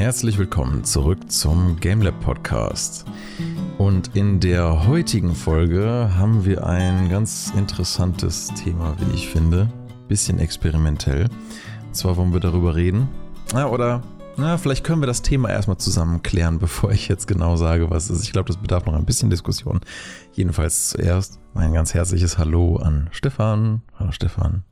Herzlich 0.00 0.38
willkommen 0.38 0.82
zurück 0.82 1.30
zum 1.30 1.78
GameLab 1.78 2.18
Podcast. 2.20 3.04
Und 3.76 4.16
in 4.16 4.40
der 4.40 4.86
heutigen 4.86 5.34
Folge 5.34 6.10
haben 6.16 6.46
wir 6.46 6.64
ein 6.64 7.10
ganz 7.10 7.52
interessantes 7.54 8.46
Thema, 8.54 8.96
wie 8.98 9.14
ich 9.14 9.28
finde. 9.28 9.70
Bisschen 10.08 10.38
experimentell. 10.38 11.28
Und 11.86 11.94
zwar 11.94 12.16
wollen 12.16 12.32
wir 12.32 12.40
darüber 12.40 12.76
reden. 12.76 13.10
Ja, 13.52 13.68
oder 13.68 14.00
na, 14.38 14.56
vielleicht 14.56 14.84
können 14.84 15.02
wir 15.02 15.06
das 15.06 15.20
Thema 15.20 15.50
erstmal 15.50 15.76
zusammen 15.76 16.22
klären, 16.22 16.58
bevor 16.60 16.92
ich 16.92 17.06
jetzt 17.06 17.28
genau 17.28 17.56
sage, 17.56 17.90
was 17.90 18.04
es 18.04 18.20
ist. 18.20 18.24
Ich 18.24 18.32
glaube, 18.32 18.46
das 18.46 18.56
bedarf 18.56 18.86
noch 18.86 18.94
ein 18.94 19.04
bisschen 19.04 19.28
Diskussion. 19.28 19.80
Jedenfalls 20.32 20.88
zuerst 20.88 21.38
mein 21.52 21.74
ganz 21.74 21.92
herzliches 21.92 22.38
Hallo 22.38 22.76
an 22.76 23.10
Stefan. 23.12 23.82
Hallo 23.98 24.12
Stefan. 24.12 24.64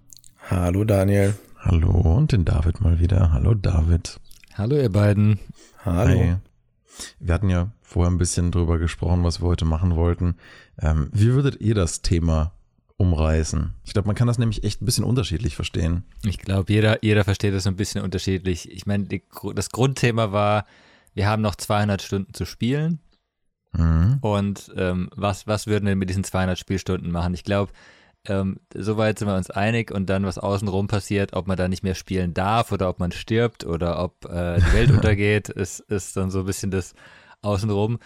Hallo 0.48 0.84
Daniel. 0.84 1.34
Hallo 1.58 1.90
und 1.90 2.32
den 2.32 2.46
David 2.46 2.80
mal 2.80 2.98
wieder. 2.98 3.30
Hallo 3.30 3.52
David. 3.52 4.18
Hallo 4.58 4.74
ihr 4.74 4.90
beiden. 4.90 5.38
Hallo. 5.84 6.18
Hi. 6.18 6.36
Wir 7.20 7.32
hatten 7.32 7.48
ja 7.48 7.70
vorher 7.80 8.10
ein 8.10 8.18
bisschen 8.18 8.50
drüber 8.50 8.80
gesprochen, 8.80 9.22
was 9.22 9.40
wir 9.40 9.46
heute 9.46 9.64
machen 9.64 9.94
wollten. 9.94 10.34
Ähm, 10.82 11.10
wie 11.12 11.32
würdet 11.32 11.60
ihr 11.60 11.76
das 11.76 12.02
Thema 12.02 12.50
umreißen? 12.96 13.74
Ich 13.84 13.92
glaube, 13.92 14.08
man 14.08 14.16
kann 14.16 14.26
das 14.26 14.36
nämlich 14.36 14.64
echt 14.64 14.82
ein 14.82 14.84
bisschen 14.84 15.04
unterschiedlich 15.04 15.54
verstehen. 15.54 16.02
Ich 16.24 16.38
glaube, 16.38 16.72
jeder, 16.72 17.04
jeder 17.04 17.22
versteht 17.22 17.54
das 17.54 17.68
ein 17.68 17.76
bisschen 17.76 18.02
unterschiedlich. 18.02 18.68
Ich 18.72 18.84
meine, 18.84 19.06
das 19.54 19.70
Grundthema 19.70 20.32
war, 20.32 20.64
wir 21.14 21.28
haben 21.28 21.40
noch 21.40 21.54
200 21.54 22.02
Stunden 22.02 22.34
zu 22.34 22.44
spielen. 22.44 22.98
Mhm. 23.70 24.18
Und 24.22 24.72
ähm, 24.76 25.08
was, 25.14 25.46
was 25.46 25.68
würden 25.68 25.86
wir 25.86 25.94
mit 25.94 26.10
diesen 26.10 26.24
200 26.24 26.58
Spielstunden 26.58 27.12
machen? 27.12 27.32
Ich 27.32 27.44
glaube, 27.44 27.70
ähm, 28.28 28.60
soweit 28.74 29.18
sind 29.18 29.28
wir 29.28 29.36
uns 29.36 29.50
einig 29.50 29.90
und 29.90 30.08
dann, 30.10 30.24
was 30.24 30.38
außenrum 30.38 30.86
passiert, 30.86 31.32
ob 31.32 31.46
man 31.46 31.56
da 31.56 31.66
nicht 31.66 31.82
mehr 31.82 31.94
spielen 31.94 32.34
darf 32.34 32.70
oder 32.72 32.88
ob 32.88 32.98
man 33.00 33.10
stirbt 33.10 33.64
oder 33.64 34.02
ob 34.02 34.24
äh, 34.26 34.60
die 34.60 34.72
Welt 34.72 34.90
untergeht, 34.92 35.48
ist, 35.48 35.80
ist 35.80 36.16
dann 36.16 36.30
so 36.30 36.40
ein 36.40 36.46
bisschen 36.46 36.70
das 36.70 36.94
außenrum. 37.42 37.98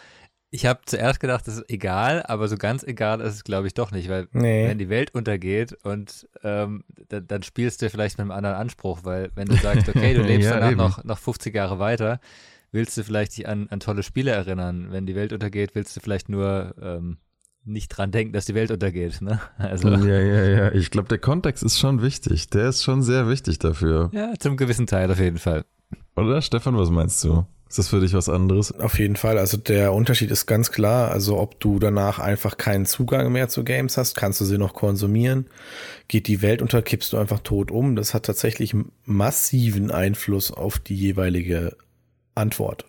Ich 0.51 0.67
habe 0.67 0.81
zuerst 0.85 1.19
gedacht, 1.19 1.49
das 1.49 1.57
ist 1.57 1.71
egal, 1.71 2.23
aber 2.25 2.47
so 2.47 2.57
ganz 2.57 2.85
egal 2.85 3.21
ist 3.21 3.35
es, 3.35 3.45
glaube 3.45 3.67
ich, 3.67 3.75
doch 3.75 3.91
nicht, 3.91 4.09
weil 4.09 4.29
nee. 4.33 4.69
wenn 4.69 4.79
die 4.79 4.91
Welt 4.91 5.15
untergeht 5.15 5.73
und 5.83 6.29
ähm, 6.43 6.85
dann, 7.09 7.27
dann, 7.27 7.43
spielst 7.43 7.81
du 7.81 7.89
vielleicht 7.89 8.19
mit 8.19 8.25
einem 8.25 8.33
anderen 8.33 8.57
Anspruch, 8.57 9.01
weil 9.03 9.31
wenn 9.35 9.49
du 9.49 9.57
sagst, 9.57 9.89
okay, 9.89 10.15
du 10.15 10.23
lebst 10.23 10.51
ja, 10.51 10.61
danach 10.61 10.77
noch, 10.77 11.05
noch 11.05 11.19
50 11.19 11.55
Jahre 11.55 11.79
weiter, 11.79 12.21
willst 12.71 12.97
du 12.97 13.03
vielleicht 13.03 13.37
dich 13.37 13.49
an, 13.49 13.69
an 13.71 13.81
tolle 13.81 14.03
Spiele 14.03 14.33
erinnern. 14.33 14.89
Wenn 14.91 15.07
die 15.07 15.15
Welt 15.15 15.33
untergeht, 15.33 15.75
willst 15.75 15.97
du 15.97 16.01
vielleicht 16.01 16.29
nur 16.29 16.75
ähm, 16.83 17.17
nicht 17.65 17.89
dran 17.89 18.11
denken, 18.11 18.33
dass 18.33 18.47
die 18.47 18.55
Welt 18.55 18.71
untergeht. 18.71 19.21
Ne? 19.21 19.41
Also. 19.59 19.89
Ja, 19.89 20.21
ja, 20.21 20.45
ja. 20.45 20.73
Ich 20.73 20.91
glaube, 20.91 21.09
der 21.09 21.19
Kontext 21.19 21.63
ist 21.63 21.79
schon 21.79 22.03
wichtig. 22.03 22.49
Der 22.49 22.69
ist 22.69 22.83
schon 22.83 23.03
sehr 23.03 23.29
wichtig 23.29 23.59
dafür. 23.59 24.11
Ja, 24.13 24.33
zum 24.39 24.57
gewissen 24.57 24.87
Teil 24.87 25.11
auf 25.11 25.19
jeden 25.19 25.39
Fall. 25.39 25.65
Oder 26.17 26.43
Stefan, 26.43 26.77
was 26.77 26.91
meinst 26.91 27.23
du? 27.25 27.47
Ist 27.69 27.79
das 27.79 27.89
für 27.89 28.01
dich 28.01 28.13
was 28.13 28.29
anderes? 28.29 28.79
Auf 28.79 28.99
jeden 28.99 29.17
Fall. 29.17 29.39
Also 29.39 29.57
der 29.57 29.95
Unterschied 29.95 30.31
ist 30.31 30.45
ganz 30.45 30.73
klar. 30.73 31.11
Also 31.11 31.39
ob 31.39 31.59
du 31.59 31.79
danach 31.79 32.19
einfach 32.19 32.59
keinen 32.59 32.85
Zugang 32.85 33.33
mehr 33.33 33.49
zu 33.49 33.65
Games 33.65 33.97
hast, 33.97 34.15
kannst 34.15 34.43
du 34.43 34.45
sie 34.45 34.59
noch 34.59 34.75
konsumieren. 34.75 35.47
Geht 36.07 36.27
die 36.27 36.43
Welt 36.43 36.61
unter, 36.61 36.83
kippst 36.83 37.15
du 37.15 37.17
einfach 37.17 37.41
tot 37.41 37.71
um. 37.71 37.97
Das 37.97 38.13
hat 38.13 38.27
tatsächlich 38.27 38.77
massiven 39.07 39.91
Einfluss 39.91 40.51
auf 40.51 40.81
die 40.81 40.97
jeweilige 40.97 41.75
Antwort. 42.35 42.85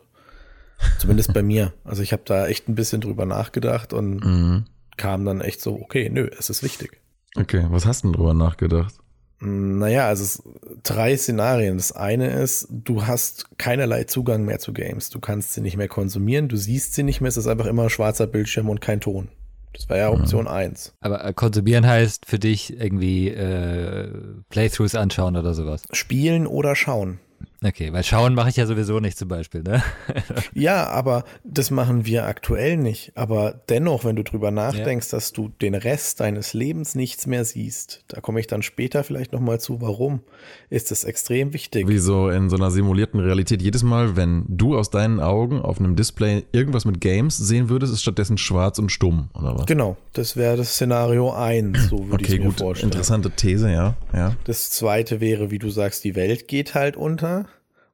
Zumindest 0.99 1.33
bei 1.33 1.43
mir. 1.43 1.73
Also 1.83 2.01
ich 2.01 2.13
habe 2.13 2.23
da 2.25 2.47
echt 2.47 2.67
ein 2.67 2.75
bisschen 2.75 3.01
drüber 3.01 3.25
nachgedacht 3.25 3.93
und 3.93 4.25
mhm. 4.25 4.65
kam 4.97 5.25
dann 5.25 5.41
echt 5.41 5.61
so, 5.61 5.73
okay, 5.75 6.09
nö, 6.09 6.29
es 6.37 6.49
ist 6.49 6.63
wichtig. 6.63 6.99
Okay, 7.35 7.65
was 7.69 7.85
hast 7.85 8.03
du 8.03 8.07
denn 8.07 8.13
drüber 8.13 8.33
nachgedacht? 8.33 8.93
Hm, 9.39 9.79
naja, 9.79 10.07
also 10.07 10.23
es, 10.23 10.43
drei 10.83 11.17
Szenarien. 11.17 11.77
Das 11.77 11.91
eine 11.91 12.29
ist, 12.29 12.67
du 12.69 13.05
hast 13.05 13.57
keinerlei 13.57 14.05
Zugang 14.05 14.45
mehr 14.45 14.59
zu 14.59 14.73
Games. 14.73 15.09
Du 15.09 15.19
kannst 15.19 15.53
sie 15.53 15.61
nicht 15.61 15.77
mehr 15.77 15.87
konsumieren, 15.87 16.47
du 16.47 16.57
siehst 16.57 16.93
sie 16.93 17.03
nicht 17.03 17.21
mehr, 17.21 17.29
es 17.29 17.37
ist 17.37 17.47
einfach 17.47 17.65
immer 17.65 17.89
schwarzer 17.89 18.27
Bildschirm 18.27 18.69
und 18.69 18.81
kein 18.81 19.01
Ton. 19.01 19.29
Das 19.73 19.89
war 19.89 19.97
ja 19.97 20.11
mhm. 20.11 20.21
Option 20.21 20.47
1. 20.47 20.93
Aber 21.01 21.25
äh, 21.25 21.33
konsumieren 21.33 21.85
heißt 21.85 22.25
für 22.25 22.39
dich 22.39 22.79
irgendwie 22.79 23.29
äh, 23.29 24.07
Playthroughs 24.49 24.95
anschauen 24.95 25.35
oder 25.35 25.53
sowas? 25.53 25.83
Spielen 25.91 26.47
oder 26.47 26.75
schauen. 26.75 27.19
Okay, 27.63 27.93
weil 27.93 28.03
schauen 28.03 28.33
mache 28.33 28.49
ich 28.49 28.57
ja 28.57 28.65
sowieso 28.65 28.99
nicht 28.99 29.17
zum 29.17 29.29
Beispiel, 29.29 29.63
ne? 29.63 29.81
ja, 30.53 30.87
aber 30.89 31.23
das 31.43 31.71
machen 31.71 32.05
wir 32.05 32.25
aktuell 32.25 32.75
nicht. 32.77 33.13
Aber 33.15 33.61
dennoch, 33.69 34.03
wenn 34.03 34.17
du 34.17 34.23
drüber 34.23 34.51
nachdenkst, 34.51 35.07
ja. 35.11 35.17
dass 35.17 35.31
du 35.31 35.47
den 35.47 35.73
Rest 35.73 36.19
deines 36.19 36.53
Lebens 36.53 36.95
nichts 36.95 37.25
mehr 37.25 37.45
siehst, 37.45 38.03
da 38.09 38.19
komme 38.19 38.41
ich 38.41 38.47
dann 38.47 38.63
später 38.63 39.03
vielleicht 39.03 39.31
nochmal 39.31 39.61
zu, 39.61 39.81
warum, 39.81 40.21
ist 40.69 40.91
das 40.91 41.05
extrem 41.05 41.53
wichtig. 41.53 41.87
Wie 41.87 41.99
so 41.99 42.29
in 42.29 42.49
so 42.49 42.57
einer 42.57 42.69
simulierten 42.69 43.19
Realität. 43.19 43.61
Jedes 43.61 43.83
Mal, 43.83 44.17
wenn 44.17 44.43
du 44.47 44.77
aus 44.77 44.89
deinen 44.89 45.19
Augen 45.19 45.61
auf 45.61 45.79
einem 45.79 45.95
Display 45.95 46.43
irgendwas 46.51 46.83
mit 46.83 46.99
Games 46.99 47.37
sehen 47.37 47.69
würdest, 47.69 47.93
ist 47.93 48.01
stattdessen 48.01 48.37
schwarz 48.37 48.77
und 48.79 48.91
stumm, 48.91 49.29
oder 49.33 49.57
was? 49.57 49.65
Genau, 49.67 49.95
das 50.11 50.35
wäre 50.35 50.57
das 50.57 50.73
Szenario 50.73 51.31
1, 51.31 51.89
so 51.89 52.09
würde 52.09 52.23
okay, 52.25 52.33
ich 52.33 52.39
mir 52.39 52.47
gut. 52.47 52.59
vorstellen. 52.59 52.91
Interessante 52.91 53.31
These, 53.31 53.71
ja. 53.71 53.95
ja. 54.13 54.35
Das 54.43 54.69
zweite 54.69 55.21
wäre, 55.21 55.51
wie 55.51 55.59
du 55.59 55.69
sagst, 55.69 56.03
die 56.03 56.15
Welt 56.15 56.47
geht 56.47 56.75
halt 56.75 56.97
unter. 56.97 57.45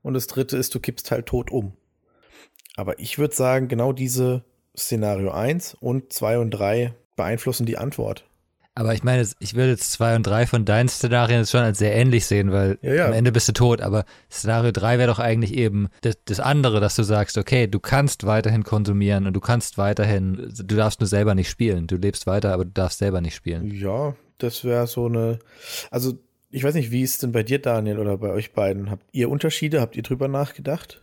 Und 0.09 0.15
das 0.15 0.25
dritte 0.25 0.57
ist, 0.57 0.73
du 0.73 0.79
kippst 0.79 1.11
halt 1.11 1.27
tot 1.27 1.51
um. 1.51 1.73
Aber 2.75 2.97
ich 2.99 3.19
würde 3.19 3.35
sagen, 3.35 3.67
genau 3.67 3.93
diese 3.93 4.43
Szenario 4.75 5.29
1 5.29 5.75
und 5.79 6.11
2 6.11 6.39
und 6.39 6.49
3 6.49 6.95
beeinflussen 7.15 7.67
die 7.67 7.77
Antwort. 7.77 8.25
Aber 8.73 8.95
ich 8.95 9.03
meine, 9.03 9.27
ich 9.37 9.53
würde 9.53 9.69
jetzt 9.69 9.91
2 9.91 10.15
und 10.15 10.23
3 10.23 10.47
von 10.47 10.65
deinen 10.65 10.89
Szenarien 10.89 11.45
schon 11.45 11.59
als 11.59 11.77
sehr 11.77 11.93
ähnlich 11.93 12.25
sehen, 12.25 12.51
weil 12.51 12.79
ja, 12.81 12.93
ja. 12.95 13.05
am 13.05 13.13
Ende 13.13 13.31
bist 13.31 13.47
du 13.49 13.51
tot. 13.51 13.81
Aber 13.81 14.03
Szenario 14.31 14.71
3 14.71 14.97
wäre 14.97 15.09
doch 15.09 15.19
eigentlich 15.19 15.53
eben 15.53 15.89
das, 16.01 16.17
das, 16.25 16.39
andere, 16.39 16.79
dass 16.79 16.95
du 16.95 17.03
sagst, 17.03 17.37
okay, 17.37 17.67
du 17.67 17.79
kannst 17.79 18.25
weiterhin 18.25 18.63
konsumieren 18.63 19.27
und 19.27 19.33
du 19.33 19.41
kannst 19.41 19.77
weiterhin, 19.77 20.51
du 20.57 20.75
darfst 20.75 21.01
nur 21.01 21.07
selber 21.07 21.35
nicht 21.35 21.51
spielen. 21.51 21.85
Du 21.85 21.97
lebst 21.97 22.25
weiter, 22.25 22.51
aber 22.51 22.65
du 22.65 22.71
darfst 22.71 22.97
selber 22.97 23.21
nicht 23.21 23.35
spielen. 23.35 23.69
Ja, 23.69 24.15
das 24.39 24.63
wäre 24.63 24.87
so 24.87 25.05
eine, 25.05 25.37
also 25.91 26.17
ich 26.51 26.63
weiß 26.63 26.73
nicht, 26.73 26.91
wie 26.91 27.03
ist 27.03 27.23
denn 27.23 27.31
bei 27.31 27.43
dir, 27.43 27.59
Daniel, 27.59 27.99
oder 27.99 28.17
bei 28.17 28.29
euch 28.29 28.53
beiden? 28.53 28.89
Habt 28.89 29.05
ihr 29.11 29.29
Unterschiede? 29.29 29.81
Habt 29.81 29.95
ihr 29.95 30.03
drüber 30.03 30.27
nachgedacht? 30.27 31.01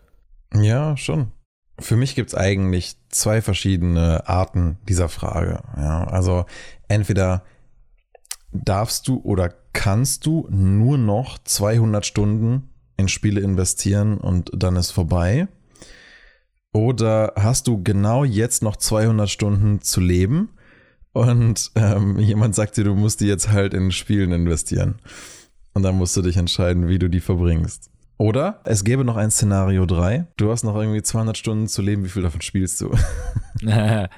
Ja, 0.55 0.97
schon. 0.97 1.33
Für 1.79 1.97
mich 1.97 2.15
gibt 2.15 2.31
es 2.31 2.34
eigentlich 2.34 2.97
zwei 3.11 3.43
verschiedene 3.43 4.29
Arten 4.29 4.79
dieser 4.89 5.09
Frage. 5.09 5.62
Ja, 5.77 6.05
also 6.05 6.47
entweder 6.89 7.45
darfst 8.53 9.06
du 9.09 9.21
oder 9.23 9.53
kannst 9.73 10.27
du 10.27 10.49
nur 10.51 10.97
noch 10.97 11.39
200 11.39 12.06
Stunden 12.06 12.71
in 12.97 13.09
Spiele 13.09 13.41
investieren 13.41 14.17
und 14.17 14.51
dann 14.55 14.77
ist 14.77 14.91
vorbei. 14.91 15.49
Oder 16.73 17.35
hast 17.37 17.69
du 17.69 17.83
genau 17.83 18.25
jetzt 18.25 18.62
noch 18.62 18.77
200 18.77 19.29
Stunden 19.29 19.83
zu 19.83 20.01
leben 20.01 20.56
und 21.16 21.71
ähm, 21.77 22.19
jemand 22.19 22.54
sagt 22.54 22.77
dir, 22.77 22.84
du 22.84 22.94
musst 22.94 23.22
die 23.22 23.27
jetzt 23.27 23.50
halt 23.50 23.72
in 23.72 23.91
Spielen 23.91 24.32
investieren. 24.32 24.97
Und 25.72 25.82
dann 25.82 25.97
musst 25.97 26.15
du 26.15 26.21
dich 26.21 26.37
entscheiden, 26.37 26.88
wie 26.88 26.99
du 26.99 27.09
die 27.09 27.21
verbringst. 27.21 27.91
Oder 28.19 28.60
es 28.65 28.84
gäbe 28.84 29.03
noch 29.03 29.16
ein 29.16 29.31
Szenario 29.31 29.87
3. 29.87 30.26
Du 30.37 30.50
hast 30.50 30.62
noch 30.62 30.76
irgendwie 30.76 31.00
200 31.00 31.37
Stunden 31.37 31.69
zu 31.69 31.81
leben. 31.81 32.05
Wie 32.05 32.10
viel 32.10 32.22
davon 32.22 32.43
spielst 32.43 32.82
du? 32.82 32.94
da 33.62 34.09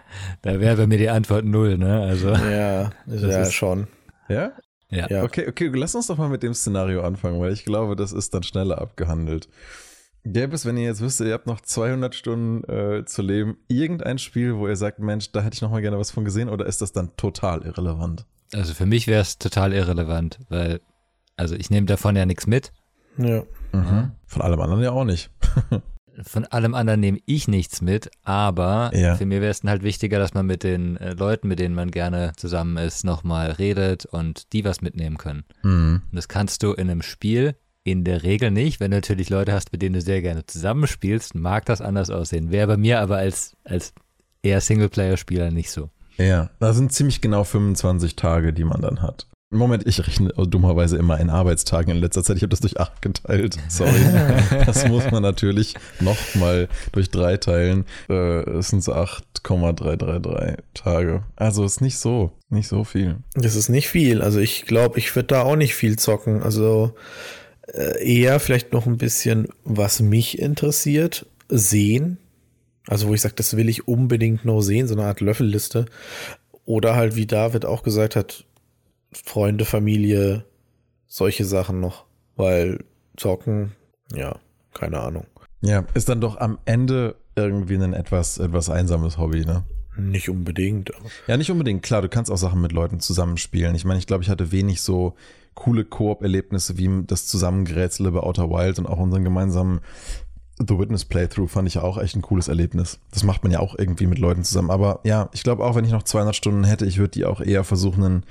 wäre 0.42 0.76
bei 0.76 0.86
mir 0.88 0.98
die 0.98 1.08
Antwort 1.08 1.44
null, 1.44 1.78
ne? 1.78 2.02
Also. 2.02 2.30
Ja, 2.30 2.90
ja 3.06 3.42
ist, 3.42 3.54
schon. 3.54 3.86
Ja? 4.28 4.50
ja? 4.90 5.08
Ja. 5.08 5.22
Okay, 5.22 5.46
okay, 5.48 5.70
lass 5.72 5.94
uns 5.94 6.08
doch 6.08 6.18
mal 6.18 6.28
mit 6.28 6.42
dem 6.42 6.54
Szenario 6.54 7.02
anfangen, 7.02 7.38
weil 7.38 7.52
ich 7.52 7.64
glaube, 7.64 7.94
das 7.94 8.12
ist 8.12 8.34
dann 8.34 8.42
schneller 8.42 8.80
abgehandelt. 8.80 9.48
Gäbe 10.24 10.54
es, 10.54 10.66
wenn 10.66 10.76
ihr 10.76 10.84
jetzt 10.84 11.00
wüsstet, 11.00 11.28
ihr 11.28 11.34
habt 11.34 11.46
noch 11.46 11.60
200 11.60 12.14
Stunden 12.14 12.64
äh, 12.70 13.04
zu 13.04 13.22
leben, 13.22 13.58
irgendein 13.68 14.18
Spiel, 14.18 14.56
wo 14.56 14.68
ihr 14.68 14.76
sagt, 14.76 14.98
Mensch, 14.98 15.32
da 15.32 15.40
hätte 15.42 15.54
ich 15.54 15.62
noch 15.62 15.70
mal 15.70 15.80
gerne 15.80 15.98
was 15.98 16.10
von 16.10 16.24
gesehen, 16.24 16.48
oder 16.48 16.66
ist 16.66 16.82
das 16.82 16.92
dann 16.92 17.16
total 17.16 17.62
irrelevant? 17.62 18.26
Also 18.52 18.74
für 18.74 18.86
mich 18.86 19.06
wäre 19.06 19.22
es 19.22 19.38
total 19.38 19.72
irrelevant, 19.72 20.38
weil 20.48 20.80
also 21.36 21.54
ich 21.54 21.70
nehme 21.70 21.86
davon 21.86 22.16
ja 22.16 22.26
nichts 22.26 22.46
mit. 22.46 22.72
Ja. 23.16 23.44
Mhm. 23.72 24.12
Von 24.26 24.42
allem 24.42 24.60
anderen 24.60 24.82
ja 24.82 24.90
auch 24.90 25.04
nicht. 25.04 25.30
Von 26.22 26.44
allem 26.46 26.74
anderen 26.74 26.98
nehme 26.98 27.20
ich 27.26 27.46
nichts 27.46 27.80
mit, 27.80 28.10
aber 28.24 28.90
ja. 28.92 29.14
für 29.14 29.24
mich 29.24 29.40
wäre 29.40 29.52
es 29.52 29.60
dann 29.60 29.70
halt 29.70 29.84
wichtiger, 29.84 30.18
dass 30.18 30.34
man 30.34 30.46
mit 30.46 30.64
den 30.64 30.96
äh, 30.96 31.12
Leuten, 31.12 31.46
mit 31.46 31.60
denen 31.60 31.76
man 31.76 31.92
gerne 31.92 32.32
zusammen 32.36 32.76
ist, 32.76 33.04
nochmal 33.04 33.52
redet 33.52 34.04
und 34.04 34.52
die 34.52 34.64
was 34.64 34.80
mitnehmen 34.80 35.16
können. 35.16 35.44
Mhm. 35.62 36.02
Und 36.10 36.16
das 36.16 36.26
kannst 36.26 36.64
du 36.64 36.72
in 36.72 36.90
einem 36.90 37.02
Spiel 37.02 37.54
in 37.90 38.04
der 38.04 38.22
Regel 38.22 38.50
nicht. 38.50 38.80
Wenn 38.80 38.90
du 38.90 38.96
natürlich 38.96 39.30
Leute 39.30 39.52
hast, 39.52 39.72
mit 39.72 39.82
denen 39.82 39.94
du 39.94 40.00
sehr 40.00 40.22
gerne 40.22 40.46
zusammenspielst, 40.46 41.34
mag 41.34 41.66
das 41.66 41.80
anders 41.80 42.10
aussehen. 42.10 42.50
Wäre 42.50 42.66
bei 42.66 42.76
mir 42.76 43.00
aber 43.00 43.18
als, 43.18 43.56
als 43.64 43.92
eher 44.42 44.60
Singleplayer-Spieler 44.60 45.50
nicht 45.50 45.70
so. 45.70 45.90
Ja, 46.16 46.50
da 46.58 46.72
sind 46.72 46.92
ziemlich 46.92 47.20
genau 47.20 47.44
25 47.44 48.16
Tage, 48.16 48.52
die 48.52 48.64
man 48.64 48.80
dann 48.80 49.02
hat. 49.02 49.26
Moment, 49.50 49.86
ich 49.86 50.06
rechne 50.06 50.28
dummerweise 50.28 50.98
immer 50.98 51.18
in 51.18 51.30
Arbeitstagen 51.30 51.94
in 51.94 52.02
letzter 52.02 52.22
Zeit. 52.22 52.36
Ich 52.36 52.42
habe 52.42 52.50
das 52.50 52.60
durch 52.60 52.78
acht 52.78 53.00
geteilt. 53.00 53.56
Sorry. 53.68 53.98
das 54.66 54.86
muss 54.88 55.10
man 55.10 55.22
natürlich 55.22 55.74
nochmal 56.00 56.68
durch 56.92 57.10
drei 57.10 57.38
teilen. 57.38 57.86
Äh, 58.10 58.42
es 58.50 58.68
sind 58.68 58.84
so 58.84 58.92
8,333 58.92 60.58
Tage. 60.74 61.22
Also 61.36 61.64
ist 61.64 61.80
nicht 61.80 61.96
so, 61.96 62.32
nicht 62.50 62.68
so 62.68 62.84
viel. 62.84 63.16
Das 63.34 63.56
ist 63.56 63.70
nicht 63.70 63.88
viel. 63.88 64.20
Also 64.20 64.38
ich 64.38 64.66
glaube, 64.66 64.98
ich 64.98 65.16
würde 65.16 65.28
da 65.28 65.42
auch 65.42 65.56
nicht 65.56 65.74
viel 65.74 65.98
zocken. 65.98 66.42
Also 66.42 66.94
eher 67.74 68.40
vielleicht 68.40 68.72
noch 68.72 68.86
ein 68.86 68.98
bisschen, 68.98 69.48
was 69.64 70.00
mich 70.00 70.38
interessiert, 70.38 71.26
sehen. 71.48 72.18
Also 72.86 73.08
wo 73.08 73.14
ich 73.14 73.20
sage, 73.20 73.34
das 73.34 73.56
will 73.56 73.68
ich 73.68 73.86
unbedingt 73.86 74.44
noch 74.44 74.62
sehen, 74.62 74.88
so 74.88 74.94
eine 74.94 75.04
Art 75.04 75.20
Löffelliste. 75.20 75.86
Oder 76.64 76.96
halt, 76.96 77.16
wie 77.16 77.26
David 77.26 77.64
auch 77.64 77.82
gesagt 77.82 78.16
hat, 78.16 78.44
Freunde, 79.12 79.64
Familie, 79.64 80.44
solche 81.06 81.44
Sachen 81.44 81.80
noch. 81.80 82.04
Weil 82.36 82.84
zocken, 83.16 83.72
ja, 84.14 84.38
keine 84.72 85.00
Ahnung. 85.00 85.26
Ja, 85.60 85.84
ist 85.94 86.08
dann 86.08 86.20
doch 86.20 86.36
am 86.36 86.58
Ende 86.66 87.16
irgendwie 87.34 87.74
ein 87.74 87.92
etwas, 87.92 88.38
etwas 88.38 88.70
einsames 88.70 89.18
Hobby, 89.18 89.44
ne? 89.44 89.64
Nicht 89.96 90.28
unbedingt. 90.28 90.92
Ja, 91.26 91.36
nicht 91.36 91.50
unbedingt. 91.50 91.82
Klar, 91.82 92.02
du 92.02 92.08
kannst 92.08 92.30
auch 92.30 92.36
Sachen 92.36 92.60
mit 92.60 92.70
Leuten 92.70 93.00
zusammenspielen. 93.00 93.74
Ich 93.74 93.84
meine, 93.84 93.98
ich 93.98 94.06
glaube, 94.06 94.22
ich 94.22 94.30
hatte 94.30 94.52
wenig 94.52 94.80
so 94.80 95.14
coole 95.58 95.84
Koop-Erlebnisse 95.84 96.78
wie 96.78 96.88
das 97.04 97.26
Zusammengerätsele 97.26 98.12
bei 98.12 98.20
Outer 98.20 98.48
Wild 98.48 98.78
und 98.78 98.86
auch 98.86 98.98
unseren 98.98 99.24
gemeinsamen 99.24 99.80
The 100.56 100.78
Witness 100.78 101.04
Playthrough 101.04 101.50
fand 101.50 101.66
ich 101.66 101.78
auch 101.78 101.98
echt 101.98 102.14
ein 102.14 102.22
cooles 102.22 102.46
Erlebnis. 102.46 103.00
Das 103.10 103.24
macht 103.24 103.42
man 103.42 103.50
ja 103.50 103.58
auch 103.58 103.76
irgendwie 103.76 104.06
mit 104.06 104.20
Leuten 104.20 104.44
zusammen. 104.44 104.70
Aber 104.70 105.00
ja, 105.02 105.28
ich 105.32 105.42
glaube 105.42 105.64
auch, 105.64 105.74
wenn 105.74 105.84
ich 105.84 105.90
noch 105.90 106.04
200 106.04 106.34
Stunden 106.34 106.62
hätte, 106.62 106.86
ich 106.86 106.98
würde 106.98 107.10
die 107.10 107.24
auch 107.24 107.40
eher 107.40 107.64
versuchen, 107.64 108.04
in, 108.04 108.22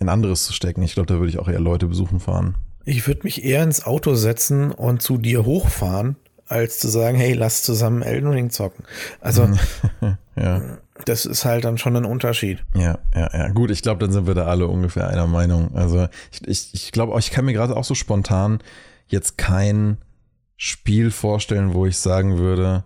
in 0.00 0.10
anderes 0.10 0.44
zu 0.44 0.52
stecken. 0.52 0.82
Ich 0.82 0.92
glaube, 0.92 1.06
da 1.06 1.14
würde 1.14 1.30
ich 1.30 1.38
auch 1.38 1.48
eher 1.48 1.60
Leute 1.60 1.86
besuchen 1.86 2.20
fahren. 2.20 2.56
Ich 2.84 3.06
würde 3.06 3.22
mich 3.24 3.42
eher 3.42 3.62
ins 3.62 3.86
Auto 3.86 4.14
setzen 4.14 4.70
und 4.70 5.00
zu 5.00 5.16
dir 5.16 5.46
hochfahren 5.46 6.16
als 6.54 6.78
zu 6.78 6.88
sagen, 6.88 7.18
hey, 7.18 7.32
lass 7.32 7.64
zusammen 7.64 8.02
Elden 8.02 8.30
Ring 8.30 8.50
zocken. 8.50 8.84
Also, 9.20 9.48
ja. 10.36 10.62
das 11.04 11.26
ist 11.26 11.44
halt 11.44 11.64
dann 11.64 11.78
schon 11.78 11.96
ein 11.96 12.04
Unterschied. 12.04 12.64
Ja, 12.76 12.98
ja, 13.12 13.28
ja. 13.32 13.48
Gut, 13.48 13.72
ich 13.72 13.82
glaube, 13.82 13.98
dann 13.98 14.12
sind 14.12 14.28
wir 14.28 14.34
da 14.34 14.46
alle 14.46 14.68
ungefähr 14.68 15.08
einer 15.08 15.26
Meinung. 15.26 15.74
Also, 15.74 16.06
ich, 16.30 16.46
ich, 16.46 16.70
ich 16.72 16.92
glaube, 16.92 17.18
ich 17.18 17.32
kann 17.32 17.44
mir 17.44 17.52
gerade 17.52 17.76
auch 17.76 17.84
so 17.84 17.96
spontan 17.96 18.60
jetzt 19.08 19.36
kein 19.36 19.98
Spiel 20.56 21.10
vorstellen, 21.10 21.74
wo 21.74 21.86
ich 21.86 21.98
sagen 21.98 22.38
würde, 22.38 22.84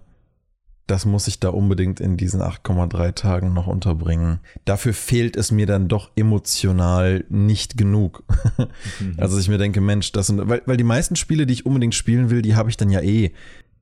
das 0.88 1.04
muss 1.04 1.28
ich 1.28 1.38
da 1.38 1.50
unbedingt 1.50 2.00
in 2.00 2.16
diesen 2.16 2.40
8,3 2.40 3.14
Tagen 3.14 3.52
noch 3.52 3.66
unterbringen. 3.66 4.40
Dafür 4.64 4.94
fehlt 4.94 5.36
es 5.36 5.52
mir 5.52 5.66
dann 5.66 5.86
doch 5.86 6.10
emotional 6.16 7.24
nicht 7.28 7.76
genug. 7.76 8.24
Mhm. 9.00 9.14
Also 9.18 9.38
ich 9.38 9.48
mir 9.48 9.58
denke, 9.58 9.80
Mensch, 9.80 10.12
das 10.12 10.28
sind, 10.28 10.48
weil, 10.48 10.62
weil 10.66 10.76
die 10.76 10.84
meisten 10.84 11.14
Spiele, 11.14 11.46
die 11.46 11.52
ich 11.52 11.66
unbedingt 11.66 11.94
spielen 11.94 12.30
will, 12.30 12.42
die 12.42 12.56
habe 12.56 12.70
ich 12.70 12.76
dann 12.76 12.90
ja 12.90 13.00
eh. 13.00 13.32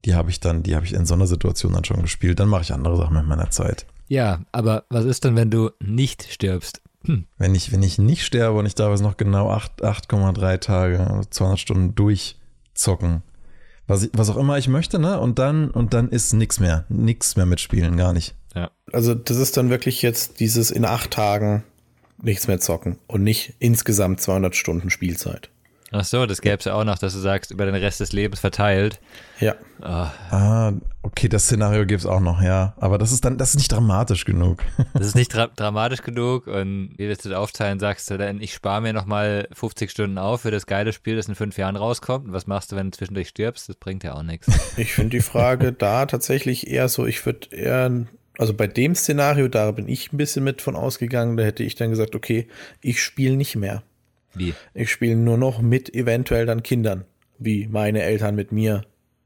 Die 0.05 0.14
habe 0.14 0.31
ich 0.31 0.41
dann, 0.41 0.62
die 0.62 0.75
habe 0.75 0.85
ich 0.85 0.93
in 0.93 1.06
so 1.06 1.14
einer 1.14 1.26
Situation 1.26 1.73
dann 1.73 1.85
schon 1.85 2.03
gespielt. 2.03 2.41
Dann 2.41 2.49
mache 2.49 2.62
ich 2.62 2.73
andere 2.73 2.97
Sachen 2.97 3.17
mit 3.17 3.26
meiner 3.26 3.50
Zeit. 3.50 3.87
Ja, 4.08 4.41
aber 4.53 4.85
was 4.91 5.05
ist 5.05 5.25
denn, 5.25 5.37
wenn 5.37 5.50
du 5.50 5.70
nicht 5.81 6.31
stirbst? 6.31 6.82
Hm. 7.05 7.26
Wenn 7.38 7.55
ich, 7.55 7.73
wenn 7.73 7.82
ich 7.82 7.99
nicht 7.99 8.25
sterbe 8.25 8.58
und 8.58 8.67
ich 8.67 8.75
darf 8.75 8.93
es 8.93 9.00
noch 9.00 9.17
genau 9.17 9.50
8,3 9.50 10.58
Tage, 10.58 11.20
200 11.31 11.58
Stunden 11.58 11.94
durchzocken, 11.94 13.23
was, 13.87 14.05
ich, 14.05 14.11
was 14.12 14.31
auch 14.31 14.37
immer 14.37 14.59
ich 14.59 14.69
möchte, 14.69 14.99
ne? 14.99 15.21
Und 15.21 15.38
dann, 15.38 15.71
und 15.71 15.94
dann 15.94 16.09
ist 16.09 16.33
nichts 16.33 16.61
mehr. 16.61 16.85
Nichts 16.88 17.37
mehr 17.37 17.47
mitspielen, 17.47 17.97
gar 17.97 18.12
nicht. 18.12 18.35
Ja. 18.55 18.71
Also, 18.93 19.15
das 19.15 19.37
ist 19.37 19.56
dann 19.56 19.71
wirklich 19.71 20.03
jetzt 20.03 20.41
dieses 20.41 20.71
in 20.71 20.85
acht 20.85 21.12
Tagen 21.12 21.62
nichts 22.23 22.49
mehr 22.49 22.61
zocken 22.61 22.99
und 23.06 23.23
nicht 23.23 23.55
insgesamt 23.59 24.21
200 24.21 24.56
Stunden 24.56 24.91
Spielzeit. 24.91 25.50
Ach 25.98 26.04
so, 26.04 26.26
das 26.26 26.40
gäbe 26.40 26.58
es 26.58 26.64
ja 26.64 26.75
auch 26.75 26.84
noch, 26.84 26.98
dass 26.98 27.14
du 27.14 27.19
sagst, 27.19 27.50
über 27.50 27.64
den 27.64 27.75
Rest 27.75 28.00
des 28.00 28.12
Lebens 28.12 28.40
verteilt. 28.40 29.00
Ja. 29.40 29.54
Oh. 29.81 29.84
Ah, 29.84 30.72
okay, 31.02 31.28
das 31.28 31.44
Szenario 31.44 31.87
gibt 31.87 32.00
es 32.00 32.06
auch 32.06 32.20
noch, 32.20 32.43
ja. 32.43 32.75
Aber 32.78 32.98
das 32.98 33.12
ist 33.12 33.25
dann, 33.25 33.38
das 33.38 33.50
ist 33.50 33.56
nicht 33.56 33.72
dramatisch 33.72 34.25
genug. 34.25 34.62
das 34.94 35.06
ist 35.06 35.14
nicht 35.14 35.34
dra 35.34 35.48
dramatisch 35.48 36.02
genug 36.02 36.46
und 36.46 36.94
wie 36.96 37.08
willst 37.08 37.25
du 37.25 37.31
das 37.31 37.38
aufteilen, 37.38 37.81
sagst 37.81 38.10
du 38.10 38.19
dann, 38.19 38.40
ich 38.40 38.52
spare 38.54 38.82
mir 38.82 38.93
nochmal 38.93 39.48
50 39.52 39.90
Stunden 39.90 40.19
auf 40.19 40.43
für 40.43 40.50
das 40.50 40.66
geile 40.66 40.93
Spiel, 40.93 41.16
das 41.16 41.28
in 41.28 41.34
fünf 41.34 41.56
Jahren 41.56 41.76
rauskommt. 41.76 42.26
Und 42.26 42.32
was 42.32 42.46
machst 42.46 42.72
du, 42.72 42.76
wenn 42.76 42.90
du 42.90 42.96
zwischendurch 42.96 43.28
stirbst? 43.28 43.69
Das 43.69 43.76
bringt 43.76 44.04
ja 44.04 44.14
auch 44.14 44.22
nichts. 44.22 44.48
Ich 44.76 44.93
finde 44.93 45.16
die 45.16 45.22
Frage 45.22 45.72
da 45.72 46.04
tatsächlich 46.04 46.69
eher 46.69 46.88
so, 46.88 47.06
ich 47.06 47.25
würde 47.25 47.48
eher 47.50 48.06
also 48.38 48.52
bei 48.52 48.66
dem 48.66 48.94
Szenario, 48.94 49.48
da 49.48 49.70
bin 49.70 49.88
ich 49.88 50.12
ein 50.12 50.19
bisschen 50.19 50.44
mit 50.44 50.60
von 50.60 50.76
ausgegangen, 50.76 51.37
da 51.37 51.44
hätte 51.44 51.62
ich 51.62 51.75
dann 51.75 51.90
gesagt, 51.90 52.14
okay, 52.14 52.48
ich 52.81 53.02
spiele 53.02 53.37
nicht 53.37 53.56
mehr. 53.56 53.82
Wie? 54.37 54.55
Ich 54.75 54.91
spiele 54.91 55.17
nur 55.17 55.38
noch 55.38 55.61
mit 55.61 55.94
eventuell 55.94 56.47
dann 56.47 56.62
Kindern, 56.62 57.05
wie 57.38 57.67
meine 57.69 58.03
Eltern 58.03 58.35
mit 58.35 58.53
mir 58.53 58.83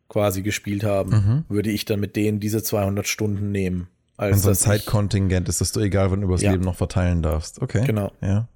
quasi 0.08 0.42
gespielt 0.42 0.84
haben. 0.84 1.10
Mhm. 1.10 1.44
Würde 1.48 1.70
ich 1.70 1.84
dann 1.84 2.00
mit 2.00 2.16
denen 2.16 2.40
diese 2.40 2.62
200 2.62 3.06
Stunden 3.06 3.50
nehmen. 3.50 3.88
Als 4.16 4.36
Und 4.36 4.42
so 4.42 4.48
ein 4.50 4.54
Zeitkontingent 4.54 5.48
ist, 5.48 5.60
dass 5.60 5.72
du 5.72 5.80
egal 5.80 6.10
wann 6.10 6.22
übers 6.22 6.42
ja. 6.42 6.50
Leben 6.52 6.64
noch 6.64 6.76
verteilen 6.76 7.22
darfst. 7.22 7.62
Okay. 7.62 7.86
Genau. 7.86 8.12
Ja. 8.20 8.48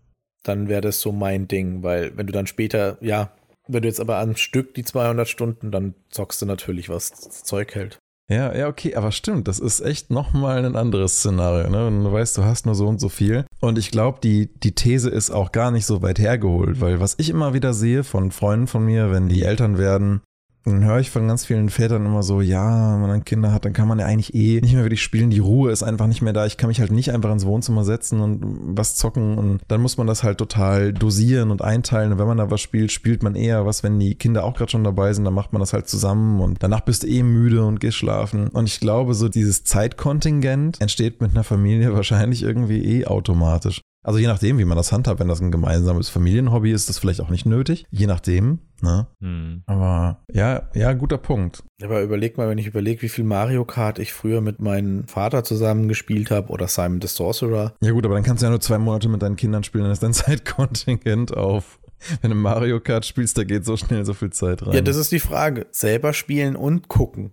Dann 0.43 0.69
wäre 0.69 0.83
das 0.83 1.01
so 1.01 1.11
mein 1.11 1.49
Ding, 1.49 1.83
weil 1.83 2.15
wenn 2.17 2.27
du 2.27 2.33
dann 2.33 2.47
später, 2.47 2.99
ja, 3.00 3.33
wenn 3.67 3.81
du 3.81 3.89
jetzt 3.89 4.00
aber 4.00 4.19
am 4.19 4.37
Stück 4.37 4.75
die 4.75 4.85
200 4.85 5.27
Stunden, 5.27 5.71
dann 5.71 5.95
zockst 6.11 6.43
du 6.43 6.47
natürlich, 6.47 6.91
was 6.91 7.11
das 7.11 7.45
Zeug 7.45 7.75
hält. 7.75 7.99
Ja, 8.31 8.55
ja, 8.56 8.69
okay, 8.69 8.94
aber 8.94 9.12
stimmt, 9.12 9.49
das 9.49 9.59
ist 9.59 9.81
echt 9.81 10.11
nochmal 10.11 10.65
ein 10.65 10.76
anderes 10.76 11.19
Szenario, 11.19 11.69
ne? 11.69 11.87
Und 11.87 12.05
du 12.05 12.11
weißt, 12.11 12.38
du 12.38 12.43
hast 12.43 12.65
nur 12.65 12.75
so 12.75 12.87
und 12.88 12.99
so 12.99 13.11
viel. 13.11 13.44
Und 13.61 13.79
ich 13.79 13.91
glaube, 13.91 14.19
die, 14.23 14.49
die 14.61 14.75
These 14.75 15.11
ist 15.11 15.31
auch 15.31 15.53
gar 15.53 15.71
nicht 15.71 15.85
so 15.85 16.00
weit 16.00 16.19
hergeholt, 16.19 16.81
weil 16.81 17.00
was 17.00 17.17
ich 17.19 17.29
immer 17.29 17.53
wieder 17.53 17.75
sehe 17.75 18.03
von 18.03 18.31
Freunden 18.31 18.67
von 18.67 18.85
mir, 18.85 19.11
wenn 19.11 19.29
die 19.29 19.43
Eltern 19.43 19.76
werden, 19.76 20.23
dann 20.64 20.84
höre 20.84 20.99
ich 20.99 21.11
von 21.11 21.28
ganz 21.28 21.44
vielen 21.44 21.69
Vätern 21.69 22.06
immer 22.06 22.22
so, 22.22 22.40
ja, 22.40 22.94
wenn 22.94 23.00
man 23.02 23.11
dann 23.11 23.25
Kinder 23.25 23.52
hat, 23.52 23.66
dann 23.66 23.75
kann 23.75 23.87
man 23.87 23.99
ja 23.99 24.06
eigentlich 24.06 24.34
eh 24.34 24.61
nicht 24.62 24.72
mehr 24.72 24.82
wirklich 24.82 25.02
spielen. 25.02 25.28
Die 25.28 25.38
Ruhe 25.38 25.70
ist 25.70 25.82
einfach 25.82 26.06
nicht 26.06 26.22
mehr 26.22 26.32
da. 26.32 26.46
Ich 26.46 26.56
kann 26.56 26.69
mich 26.69 26.81
halt 26.81 26.90
nicht 26.90 27.12
einfach 27.12 27.31
ins 27.31 27.44
Wohnzimmer 27.44 27.84
setzen 27.84 28.20
und 28.20 28.40
was 28.76 28.94
zocken. 28.94 29.37
Und 29.37 29.61
dann 29.69 29.82
muss 29.82 29.99
man 29.99 30.06
das 30.06 30.22
halt 30.22 30.38
total 30.38 30.94
dosieren 30.94 31.50
und 31.50 31.61
einteilen. 31.61 32.12
Und 32.12 32.19
wenn 32.19 32.26
man 32.26 32.38
da 32.38 32.50
was 32.50 32.62
spielt, 32.62 32.93
spielt 32.93 33.22
man 33.22 33.34
eher 33.34 33.66
was, 33.66 33.82
wenn 33.82 34.00
die 34.00 34.14
Kinder 34.14 34.44
auch 34.44 34.55
gerade 34.55 34.70
schon 34.70 34.84
dabei 34.84 35.12
sind, 35.12 35.25
dann 35.25 35.34
macht 35.34 35.52
man 35.52 35.61
das 35.61 35.75
halt 35.75 35.87
zusammen. 35.87 36.40
Und 36.40 36.62
danach 36.62 36.81
bist 36.81 37.02
du 37.02 37.08
eh 37.08 37.22
müde 37.22 37.64
und 37.64 37.78
gehst 37.78 37.99
schlafen. 37.99 38.49
Und 38.49 38.66
ich 38.66 38.81
glaube, 38.81 39.12
so 39.12 39.28
dieses 39.28 39.64
Zeitkontingent 39.64 40.81
entsteht 40.81 41.20
mit 41.20 41.32
einer 41.32 41.44
Familie 41.44 41.93
wahrscheinlich 41.94 42.43
irgendwie 42.43 43.00
eh 43.00 43.06
automatisch. 43.06 43.82
Also 44.05 44.19
je 44.19 44.27
nachdem, 44.27 44.59
wie 44.59 44.67
man 44.67 44.77
das 44.77 44.93
handhabt, 44.93 45.19
wenn 45.19 45.29
das 45.29 45.41
ein 45.41 45.51
gemeinsames 45.51 46.11
Familienhobby 46.11 46.71
ist, 46.71 46.83
ist 46.83 46.89
das 46.91 46.99
vielleicht 46.99 47.23
auch 47.23 47.31
nicht 47.31 47.47
nötig. 47.47 47.87
Je 47.91 48.06
nachdem, 48.06 48.59
ne? 48.83 49.06
Hm. 49.21 49.62
Aber 49.65 50.19
ja, 50.31 50.69
ja, 50.75 50.93
guter 50.93 51.17
Punkt. 51.17 51.65
Aber 51.83 52.03
überleg 52.03 52.37
mal, 52.37 52.49
wenn 52.49 52.59
ich 52.59 52.67
überlege, 52.67 53.01
wie 53.01 53.09
viel 53.09 53.25
Mario 53.25 53.65
Kart 53.65 53.99
ich 53.99 54.12
früher 54.12 54.43
mit 54.43 54.61
meinem 54.61 55.09
Vater 55.09 55.43
zusammen 55.43 55.89
gespielt 55.89 56.31
habe 56.31 56.51
oder 56.51 56.69
Simon 56.69 57.01
the 57.01 57.09
Sorcerer. 57.09 57.73
Ja 57.81 57.93
gut, 57.93 58.05
aber 58.05 58.15
dann 58.15 58.25
kannst 58.25 58.43
du 58.43 58.47
ja 58.47 58.51
nur 58.51 58.61
zwei 58.61 58.77
Monate 58.77 59.09
mit 59.09 59.23
deinen 59.23 59.37
Kindern 59.37 59.65
spielen, 59.65 59.85
dann 59.85 59.93
ist 59.93 60.03
dein 60.03 60.12
Zeitkontingent 60.12 61.35
auf. 61.35 61.81
Wenn 62.21 62.31
du 62.31 62.37
Mario 62.37 62.81
Kart 62.81 63.07
spielst, 63.07 63.38
da 63.38 63.45
geht 63.45 63.64
so 63.64 63.78
schnell 63.78 64.05
so 64.05 64.12
viel 64.12 64.28
Zeit 64.28 64.67
rein. 64.67 64.75
Ja, 64.75 64.81
das 64.83 64.97
ist 64.97 65.12
die 65.12 65.21
Frage. 65.21 65.67
Selber 65.71 66.12
spielen 66.12 66.57
und 66.57 66.88
gucken. 66.88 67.33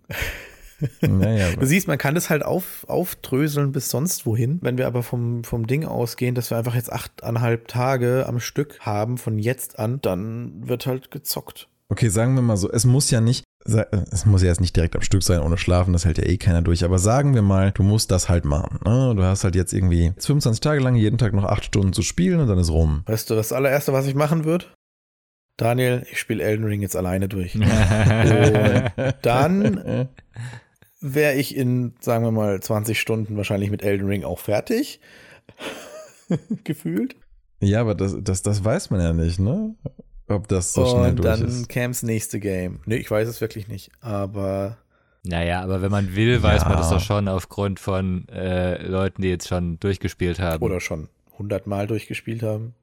Naja, 1.02 1.56
du 1.56 1.66
siehst, 1.66 1.88
man 1.88 1.98
kann 1.98 2.16
das 2.16 2.30
halt 2.30 2.44
auf, 2.44 2.86
aufdröseln 2.88 3.72
bis 3.72 3.90
sonst 3.90 4.26
wohin. 4.26 4.60
Wenn 4.62 4.78
wir 4.78 4.88
aber 4.88 5.04
vom, 5.04 5.44
vom 5.44 5.68
Ding 5.68 5.86
ausgehen, 5.86 6.36
dass 6.36 6.50
wir 6.50 6.58
einfach 6.58 6.76
jetzt 6.76 6.92
achteinhalb 6.92 7.68
Tage 7.68 8.26
am 8.28 8.40
Stück 8.40 8.80
haben 8.82 9.18
von 9.18 9.40
jetzt 9.40 9.80
an, 9.80 10.00
dann 10.02 10.68
wird 10.68 10.86
halt 10.86 11.12
gezockt. 11.12 11.68
Okay, 11.90 12.08
sagen 12.08 12.36
wir 12.36 12.42
mal 12.42 12.56
so, 12.56 12.72
es 12.72 12.86
muss 12.86 13.12
ja 13.12 13.20
nicht, 13.20 13.44
es 13.66 14.26
muss 14.26 14.42
ja 14.42 14.48
jetzt 14.48 14.62
nicht 14.62 14.76
direkt 14.76 14.96
am 14.96 15.02
Stück 15.02 15.24
sein 15.24 15.42
ohne 15.42 15.58
Schlafen, 15.58 15.92
das 15.92 16.06
hält 16.06 16.18
ja 16.18 16.26
eh 16.26 16.38
keiner 16.38 16.62
durch, 16.62 16.86
aber 16.86 17.00
sagen 17.00 17.36
wir 17.36 17.42
mal, 17.42 17.72
du 17.74 17.84
musst 17.84 18.12
das 18.12 18.30
halt 18.30 18.46
machen. 18.46 18.80
Ne? 18.86 19.14
Du 19.14 19.24
hast 19.24 19.44
halt 19.44 19.56
jetzt 19.56 19.74
irgendwie 19.74 20.14
25 20.18 20.62
Tage 20.62 20.80
lang 20.80 20.96
jeden 20.96 21.18
Tag 21.18 21.34
noch 21.34 21.44
acht 21.44 21.66
Stunden 21.66 21.92
zu 21.92 22.02
spielen 22.02 22.40
und 22.40 22.48
dann 22.48 22.58
ist 22.58 22.72
rum. 22.72 23.04
Weißt 23.08 23.30
du, 23.30 23.36
das 23.36 23.52
allererste, 23.52 23.92
was 23.92 24.08
ich 24.08 24.16
machen 24.16 24.46
würde? 24.46 24.68
Daniel, 25.58 26.06
ich 26.10 26.18
spiele 26.18 26.44
Elden 26.44 26.66
Ring 26.66 26.82
jetzt 26.82 26.96
alleine 26.96 27.28
durch. 27.28 27.54
dann 29.22 30.08
wäre 31.02 31.36
ich 31.36 31.56
in, 31.56 31.94
sagen 32.00 32.24
wir 32.24 32.32
mal, 32.32 32.60
20 32.60 33.00
Stunden 33.00 33.36
wahrscheinlich 33.36 33.72
mit 33.72 33.84
Elden 33.84 34.08
Ring 34.08 34.24
auch 34.24 34.40
fertig. 34.40 35.00
Gefühlt. 36.64 37.16
Ja, 37.60 37.82
aber 37.82 37.96
das, 37.96 38.16
das, 38.22 38.42
das 38.42 38.64
weiß 38.64 38.90
man 38.90 39.02
ja 39.02 39.14
nicht, 39.14 39.40
ne? 39.40 39.76
Ob 40.28 40.48
das 40.48 40.74
so 40.74 40.86
schnell 40.86 41.14
durch 41.14 41.28
ist. 41.28 41.42
Und 41.42 41.50
dann 41.50 41.68
käme's 41.68 42.04
nächste 42.04 42.40
Game. 42.40 42.80
Nee, 42.86 42.96
ich 42.96 43.12
weiß 43.12 43.28
es 43.28 43.42
wirklich 43.42 43.68
nicht, 43.68 43.92
aber. 44.00 44.78
Naja, 45.24 45.62
aber 45.62 45.82
wenn 45.82 45.92
man 45.92 46.16
will, 46.16 46.42
weiß 46.42 46.64
ja. 46.64 46.70
man 46.70 46.78
das 46.78 46.90
doch 46.90 47.02
schon 47.02 47.28
aufgrund 47.28 47.80
von 47.80 48.28
äh, 48.30 48.82
Leuten, 48.88 49.22
die 49.22 49.30
jetzt 49.30 49.48
schon 49.48 49.80
durchgespielt 49.80 50.40
haben. 50.40 50.64
Oder 50.64 50.80
schon 50.80 51.10
hundertmal 51.38 51.86
durchgespielt 51.86 52.42
haben. 52.42 52.74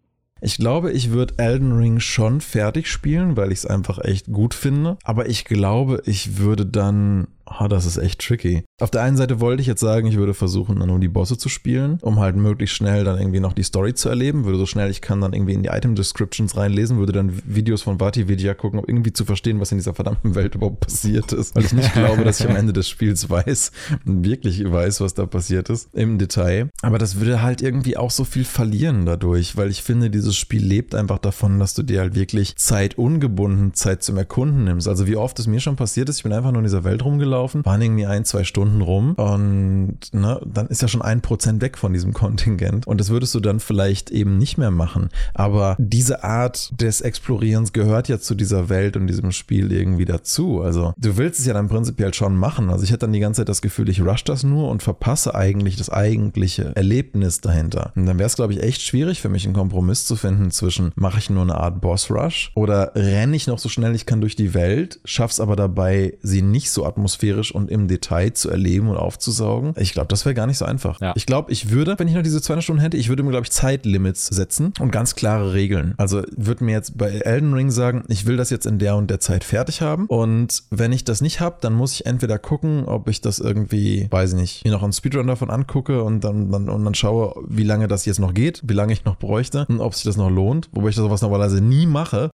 Ich 0.41 0.57
glaube, 0.57 0.93
ich 0.93 1.11
würde 1.11 1.35
Elden 1.39 1.73
Ring 1.73 1.99
schon 1.99 2.41
fertig 2.41 2.87
spielen, 2.87 3.37
weil 3.37 3.51
ich 3.51 3.59
es 3.59 3.67
einfach 3.67 3.99
echt 3.99 4.27
gut 4.31 4.55
finde. 4.55 4.97
Aber 5.03 5.29
ich 5.29 5.45
glaube, 5.45 6.03
ich 6.05 6.39
würde 6.39 6.65
dann 6.65 7.27
oh, 7.61 7.69
das 7.69 7.87
ist 7.87 7.97
echt 7.97 8.21
tricky. 8.21 8.65
Auf 8.81 8.91
der 8.91 9.03
einen 9.03 9.17
Seite 9.17 9.41
wollte 9.41 9.61
ich 9.61 9.67
jetzt 9.67 9.81
sagen, 9.81 10.07
ich 10.07 10.17
würde 10.17 10.35
versuchen, 10.35 10.79
dann 10.79 10.89
nur 10.89 10.99
die 10.99 11.09
Bosse 11.09 11.39
zu 11.39 11.49
spielen, 11.49 11.99
um 12.03 12.19
halt 12.19 12.37
möglichst 12.37 12.77
schnell 12.77 13.05
dann 13.05 13.19
irgendwie 13.19 13.41
noch 13.41 13.53
die 13.53 13.63
Story 13.63 13.95
zu 13.95 14.09
erleben, 14.09 14.45
würde 14.45 14.59
so 14.59 14.67
schnell 14.67 14.91
ich 14.91 15.01
kann 15.01 15.21
dann 15.21 15.33
irgendwie 15.33 15.55
in 15.55 15.63
die 15.63 15.69
Item 15.69 15.95
Descriptions 15.95 16.57
reinlesen, 16.57 16.99
würde 16.99 17.13
dann 17.13 17.41
Videos 17.45 17.83
von 17.83 18.01
Vati 18.01 18.29
Vidya 18.29 18.55
gucken, 18.55 18.79
um 18.79 18.85
irgendwie 18.87 19.13
zu 19.13 19.25
verstehen, 19.25 19.61
was 19.61 19.73
in 19.73 19.79
dieser 19.79 19.95
verdammten 19.95 20.35
Welt 20.35 20.55
überhaupt 20.55 20.81
passiert 20.81 21.33
ist, 21.33 21.55
weil 21.55 21.65
ich 21.65 21.73
nicht 21.73 21.93
glaube, 21.93 22.25
dass 22.25 22.41
ich 22.41 22.49
am 22.49 22.57
Ende 22.57 22.73
des 22.73 22.89
Spiels 22.89 23.29
weiß, 23.29 23.73
wirklich 24.05 24.71
weiß, 24.71 25.01
was 25.01 25.15
da 25.15 25.27
passiert 25.27 25.71
ist 25.71 25.89
im 25.95 26.19
Detail. 26.19 26.69
Aber 26.83 26.99
das 26.99 27.21
würde 27.21 27.43
halt 27.43 27.63
irgendwie 27.63 27.97
auch 27.97 28.11
so 28.11 28.25
viel 28.25 28.45
verlieren 28.45 29.07
dadurch, 29.07 29.57
weil 29.57 29.71
ich 29.71 29.83
finde, 29.83 30.11
dieses 30.11 30.37
Spiel 30.37 30.65
lebt 30.65 30.95
einfach 30.95 31.19
davon, 31.19 31.59
dass 31.59 31.75
du 31.75 31.83
dir 31.83 32.01
halt 32.01 32.15
wirklich 32.15 32.57
Zeit 32.57 32.99
ungebunden 32.99 33.75
Zeit 33.75 34.03
zum 34.03 34.17
Erkunden 34.17 34.65
nimmst. 34.65 34.89
Also 34.89 35.07
wie 35.07 35.17
oft 35.17 35.39
es 35.39 35.47
mir 35.47 35.61
schon 35.61 35.77
passiert 35.77 36.09
ist, 36.09 36.19
ich 36.19 36.23
bin 36.23 36.33
einfach 36.33 36.51
nur 36.51 36.61
in 36.61 36.67
dieser 36.67 36.85
Welt 36.85 37.05
rumgelaufen, 37.05 37.38
waren 37.65 37.83
irgendwie 37.83 38.07
ein, 38.07 38.25
zwei 38.25 38.45
Stunden 38.45 38.81
rum 38.81 39.15
und 39.15 39.99
ne, 40.13 40.41
dann 40.45 40.67
ist 40.69 40.83
ja 40.83 40.89
schon 40.89 41.03
ein 41.03 41.21
Prozent 41.21 41.61
weg 41.63 41.79
von 41.79 41.93
diesem 41.93 42.13
Kontingent 42.19 42.87
und 42.87 43.01
das 43.01 43.11
würdest 43.11 43.35
du 43.35 43.41
dann 43.41 43.61
vielleicht 43.61 44.11
eben 44.11 44.39
nicht 44.39 44.59
mehr 44.59 44.71
machen. 44.71 45.09
Aber 45.35 45.77
diese 45.79 46.25
Art 46.25 46.73
des 46.81 47.01
Explorierens 47.01 47.73
gehört 47.73 48.09
ja 48.09 48.19
zu 48.19 48.35
dieser 48.35 48.69
Welt 48.69 48.97
und 48.97 49.07
diesem 49.07 49.33
Spiel 49.33 49.73
irgendwie 49.73 50.05
dazu. 50.05 50.63
Also 50.63 50.93
du 50.97 51.17
willst 51.17 51.41
es 51.41 51.47
ja 51.47 51.55
dann 51.55 51.69
prinzipiell 51.69 52.15
schon 52.15 52.37
machen. 52.37 52.71
Also 52.71 52.85
ich 52.85 52.91
hätte 52.91 53.01
dann 53.01 53.13
die 53.13 53.21
ganze 53.21 53.43
Zeit 53.43 53.49
das 53.49 53.63
Gefühl, 53.63 53.89
ich 53.89 54.03
rush 54.03 54.25
das 54.25 54.43
nur 54.43 54.69
und 54.69 54.83
verpasse 54.83 55.35
eigentlich 55.35 55.77
das 55.77 55.91
eigentliche 55.91 56.75
Erlebnis 56.75 57.41
dahinter. 57.41 57.93
Und 57.95 58.07
dann 58.07 58.19
wäre 58.19 58.27
es, 58.27 58.37
glaube 58.37 58.53
ich, 58.53 58.63
echt 58.63 58.83
schwierig 58.83 59.21
für 59.21 59.29
mich, 59.29 59.45
einen 59.45 59.55
Kompromiss 59.55 60.07
zu 60.07 60.17
finden 60.17 60.51
zwischen 60.51 60.93
mache 60.95 61.19
ich 61.19 61.31
nur 61.31 61.43
eine 61.43 61.57
Art 61.57 61.81
Boss-Rush 61.81 62.53
oder 62.55 62.93
renne 62.95 63.37
ich 63.37 63.47
noch 63.47 63.59
so 63.59 63.69
schnell 63.69 63.95
ich 63.95 64.07
kann 64.07 64.21
durch 64.21 64.37
die 64.37 64.55
Welt, 64.55 65.01
schaff's 65.05 65.41
aber 65.41 65.57
dabei, 65.57 66.19
sie 66.23 66.43
nicht 66.43 66.71
so 66.71 66.85
atmosphärisch 66.85 67.28
und 67.33 67.71
im 67.71 67.89
Detail 67.89 68.33
zu 68.33 68.51
erleben 68.51 68.89
und 68.89 68.97
aufzusaugen. 68.97 69.75
Ich 69.77 69.93
glaube, 69.93 70.09
das 70.09 70.25
wäre 70.25 70.35
gar 70.35 70.47
nicht 70.47 70.59
so 70.59 70.65
einfach. 70.65 71.01
Ja. 71.01 71.13
Ich 71.17 71.27
glaube, 71.27 71.53
ich 71.53 71.71
würde, 71.71 71.99
wenn 71.99 72.09
ich 72.09 72.15
noch 72.15 72.23
diese 72.23 72.41
200 72.41 72.65
Stunden 72.65 72.83
hätte, 72.83 72.97
ich 72.97 73.09
würde 73.09 73.23
mir, 73.23 73.31
glaube 73.31 73.45
ich, 73.45 73.51
Zeitlimits 73.51 74.27
setzen 74.27 74.73
und 74.81 74.91
ganz 74.91 75.15
klare 75.15 75.55
Regeln. 75.55 75.95
Also 75.97 76.23
würde 76.37 76.65
mir 76.65 76.73
jetzt 76.73 76.99
bei 76.99 77.11
Elden 77.11 77.55
Ring 77.55 77.71
sagen, 77.71 78.05
ich 78.09 78.27
will 78.27 78.37
das 78.37 78.51
jetzt 78.51 78.67
in 78.67 78.79
der 78.79 78.97
und 78.97 79.11
der 79.11 79.21
Zeit 79.21 79.45
fertig 79.45 79.81
haben. 79.83 80.07
Und 80.07 80.65
wenn 80.71 80.93
ich 80.93 81.05
das 81.05 81.21
nicht 81.21 81.41
habe, 81.41 81.59
dann 81.61 81.75
muss 81.75 81.93
ich 81.93 82.07
entweder 82.07 82.39
gucken, 82.39 82.85
ob 82.87 83.09
ich 83.09 83.21
das 83.21 83.39
irgendwie, 83.39 84.09
weiß 84.11 84.33
ich 84.33 84.39
nicht, 84.39 84.65
mir 84.65 84.73
noch 84.73 84.83
einen 84.83 84.93
Speedrun 84.93 85.27
davon 85.27 85.51
angucke 85.51 86.03
und 86.03 86.23
dann, 86.25 86.51
dann, 86.51 86.69
und 86.69 86.85
dann 86.85 86.95
schaue, 86.95 87.35
wie 87.49 87.65
lange 87.65 87.89
das 87.89 88.05
jetzt 88.05 88.19
noch 88.19 88.35
geht, 88.35 88.63
wie 88.65 88.75
lange 88.75 88.93
ich 88.93 89.05
noch 89.05 89.17
bräuchte 89.17 89.67
und 89.69 89.81
ob 89.81 89.95
sich 89.95 90.05
das 90.05 90.17
noch 90.17 90.31
lohnt. 90.31 90.69
Wobei 90.73 90.89
ich 90.89 90.97
das 90.97 91.05
sowas 91.05 91.23
normalerweise 91.23 91.61
nie 91.61 91.87
mache. 91.87 92.31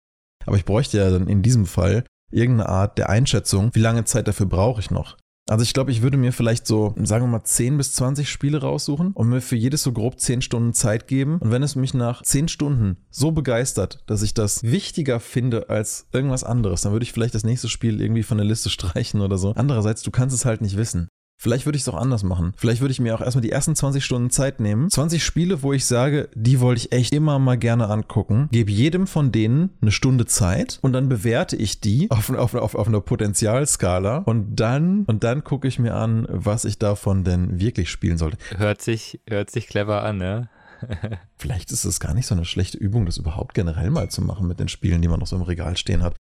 Aber 0.47 0.57
ich 0.57 0.65
bräuchte 0.65 0.99
ja 0.99 1.11
dann 1.11 1.29
in 1.29 1.43
diesem 1.43 1.67
Fall 1.67 2.05
irgendeine 2.31 2.69
Art 2.69 2.99
der 2.99 3.09
Einschätzung, 3.09 3.71
wie 3.75 3.81
lange 3.81 4.05
Zeit 4.05 4.29
dafür 4.29 4.47
brauche 4.47 4.81
ich 4.81 4.91
noch. 4.91 5.17
Also 5.49 5.63
ich 5.63 5.73
glaube, 5.73 5.91
ich 5.91 6.03
würde 6.03 6.19
mir 6.19 6.33
vielleicht 6.33 6.67
so, 6.67 6.95
sagen 7.03 7.25
wir 7.25 7.31
mal, 7.31 7.43
10 7.43 7.79
bis 7.79 7.95
20 7.95 8.29
Spiele 8.29 8.61
raussuchen 8.61 9.13
und 9.13 9.31
mir 9.31 9.41
für 9.41 9.57
jedes 9.57 9.83
so 9.83 9.93
grob 9.93 10.21
10 10.21 10.43
Stunden 10.43 10.75
Zeit 10.75 11.09
geben. 11.09 11.39
Und 11.39 11.51
wenn 11.51 11.63
es 11.63 11.75
mich 11.75 11.95
nach 11.95 12.23
10 12.23 12.49
Stunden 12.49 12.99
so 13.11 13.33
begeistert, 13.33 14.03
dass 14.07 14.23
ich 14.23 14.35
das 14.35 14.63
wichtiger 14.63 15.21
finde 15.21 15.71
als 15.71 16.07
irgendwas 16.13 16.45
anderes, 16.45 16.83
dann 16.83 16.93
würde 16.93 17.05
ich 17.05 17.13
vielleicht 17.13 17.35
das 17.35 17.45
nächste 17.45 17.71
Spiel 17.71 18.03
irgendwie 18.03 18.23
von 18.23 18.37
der 18.37 18.47
Liste 18.47 18.69
streichen 18.71 19.23
oder 19.23 19.39
so. 19.39 19.53
Andererseits, 19.55 20.03
du 20.03 20.11
kannst 20.11 20.37
es 20.37 20.45
halt 20.45 20.61
nicht 20.61 20.77
wissen. 20.77 21.09
Vielleicht 21.41 21.67
würde 21.67 21.77
ich 21.77 21.83
es 21.83 21.89
auch 21.89 21.97
anders 21.97 22.25
machen. 22.25 22.53
Vielleicht 22.57 22.81
würde 22.81 22.91
ich 22.91 22.99
mir 22.99 23.15
auch 23.15 23.21
erstmal 23.21 23.43
die 23.43 23.53
ersten 23.53 23.77
20 23.77 24.05
Stunden 24.05 24.31
Zeit 24.31 24.59
nehmen. 24.59 24.91
20 24.91 25.25
Spiele, 25.25 25.63
wo 25.63 25.73
ich 25.73 25.87
sage, 25.87 26.29
die 26.35 26.59
wollte 26.59 26.81
ich 26.81 26.93
echt 26.93 27.15
immer 27.15 27.39
mal 27.39 27.57
gerne 27.57 27.89
angucken. 27.89 28.49
Gebe 28.51 28.73
jedem 28.73 29.07
von 29.07 29.31
denen 29.31 29.71
eine 29.81 29.93
Stunde 29.93 30.27
Zeit 30.27 30.81
und 30.83 30.93
dann 30.93 31.09
bewerte 31.09 31.55
ich 31.55 31.81
die 31.81 32.11
auf, 32.11 32.31
auf, 32.31 32.55
auf, 32.55 32.75
auf 32.75 32.89
einer 32.89 33.01
Potenzialskala 33.01 34.19
und 34.19 34.57
dann, 34.57 35.05
und 35.05 35.23
dann 35.23 35.45
gucke 35.45 35.69
ich 35.69 35.79
mir 35.79 35.95
an, 35.95 36.27
was 36.29 36.65
ich 36.65 36.79
davon 36.79 37.23
denn 37.23 37.61
wirklich 37.61 37.89
spielen 37.89 38.19
sollte. 38.19 38.37
Hört 38.57 38.83
sich, 38.83 39.21
hört 39.29 39.51
sich 39.51 39.69
clever 39.69 40.03
an, 40.03 40.17
ne? 40.17 40.49
Vielleicht 41.37 41.71
ist 41.71 41.85
es 41.85 42.01
gar 42.01 42.15
nicht 42.15 42.27
so 42.27 42.35
eine 42.35 42.45
schlechte 42.45 42.79
Übung, 42.79 43.07
das 43.07 43.17
überhaupt 43.17 43.55
generell 43.55 43.91
mal 43.91 44.11
zu 44.11 44.23
machen 44.23 44.49
mit 44.49 44.59
den 44.59 44.69
Spielen, 44.69 45.03
die 45.03 45.09
man 45.09 45.21
noch 45.21 45.27
so 45.27 45.37
im 45.37 45.43
Regal 45.43 45.77
stehen 45.77 46.03
hat. 46.03 46.17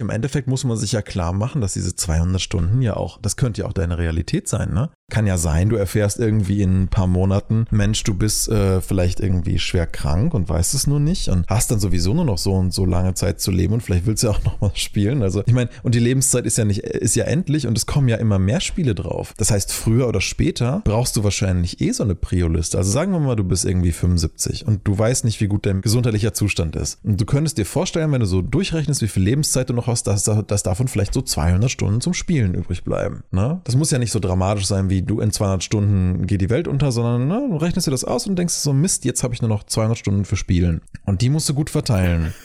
Im 0.00 0.10
Endeffekt 0.10 0.46
muss 0.46 0.62
man 0.62 0.76
sich 0.76 0.92
ja 0.92 1.02
klar 1.02 1.32
machen, 1.32 1.60
dass 1.60 1.72
diese 1.72 1.96
200 1.96 2.40
Stunden 2.40 2.82
ja 2.82 2.96
auch, 2.96 3.20
das 3.20 3.36
könnte 3.36 3.62
ja 3.62 3.66
auch 3.66 3.72
deine 3.72 3.98
Realität 3.98 4.46
sein, 4.46 4.72
ne? 4.72 4.90
Kann 5.10 5.26
ja 5.26 5.38
sein, 5.38 5.70
du 5.70 5.76
erfährst 5.76 6.20
irgendwie 6.20 6.62
in 6.62 6.82
ein 6.82 6.88
paar 6.88 7.08
Monaten, 7.08 7.66
Mensch, 7.72 8.04
du 8.04 8.14
bist 8.14 8.48
äh, 8.48 8.80
vielleicht 8.80 9.18
irgendwie 9.18 9.58
schwer 9.58 9.88
krank 9.88 10.34
und 10.34 10.48
weißt 10.48 10.74
es 10.74 10.86
nur 10.86 11.00
nicht 11.00 11.28
und 11.28 11.46
hast 11.48 11.72
dann 11.72 11.80
sowieso 11.80 12.14
nur 12.14 12.26
noch 12.26 12.38
so 12.38 12.52
und 12.52 12.72
so 12.72 12.84
lange 12.84 13.14
Zeit 13.14 13.40
zu 13.40 13.50
leben 13.50 13.74
und 13.74 13.80
vielleicht 13.80 14.06
willst 14.06 14.22
du 14.22 14.28
ja 14.28 14.34
auch 14.34 14.44
noch 14.44 14.60
mal 14.60 14.70
spielen. 14.74 15.24
Also 15.24 15.42
ich 15.46 15.52
meine, 15.52 15.70
und 15.82 15.96
die 15.96 15.98
Lebenszeit 15.98 16.46
ist 16.46 16.58
ja 16.58 16.64
nicht, 16.64 16.80
ist 16.80 17.16
ja 17.16 17.24
endlich 17.24 17.66
und 17.66 17.76
es 17.76 17.86
kommen 17.86 18.06
ja 18.06 18.18
immer 18.18 18.38
mehr 18.38 18.60
Spiele 18.60 18.94
drauf. 18.94 19.34
Das 19.36 19.50
heißt, 19.50 19.72
früher 19.72 20.06
oder 20.06 20.20
später 20.20 20.82
brauchst 20.84 21.16
du 21.16 21.24
wahrscheinlich 21.24 21.80
eh 21.80 21.90
so 21.90 22.04
eine 22.04 22.14
Prio-Liste. 22.14 22.78
Also 22.78 22.92
sagen 22.92 23.10
wir 23.10 23.18
mal, 23.18 23.34
du 23.34 23.44
bist 23.44 23.64
irgendwie 23.64 23.90
75 23.90 24.64
und 24.64 24.86
du 24.86 24.96
weißt 24.96 25.24
nicht, 25.24 25.40
wie 25.40 25.48
gut 25.48 25.66
dein 25.66 25.80
gesundheitlicher 25.80 26.34
Zustand 26.34 26.76
ist. 26.76 26.98
Und 27.02 27.20
du 27.20 27.24
könntest 27.24 27.58
dir 27.58 27.66
vorstellen, 27.66 28.12
wenn 28.12 28.20
du 28.20 28.26
so 28.26 28.42
durchrechnest, 28.42 29.02
wie 29.02 29.08
viel 29.08 29.24
Lebenszeit 29.24 29.70
du 29.70 29.74
noch 29.74 29.87
hast, 29.88 30.06
dass, 30.06 30.24
dass 30.24 30.62
davon 30.62 30.88
vielleicht 30.88 31.14
so 31.14 31.22
200 31.22 31.70
Stunden 31.70 32.00
zum 32.00 32.14
Spielen 32.14 32.54
übrig 32.54 32.84
bleiben. 32.84 33.24
Ne? 33.30 33.60
Das 33.64 33.74
muss 33.74 33.90
ja 33.90 33.98
nicht 33.98 34.12
so 34.12 34.20
dramatisch 34.20 34.66
sein 34.66 34.90
wie 34.90 34.98
wie 34.98 35.02
du 35.02 35.20
in 35.20 35.30
200 35.30 35.62
Stunden 35.62 36.26
geht 36.26 36.40
die 36.40 36.50
Welt 36.50 36.66
unter, 36.66 36.90
sondern 36.90 37.28
ne, 37.28 37.46
du 37.48 37.56
rechnest 37.56 37.86
dir 37.86 37.92
das 37.92 38.02
aus 38.02 38.26
und 38.26 38.36
denkst 38.36 38.54
so, 38.54 38.72
Mist, 38.72 39.04
jetzt 39.04 39.22
habe 39.22 39.32
ich 39.32 39.40
nur 39.40 39.48
noch 39.48 39.62
200 39.62 39.96
Stunden 39.96 40.24
für 40.24 40.36
Spielen. 40.36 40.80
Und 41.04 41.22
die 41.22 41.30
musst 41.30 41.48
du 41.48 41.54
gut 41.54 41.70
verteilen. 41.70 42.34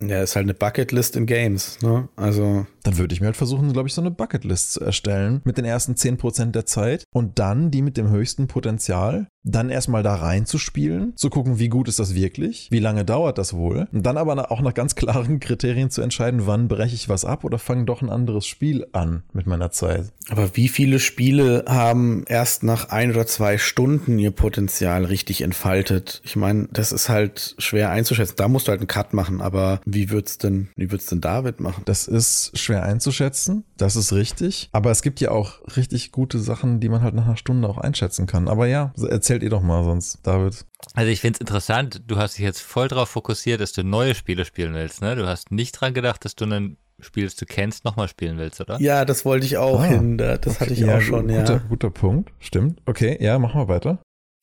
Ja, 0.00 0.22
ist 0.22 0.36
halt 0.36 0.44
eine 0.44 0.54
Bucketlist 0.54 1.16
in 1.16 1.24
Games, 1.24 1.78
ne? 1.80 2.08
Also. 2.16 2.66
Dann 2.84 2.98
würde 2.98 3.14
ich 3.14 3.20
mir 3.20 3.26
halt 3.26 3.36
versuchen, 3.36 3.72
glaube 3.72 3.88
ich, 3.88 3.94
so 3.94 4.00
eine 4.00 4.10
Bucketlist 4.10 4.72
zu 4.72 4.80
erstellen 4.80 5.40
mit 5.44 5.58
den 5.58 5.64
ersten 5.64 5.94
10% 5.94 6.52
der 6.52 6.66
Zeit 6.66 7.04
und 7.12 7.38
dann 7.38 7.70
die 7.70 7.82
mit 7.82 7.96
dem 7.96 8.10
höchsten 8.10 8.46
Potenzial 8.46 9.26
dann 9.44 9.68
erstmal 9.68 10.02
da 10.02 10.14
reinzuspielen, 10.14 11.14
zu 11.16 11.28
gucken, 11.28 11.58
wie 11.58 11.68
gut 11.68 11.88
ist 11.88 11.98
das 11.98 12.14
wirklich, 12.14 12.68
wie 12.70 12.78
lange 12.78 13.04
dauert 13.04 13.36
das 13.36 13.52
wohl, 13.52 13.86
und 13.92 14.04
dann 14.04 14.16
aber 14.16 14.50
auch 14.50 14.62
nach 14.62 14.74
ganz 14.74 14.94
klaren 14.94 15.38
Kriterien 15.38 15.90
zu 15.90 16.00
entscheiden, 16.00 16.46
wann 16.46 16.66
breche 16.66 16.94
ich 16.94 17.08
was 17.08 17.24
ab 17.24 17.44
oder 17.44 17.58
fange 17.58 17.84
doch 17.84 18.00
ein 18.00 18.08
anderes 18.08 18.46
Spiel 18.46 18.86
an 18.92 19.22
mit 19.32 19.46
meiner 19.46 19.70
Zeit. 19.70 20.12
Aber 20.30 20.56
wie 20.56 20.68
viele 20.68 20.98
Spiele 20.98 21.64
haben 21.68 22.24
erst 22.26 22.62
nach 22.62 22.88
ein 22.88 23.10
oder 23.10 23.26
zwei 23.26 23.58
Stunden 23.58 24.18
ihr 24.18 24.30
Potenzial 24.30 25.04
richtig 25.04 25.42
entfaltet? 25.42 26.22
Ich 26.24 26.36
meine, 26.36 26.68
das 26.72 26.92
ist 26.92 27.10
halt 27.10 27.54
schwer 27.58 27.90
einzuschätzen. 27.90 28.36
Da 28.38 28.48
musst 28.48 28.66
du 28.66 28.70
halt 28.70 28.80
einen 28.80 28.88
Cut 28.88 29.12
machen, 29.12 29.42
aber 29.42 29.80
wie 29.84 30.10
wird's 30.10 30.38
denn, 30.38 30.68
wie 30.76 30.90
wird's 30.90 31.06
denn 31.06 31.20
David 31.20 31.60
machen? 31.60 31.82
Das 31.84 32.08
ist 32.08 32.58
schwer 32.58 32.73
einzuschätzen, 32.82 33.64
das 33.76 33.96
ist 33.96 34.12
richtig, 34.12 34.68
aber 34.72 34.90
es 34.90 35.02
gibt 35.02 35.20
ja 35.20 35.30
auch 35.30 35.60
richtig 35.76 36.12
gute 36.12 36.38
Sachen, 36.38 36.80
die 36.80 36.88
man 36.88 37.02
halt 37.02 37.14
nach 37.14 37.26
einer 37.26 37.36
Stunde 37.36 37.68
auch 37.68 37.78
einschätzen 37.78 38.26
kann. 38.26 38.48
Aber 38.48 38.66
ja, 38.66 38.92
erzähl 38.96 39.10
erzählt 39.10 39.42
ihr 39.42 39.50
doch 39.50 39.62
mal 39.62 39.84
sonst, 39.84 40.26
David. 40.26 40.64
Also 40.94 41.10
ich 41.10 41.20
finde 41.20 41.36
es 41.36 41.40
interessant, 41.40 42.02
du 42.06 42.16
hast 42.16 42.36
dich 42.36 42.44
jetzt 42.44 42.60
voll 42.60 42.88
darauf 42.88 43.08
fokussiert, 43.08 43.60
dass 43.60 43.72
du 43.72 43.82
neue 43.82 44.14
Spiele 44.14 44.44
spielen 44.44 44.74
willst, 44.74 45.00
ne? 45.00 45.16
Du 45.16 45.26
hast 45.26 45.50
nicht 45.50 45.72
dran 45.72 45.94
gedacht, 45.94 46.24
dass 46.24 46.34
du 46.34 46.44
ein 46.44 46.76
Spiel, 47.00 47.24
das 47.24 47.36
du 47.36 47.46
kennst, 47.46 47.84
nochmal 47.84 48.08
spielen 48.08 48.38
willst, 48.38 48.60
oder? 48.60 48.80
Ja, 48.80 49.04
das 49.04 49.24
wollte 49.24 49.46
ich 49.46 49.56
auch 49.56 49.80
ah, 49.80 49.84
hin. 49.84 50.18
Das 50.18 50.38
okay, 50.46 50.60
hatte 50.60 50.72
ich 50.72 50.80
ja, 50.80 50.98
auch 50.98 51.00
schon, 51.00 51.28
ja. 51.28 51.40
Guter, 51.40 51.60
guter 51.68 51.90
Punkt, 51.90 52.32
stimmt. 52.38 52.80
Okay, 52.86 53.18
ja, 53.20 53.38
machen 53.38 53.60
wir 53.60 53.68
weiter. 53.68 53.98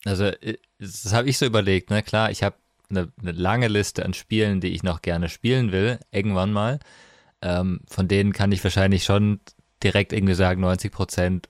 Also, 0.06 0.26
äh, 0.26 0.58
das 0.80 1.14
habe 1.14 1.30
ich 1.30 1.38
so 1.38 1.46
überlegt, 1.46 1.90
ne? 1.90 2.04
Klar, 2.04 2.32
ich 2.32 2.44
habe 2.44 2.56
eine, 2.90 3.12
eine, 3.22 3.32
lange 3.32 3.68
Liste 3.68 4.06
an 4.06 4.14
Spielen, 4.14 4.60
die 4.60 4.70
ich 4.70 4.84
noch 4.84 5.02
gerne 5.02 5.30
spielen 5.30 5.72
will, 5.72 6.00
irgendwann 6.12 6.52
mal. 6.52 6.80
Ähm, 7.42 7.82
von 7.88 8.08
denen 8.08 8.34
kann 8.34 8.52
ich 8.52 8.64
wahrscheinlich 8.64 9.04
schon 9.04 9.40
direkt 9.84 10.14
irgendwie 10.14 10.36
sagen, 10.36 10.62
90 10.62 10.92
Prozent 10.92 11.50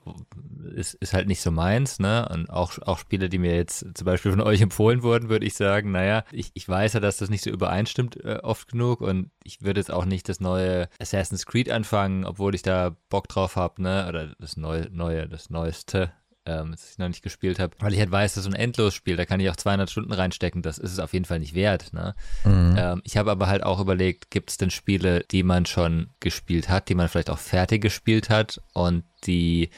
ist, 0.74 0.94
ist 0.96 1.14
halt 1.14 1.28
nicht 1.28 1.42
so 1.42 1.52
meins, 1.52 2.00
ne? 2.00 2.28
Und 2.32 2.50
auch, 2.50 2.78
auch 2.80 3.00
Spiele, 3.00 3.30
die 3.30 3.38
mir 3.38 3.56
jetzt 3.56 3.86
zum 3.94 4.06
Beispiel 4.06 4.32
von 4.32 4.42
euch 4.42 4.62
empfohlen 4.62 5.04
wurden, 5.04 5.30
würde 5.30 5.46
ich 5.46 5.56
sagen, 5.56 5.92
naja, 5.92 6.24
ich, 6.32 6.52
ich 6.54 6.68
weiß 6.68 6.94
ja, 6.94 7.00
dass 7.00 7.18
das 7.18 7.30
nicht 7.30 7.44
so 7.44 7.50
übereinstimmt 7.50 8.24
äh, 8.24 8.40
oft 8.42 8.72
genug 8.72 9.02
und 9.02 9.32
ich 9.44 9.62
würde 9.62 9.80
jetzt 9.80 9.92
auch 9.92 10.06
nicht 10.06 10.30
das 10.30 10.40
neue 10.40 10.88
Assassin's 11.00 11.46
Creed 11.46 11.70
anfangen, 11.70 12.26
obwohl 12.26 12.56
ich 12.56 12.62
da 12.62 12.96
Bock 13.10 13.28
drauf 13.28 13.56
habe, 13.56 13.82
ne? 13.82 14.06
Oder 14.08 14.34
das 14.40 14.58
neue, 14.58 14.90
neue, 14.92 15.28
das 15.28 15.50
neueste, 15.50 16.12
ähm, 16.46 16.72
das 16.72 16.92
ich 16.92 16.98
noch 16.98 17.08
nicht 17.08 17.24
gespielt 17.24 17.60
habe, 17.60 17.76
weil 17.80 17.94
ich 17.94 18.00
halt 18.00 18.12
weiß, 18.12 18.34
das 18.34 18.46
ist 18.46 18.54
ein 18.54 18.60
Endlosspiel, 18.60 19.16
da 19.16 19.26
kann 19.26 19.40
ich 19.40 19.50
auch 19.50 19.56
200 19.56 19.90
Stunden 19.90 20.12
reinstecken, 20.12 20.62
das 20.62 20.78
ist 20.78 20.94
es 20.94 21.00
auf 21.00 21.14
jeden 21.14 21.26
Fall 21.26 21.40
nicht 21.40 21.54
wert. 21.54 21.94
Ne? 21.94 22.16
Mhm. 22.44 22.76
Ähm, 22.78 23.02
ich 23.04 23.18
habe 23.18 23.32
aber 23.32 23.48
halt 23.48 23.64
auch 23.64 23.80
überlegt, 23.80 24.32
gibt 24.32 24.50
es 24.50 24.58
denn 24.58 24.72
Spiele, 24.72 25.24
die 25.32 25.44
man 25.44 25.66
schon 25.66 26.10
gespielt 26.20 26.70
hat, 26.70 26.90
die 26.90 26.96
man 26.96 27.10
vielleicht 27.10 27.30
auch 27.30 27.40
fertig 27.40 27.82
gespielt 27.82 28.30
hat 28.30 28.62
und 28.74 29.04
die, 29.26 29.70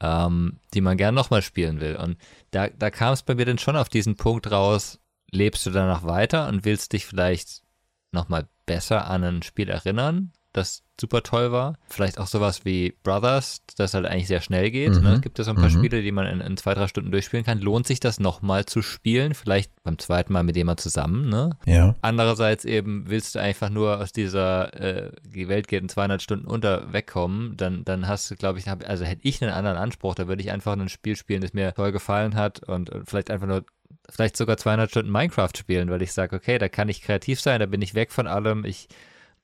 ähm, 0.00 0.58
die 0.74 0.80
man 0.80 0.96
gern 0.96 1.14
nochmal 1.14 1.42
spielen 1.42 1.80
will. 1.80 1.96
Und 1.96 2.16
da, 2.50 2.68
da 2.68 2.90
kam 2.90 3.12
es 3.12 3.22
bei 3.22 3.34
mir 3.34 3.46
dann 3.46 3.58
schon 3.58 3.76
auf 3.76 3.88
diesen 3.88 4.16
Punkt 4.16 4.50
raus, 4.50 4.98
lebst 5.30 5.64
du 5.66 5.70
danach 5.70 6.02
weiter 6.02 6.48
und 6.48 6.64
willst 6.64 6.92
dich 6.92 7.06
vielleicht 7.06 7.62
nochmal 8.10 8.48
besser 8.66 9.08
an 9.08 9.24
ein 9.24 9.42
Spiel 9.42 9.68
erinnern 9.68 10.32
das 10.52 10.82
super 11.00 11.22
toll 11.22 11.50
war. 11.50 11.74
Vielleicht 11.88 12.18
auch 12.18 12.26
sowas 12.26 12.64
wie 12.64 12.94
Brothers, 13.02 13.62
das 13.76 13.94
halt 13.94 14.06
eigentlich 14.06 14.28
sehr 14.28 14.40
schnell 14.40 14.70
geht. 14.70 14.92
Ne? 14.92 14.98
Mhm. 14.98 15.04
Ne? 15.04 15.14
Es 15.14 15.20
gibt 15.22 15.38
ja 15.38 15.44
so 15.44 15.50
ein 15.50 15.56
paar 15.56 15.70
Mhm. 15.70 15.78
Spiele, 15.78 16.02
die 16.02 16.12
man 16.12 16.26
in, 16.26 16.40
in 16.40 16.56
zwei, 16.56 16.74
drei 16.74 16.86
Stunden 16.86 17.10
durchspielen 17.10 17.44
kann. 17.44 17.58
Lohnt 17.60 17.86
sich 17.86 17.98
das 17.98 18.20
nochmal 18.20 18.66
zu 18.66 18.82
spielen? 18.82 19.34
Vielleicht 19.34 19.72
beim 19.82 19.98
zweiten 19.98 20.32
Mal 20.32 20.42
mit 20.44 20.54
jemand 20.54 20.80
zusammen, 20.80 21.28
ne? 21.28 21.56
Ja. 21.66 21.96
Andererseits 22.02 22.64
eben 22.64 23.04
willst 23.08 23.34
du 23.34 23.40
einfach 23.40 23.70
nur 23.70 23.98
aus 24.00 24.12
dieser, 24.12 24.74
äh, 24.74 25.12
die 25.24 25.48
Welt 25.48 25.66
geht 25.66 25.82
in 25.82 25.88
200 25.88 26.22
Stunden 26.22 26.46
unter 26.46 26.92
wegkommen, 26.92 27.56
dann, 27.56 27.84
dann 27.84 28.06
hast 28.06 28.30
du, 28.30 28.36
glaube 28.36 28.58
ich, 28.58 28.68
hab, 28.68 28.88
also 28.88 29.04
hätte 29.04 29.22
ich 29.26 29.42
einen 29.42 29.52
anderen 29.52 29.78
Anspruch, 29.78 30.14
da 30.14 30.28
würde 30.28 30.42
ich 30.42 30.52
einfach 30.52 30.72
ein 30.74 30.88
Spiel 30.88 31.16
spielen, 31.16 31.40
das 31.40 31.52
mir 31.52 31.74
toll 31.74 31.90
gefallen 31.92 32.36
hat 32.36 32.62
und, 32.68 32.90
und 32.90 33.08
vielleicht 33.08 33.30
einfach 33.30 33.46
nur, 33.48 33.64
vielleicht 34.08 34.36
sogar 34.36 34.56
200 34.56 34.90
Stunden 34.90 35.10
Minecraft 35.10 35.50
spielen, 35.56 35.90
weil 35.90 36.02
ich 36.02 36.12
sage, 36.12 36.36
okay, 36.36 36.58
da 36.58 36.68
kann 36.68 36.88
ich 36.88 37.02
kreativ 37.02 37.40
sein, 37.40 37.58
da 37.60 37.66
bin 37.66 37.82
ich 37.82 37.94
weg 37.94 38.12
von 38.12 38.26
allem, 38.26 38.64
ich, 38.64 38.88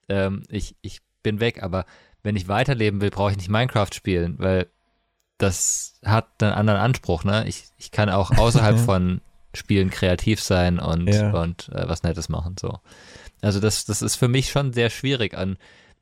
ähm, 0.09 0.43
ich, 0.49 0.77
ich 0.83 1.01
bin 1.23 1.41
weg, 1.41 1.63
aber 1.63 1.85
wenn 2.23 2.37
ich 2.37 2.49
weiterleben 2.49 3.01
will, 3.01 3.11
brauche 3.11 3.31
ich 3.31 3.37
nicht 3.37 3.49
Minecraft 3.49 3.93
spielen, 3.93 4.39
weil 4.39 4.67
das 5.39 6.01
hat 6.05 6.43
einen 6.43 6.53
anderen 6.53 6.81
Anspruch, 6.81 7.23
ne? 7.25 7.47
Ich, 7.47 7.65
ich 7.77 7.91
kann 7.91 8.09
auch 8.11 8.31
außerhalb 8.37 8.79
von 8.85 9.21
Spielen 9.55 9.91
kreativ 9.91 10.43
sein 10.43 10.79
und, 10.79 11.07
Ja. 11.09 11.31
und 11.31 11.69
äh, 11.71 11.89
was 11.89 12.03
Nettes 12.03 12.29
machen. 12.29 12.57
So. 12.61 12.81
Also 13.41 13.61
das, 13.61 13.85
das 13.85 14.03
ist 14.03 14.17
für 14.17 14.29
mich 14.29 14.51
schon 14.51 14.73
sehr 14.73 14.91
schwierig. 14.91 15.35
An 15.37 15.57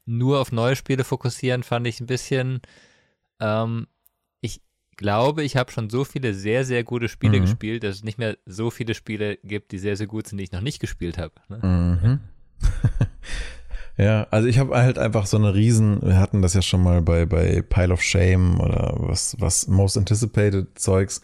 nur 0.04 0.40
auf 0.40 0.52
neue 0.52 0.75
Spiele 0.76 1.04
fokussieren 1.04 1.62
fand 1.62 1.86
ich 1.86 2.00
ein 2.00 2.06
bisschen. 2.06 2.60
Ähm, 3.40 3.86
ich 4.40 4.62
glaube, 4.96 5.42
ich 5.42 5.56
habe 5.56 5.70
schon 5.70 5.90
so 5.90 6.04
viele 6.04 6.32
sehr, 6.32 6.64
sehr 6.64 6.82
gute 6.82 7.08
Spiele 7.08 7.38
Mhm. 7.38 7.42
gespielt, 7.42 7.82
dass 7.82 7.96
es 7.96 8.04
nicht 8.04 8.18
mehr 8.18 8.36
so 8.46 8.70
viele 8.70 8.94
Spiele 8.94 9.36
gibt, 9.44 9.72
die 9.72 9.78
sehr, 9.78 9.96
sehr 9.96 10.06
gut 10.06 10.26
sind, 10.28 10.38
die 10.38 10.44
ich 10.44 10.52
noch 10.52 10.60
nicht 10.62 10.80
gespielt 10.80 11.18
habe. 11.18 11.34
Ne? 11.48 11.58
Mhm. 11.58 12.20
ja, 13.96 14.26
also 14.30 14.48
ich 14.48 14.58
habe 14.58 14.76
halt 14.76 14.98
einfach 14.98 15.26
so 15.26 15.36
eine 15.36 15.54
riesen, 15.54 16.00
wir 16.02 16.18
hatten 16.18 16.42
das 16.42 16.54
ja 16.54 16.62
schon 16.62 16.82
mal 16.82 17.02
bei, 17.02 17.26
bei 17.26 17.62
Pile 17.62 17.92
of 17.92 18.02
Shame 18.02 18.60
oder 18.60 18.94
was, 18.98 19.36
was 19.38 19.68
Most 19.68 19.96
Anticipated 19.96 20.78
Zeugs. 20.78 21.22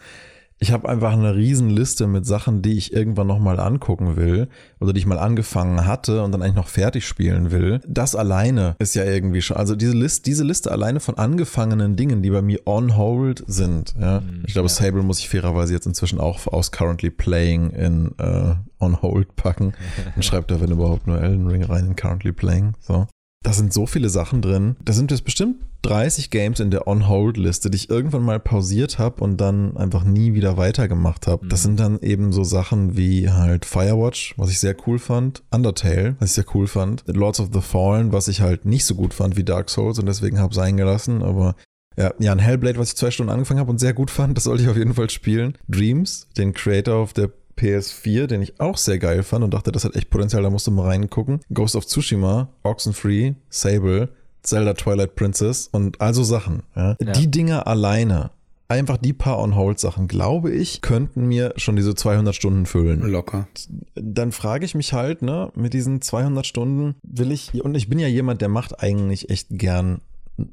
Ich 0.59 0.71
habe 0.71 0.87
einfach 0.87 1.11
eine 1.13 1.35
riesen 1.35 1.69
Liste 1.69 2.07
mit 2.07 2.25
Sachen, 2.25 2.61
die 2.61 2.77
ich 2.77 2.93
irgendwann 2.93 3.27
nochmal 3.27 3.59
angucken 3.59 4.15
will 4.15 4.47
oder 4.79 4.93
die 4.93 4.99
ich 4.99 5.05
mal 5.05 5.19
angefangen 5.19 5.85
hatte 5.85 6.23
und 6.23 6.31
dann 6.31 6.41
eigentlich 6.41 6.55
noch 6.55 6.67
fertig 6.67 7.05
spielen 7.05 7.51
will. 7.51 7.81
Das 7.87 8.15
alleine 8.15 8.75
ist 8.79 8.95
ja 8.95 9.03
irgendwie 9.03 9.41
schon, 9.41 9.57
also 9.57 9.75
diese 9.75 9.93
Liste, 9.93 10.23
diese 10.23 10.43
Liste 10.43 10.71
alleine 10.71 10.99
von 10.99 11.17
angefangenen 11.17 11.95
Dingen, 11.95 12.21
die 12.21 12.29
bei 12.29 12.41
mir 12.41 12.61
on 12.65 12.95
hold 12.95 13.43
sind. 13.47 13.93
Ja, 13.99 14.21
Mhm, 14.21 14.43
ich 14.45 14.53
glaube, 14.53 14.69
ja. 14.69 14.73
Sable 14.73 15.03
muss 15.03 15.19
ich 15.19 15.29
fairerweise 15.29 15.73
jetzt 15.73 15.85
inzwischen 15.85 16.19
auch 16.19 16.47
aus 16.47 16.71
currently 16.71 17.09
playing 17.09 17.71
in 17.71 18.11
äh, 18.17 18.55
on 18.79 19.01
hold 19.01 19.35
packen. 19.35 19.73
Dann 20.13 20.23
schreibt 20.23 20.51
er, 20.51 20.61
wenn 20.61 20.71
überhaupt, 20.71 21.07
nur 21.07 21.21
Elden 21.21 21.47
Ring 21.47 21.63
rein 21.63 21.87
in 21.87 21.95
currently 21.95 22.31
playing. 22.31 22.73
So. 22.79 23.07
Da 23.43 23.53
sind 23.53 23.73
so 23.73 23.85
viele 23.85 24.09
Sachen 24.09 24.41
drin. 24.41 24.75
Da 24.83 24.93
sind 24.93 25.11
jetzt 25.11 25.25
bestimmt 25.25 25.57
30 25.83 26.29
Games 26.29 26.61
in 26.61 26.71
der 26.71 26.87
On-Hold-Liste, 26.87 27.69
die 27.69 27.75
ich 27.75 27.89
irgendwann 27.89 28.23
mal 28.23 28.39
pausiert 28.39 28.99
habe 28.99 29.21
und 29.21 29.35
dann 29.35 29.75
einfach 29.75 30.05
nie 30.05 30.33
wieder 30.33 30.55
weitergemacht 30.55 31.27
habe. 31.27 31.45
Das 31.47 31.59
Mhm. 31.61 31.63
sind 31.63 31.79
dann 31.81 31.99
eben 31.99 32.31
so 32.31 32.45
Sachen 32.45 32.95
wie 32.95 33.29
halt 33.29 33.65
Firewatch, 33.65 34.33
was 34.37 34.49
ich 34.49 34.59
sehr 34.61 34.75
cool 34.87 34.97
fand, 34.97 35.43
Undertale, 35.51 36.15
was 36.19 36.29
ich 36.29 36.35
sehr 36.35 36.45
cool 36.55 36.67
fand, 36.67 37.03
Lords 37.07 37.41
of 37.41 37.49
the 37.53 37.59
Fallen, 37.61 38.13
was 38.13 38.29
ich 38.29 38.39
halt 38.39 38.65
nicht 38.65 38.85
so 38.85 38.95
gut 38.95 39.13
fand 39.13 39.35
wie 39.35 39.43
Dark 39.43 39.69
Souls 39.69 39.99
und 39.99 40.05
deswegen 40.05 40.39
habe 40.39 40.55
sein 40.55 40.77
gelassen, 40.77 41.21
aber 41.21 41.55
ja, 41.97 42.11
ja, 42.17 42.31
ein 42.31 42.39
Hellblade, 42.39 42.79
was 42.79 42.89
ich 42.89 42.95
zwei 42.95 43.11
Stunden 43.11 43.31
angefangen 43.31 43.59
habe 43.59 43.69
und 43.69 43.77
sehr 43.79 43.93
gut 43.93 44.09
fand, 44.09 44.35
das 44.37 44.45
sollte 44.45 44.63
ich 44.63 44.69
auf 44.69 44.77
jeden 44.77 44.93
Fall 44.95 45.09
spielen. 45.09 45.57
Dreams, 45.67 46.27
den 46.37 46.53
Creator 46.53 46.95
auf 46.95 47.11
der 47.13 47.29
PS4, 47.57 48.27
den 48.27 48.41
ich 48.41 48.59
auch 48.59 48.77
sehr 48.77 48.99
geil 48.99 49.23
fand 49.23 49.43
und 49.43 49.53
dachte, 49.53 49.71
das 49.71 49.85
hat 49.85 49.95
echt 49.95 50.09
Potenzial, 50.09 50.43
da 50.43 50.49
musst 50.49 50.67
du 50.67 50.71
mal 50.71 50.87
reingucken. 50.87 51.41
Ghost 51.53 51.75
of 51.75 51.85
Tsushima, 51.85 52.49
Oxenfree, 52.63 53.33
Sable, 53.49 54.09
Zelda 54.41 54.73
Twilight 54.73 55.15
Princess 55.15 55.69
und 55.71 56.01
also 56.01 56.23
Sachen. 56.23 56.63
Ja. 56.75 56.95
Ja. 57.01 57.11
Die 57.13 57.31
Dinger 57.31 57.67
alleine, 57.67 58.31
einfach 58.67 58.97
die 58.97 59.13
paar 59.13 59.39
On-Hold-Sachen, 59.39 60.07
glaube 60.07 60.51
ich, 60.51 60.81
könnten 60.81 61.27
mir 61.27 61.53
schon 61.57 61.75
diese 61.75 61.95
200 61.95 62.35
Stunden 62.35 62.65
füllen 62.65 63.01
Locker. 63.01 63.47
dann 63.95 64.31
frage 64.31 64.65
ich 64.65 64.75
mich 64.75 64.93
halt, 64.93 65.21
ne, 65.21 65.51
mit 65.55 65.73
diesen 65.73 66.01
200 66.01 66.45
Stunden 66.45 66.95
will 67.03 67.31
ich, 67.31 67.53
und 67.63 67.75
ich 67.75 67.87
bin 67.87 67.99
ja 67.99 68.07
jemand, 68.07 68.41
der 68.41 68.49
macht 68.49 68.81
eigentlich 68.81 69.29
echt 69.29 69.47
gern 69.51 70.01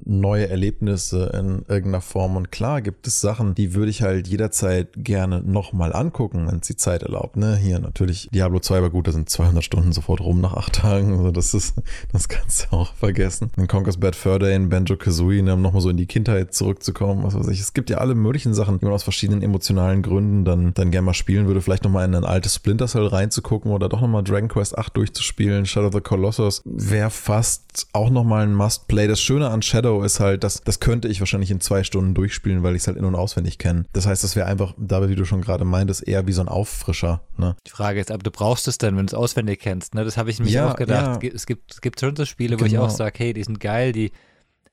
neue 0.05 0.49
Erlebnisse 0.49 1.33
in 1.35 1.65
irgendeiner 1.67 2.03
Form. 2.03 2.37
Und 2.37 2.53
klar 2.53 2.83
gibt 2.83 3.07
es 3.07 3.21
Sachen, 3.21 3.55
die 3.55 3.75
würde 3.75 3.91
ich 3.91 4.03
halt 4.03 4.29
jederzeit 4.29 4.89
gerne 4.97 5.43
nochmal 5.43 5.95
angucken, 5.95 6.47
wenn 6.47 6.59
es 6.59 6.67
die 6.67 6.77
Zeit 6.77 7.03
erlaubt. 7.03 7.37
Ne? 7.37 7.57
Hier 7.57 7.79
natürlich 7.79 8.29
Diablo 8.33 8.61
2 8.61 8.83
war 8.83 8.91
gut, 8.91 9.09
da 9.09 9.13
sind 9.13 9.31
200 9.31 9.65
Stunden 9.65 9.93
sofort 9.93 10.21
rum 10.21 10.41
nach 10.41 10.55
acht 10.55 10.75
Tagen. 10.75 11.17
Also 11.17 11.31
das 11.31 11.55
ist, 11.55 11.77
das 12.13 12.29
kannst 12.29 12.69
du 12.71 12.77
auch 12.77 12.95
vergessen. 12.95 13.51
In 13.57 13.69
Conquers 13.69 13.97
Bad 13.97 14.17
Fur 14.17 14.39
Day, 14.39 14.55
in 14.55 14.69
Banjo-Kazooie, 14.69 15.43
ne, 15.43 15.55
um 15.55 15.63
nochmal 15.63 15.81
so 15.81 15.89
in 15.89 15.97
die 15.97 16.07
Kindheit 16.07 16.53
zurückzukommen, 16.53 17.23
was 17.23 17.35
weiß 17.35 17.49
ich. 17.49 17.61
Es 17.61 17.73
gibt 17.73 17.89
ja 17.89 17.99
alle 17.99 18.15
möglichen 18.15 18.53
Sachen, 18.53 18.79
die 18.79 18.85
man 18.85 18.95
aus 18.95 19.03
verschiedenen 19.03 19.43
emotionalen 19.43 20.03
Gründen 20.03 20.45
dann, 20.45 20.75
dann 20.75 20.91
gerne 20.91 21.07
mal 21.07 21.15
spielen 21.15 21.47
würde. 21.47 21.63
Vielleicht 21.63 21.85
nochmal 21.85 22.05
in 22.05 22.15
ein 22.15 22.25
altes 22.25 22.55
Splinter 22.55 22.87
Cell 22.87 23.07
reinzugucken 23.07 23.73
oder 23.73 23.89
doch 23.89 24.03
nochmal 24.03 24.25
Dragon 24.25 24.49
Quest 24.49 24.77
8 24.77 24.95
durchzuspielen. 24.95 25.65
Shadow 25.65 25.87
of 25.87 25.95
the 25.95 26.01
Colossus 26.01 26.61
wäre 26.67 27.11
fast 27.11 27.87
auch 27.95 28.11
nochmal 28.11 28.43
ein 28.43 28.55
Must-Play. 28.55 29.09
Das 29.09 29.21
Schöne 29.21 29.49
an 29.49 29.63
Shadow 29.71 30.03
ist 30.03 30.21
halt, 30.21 30.45
dass 30.45 30.61
das 30.63 30.81
könnte 30.81 31.09
ich 31.09 31.21
wahrscheinlich 31.21 31.51
in 31.51 31.61
zwei 31.61 31.83
Stunden 31.85 32.13
durchspielen, 32.15 32.63
weil 32.63 32.75
ich 32.77 32.83
es 32.83 32.87
halt 32.89 32.97
in- 32.99 33.05
und 33.05 33.15
auswendig 33.15 33.59
kenne. 33.59 33.87
Das 33.93 34.07
heißt, 34.07 34.23
das 34.23 34.37
wäre 34.37 34.47
einfach, 34.47 34.75
da 34.79 35.09
wie 35.09 35.15
du 35.15 35.25
schon 35.25 35.41
gerade 35.41 35.65
meintest, 35.65 36.07
eher 36.07 36.27
wie 36.27 36.33
so 36.33 36.43
ein 36.43 36.49
Auffrischer. 36.49 37.23
Ne? 37.37 37.57
Die 37.67 37.71
Frage 37.71 38.01
ist, 38.01 38.11
aber 38.11 38.23
du 38.23 38.31
brauchst 38.31 38.69
es 38.69 38.79
denn, 38.79 38.97
wenn 38.97 39.07
du 39.07 39.11
es 39.11 39.15
auswendig 39.15 39.61
kennst. 39.61 39.95
Ne? 39.95 40.05
Das 40.05 40.17
habe 40.17 40.31
ich 40.31 40.39
mir 40.41 40.49
Ja, 40.51 40.71
auch 40.73 40.77
gedacht. 40.77 41.23
ja. 41.23 41.31
Es, 41.35 41.47
gibt, 41.47 41.73
es 41.73 41.81
gibt 41.81 42.01
schon 42.01 42.15
so 42.17 42.25
Spiele, 42.25 42.61
wo 42.61 42.65
ich 42.65 42.73
Genau. 42.73 42.85
auch 42.85 42.91
sage, 42.91 43.15
hey, 43.19 43.33
die 43.33 43.43
sind 43.45 43.61
geil, 43.61 43.93
die. 43.93 44.13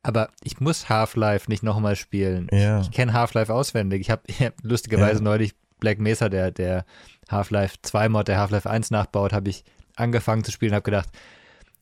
Aber 0.04 0.30
ich 0.44 0.60
muss 0.60 0.90
Half-Life 0.90 1.50
nicht 1.50 1.64
nochmal 1.64 1.96
spielen. 1.96 2.48
Ja. 2.52 2.82
Ich 2.82 2.92
kenne 2.92 3.14
Half-Life 3.14 3.54
auswendig. 3.54 4.02
Ich 4.02 4.10
habe 4.10 4.22
hab 4.40 4.54
lustigerweise 4.64 5.20
Ja. 5.20 5.24
neulich 5.24 5.54
Black 5.80 6.00
Mesa, 6.00 6.30
der, 6.30 6.52
der 6.52 6.86
Half-Life 7.30 7.78
2 7.82 8.10
Mod, 8.10 8.28
der 8.28 8.40
Half-Life 8.40 8.70
1 8.70 8.90
nachbaut, 8.92 9.34
habe 9.34 9.50
ich 9.50 9.64
angefangen 9.96 10.44
zu 10.44 10.52
spielen 10.52 10.72
und 10.72 10.76
habe 10.76 10.84
gedacht, 10.84 11.10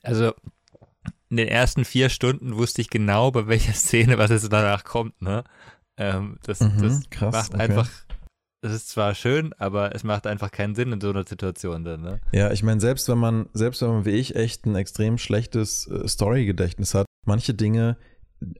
also 0.04 0.34
in 1.36 1.38
den 1.38 1.48
ersten 1.50 1.84
vier 1.84 2.08
Stunden 2.08 2.56
wusste 2.56 2.82
ich 2.82 2.90
genau, 2.90 3.30
bei 3.30 3.48
welcher 3.48 3.74
Szene 3.74 4.18
was 4.18 4.32
jetzt 4.32 4.52
danach 4.52 4.86
kommt. 4.86 5.22
Ne? 5.22 5.44
Ähm, 5.98 6.38
das, 6.44 6.62
Mhm, 6.62 6.82
das 6.82 7.10
krass, 7.10 7.34
macht 7.34 7.54
okay. 7.54 7.64
einfach, 7.64 7.90
das 8.62 8.72
ist 8.72 8.90
zwar 8.90 9.14
schön, 9.16 9.52
aber 9.58 9.94
es 9.94 10.06
macht 10.06 10.28
einfach 10.28 10.50
keinen 10.50 10.76
Sinn 10.76 10.94
in 10.94 11.02
so 11.02 11.10
einer 11.10 11.28
Situation 11.28 11.84
dann. 11.84 12.02
Ne? 12.02 12.22
Ja, 12.32 12.52
ich 12.52 12.64
meine, 12.64 12.80
selbst 12.80 13.10
wenn 13.10 13.18
man, 13.18 13.50
selbst 13.54 13.82
wenn 13.82 13.90
man 13.90 14.06
wie 14.06 14.12
ich 14.12 14.38
echt 14.38 14.66
ein 14.66 14.76
extrem 14.76 15.18
schlechtes 15.18 15.88
äh, 15.88 16.08
Story-Gedächtnis 16.08 16.94
hat, 16.94 17.06
manche 17.26 17.54
Dinge, 17.54 17.98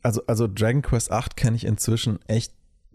also, 0.04 0.22
also 0.28 0.48
Dragon 0.48 0.82
Quest 0.82 1.12
8 1.12 1.38
kenne 1.38 1.56
ich 1.56 1.66
inzwischen 1.66 2.20
echt 2.28 2.54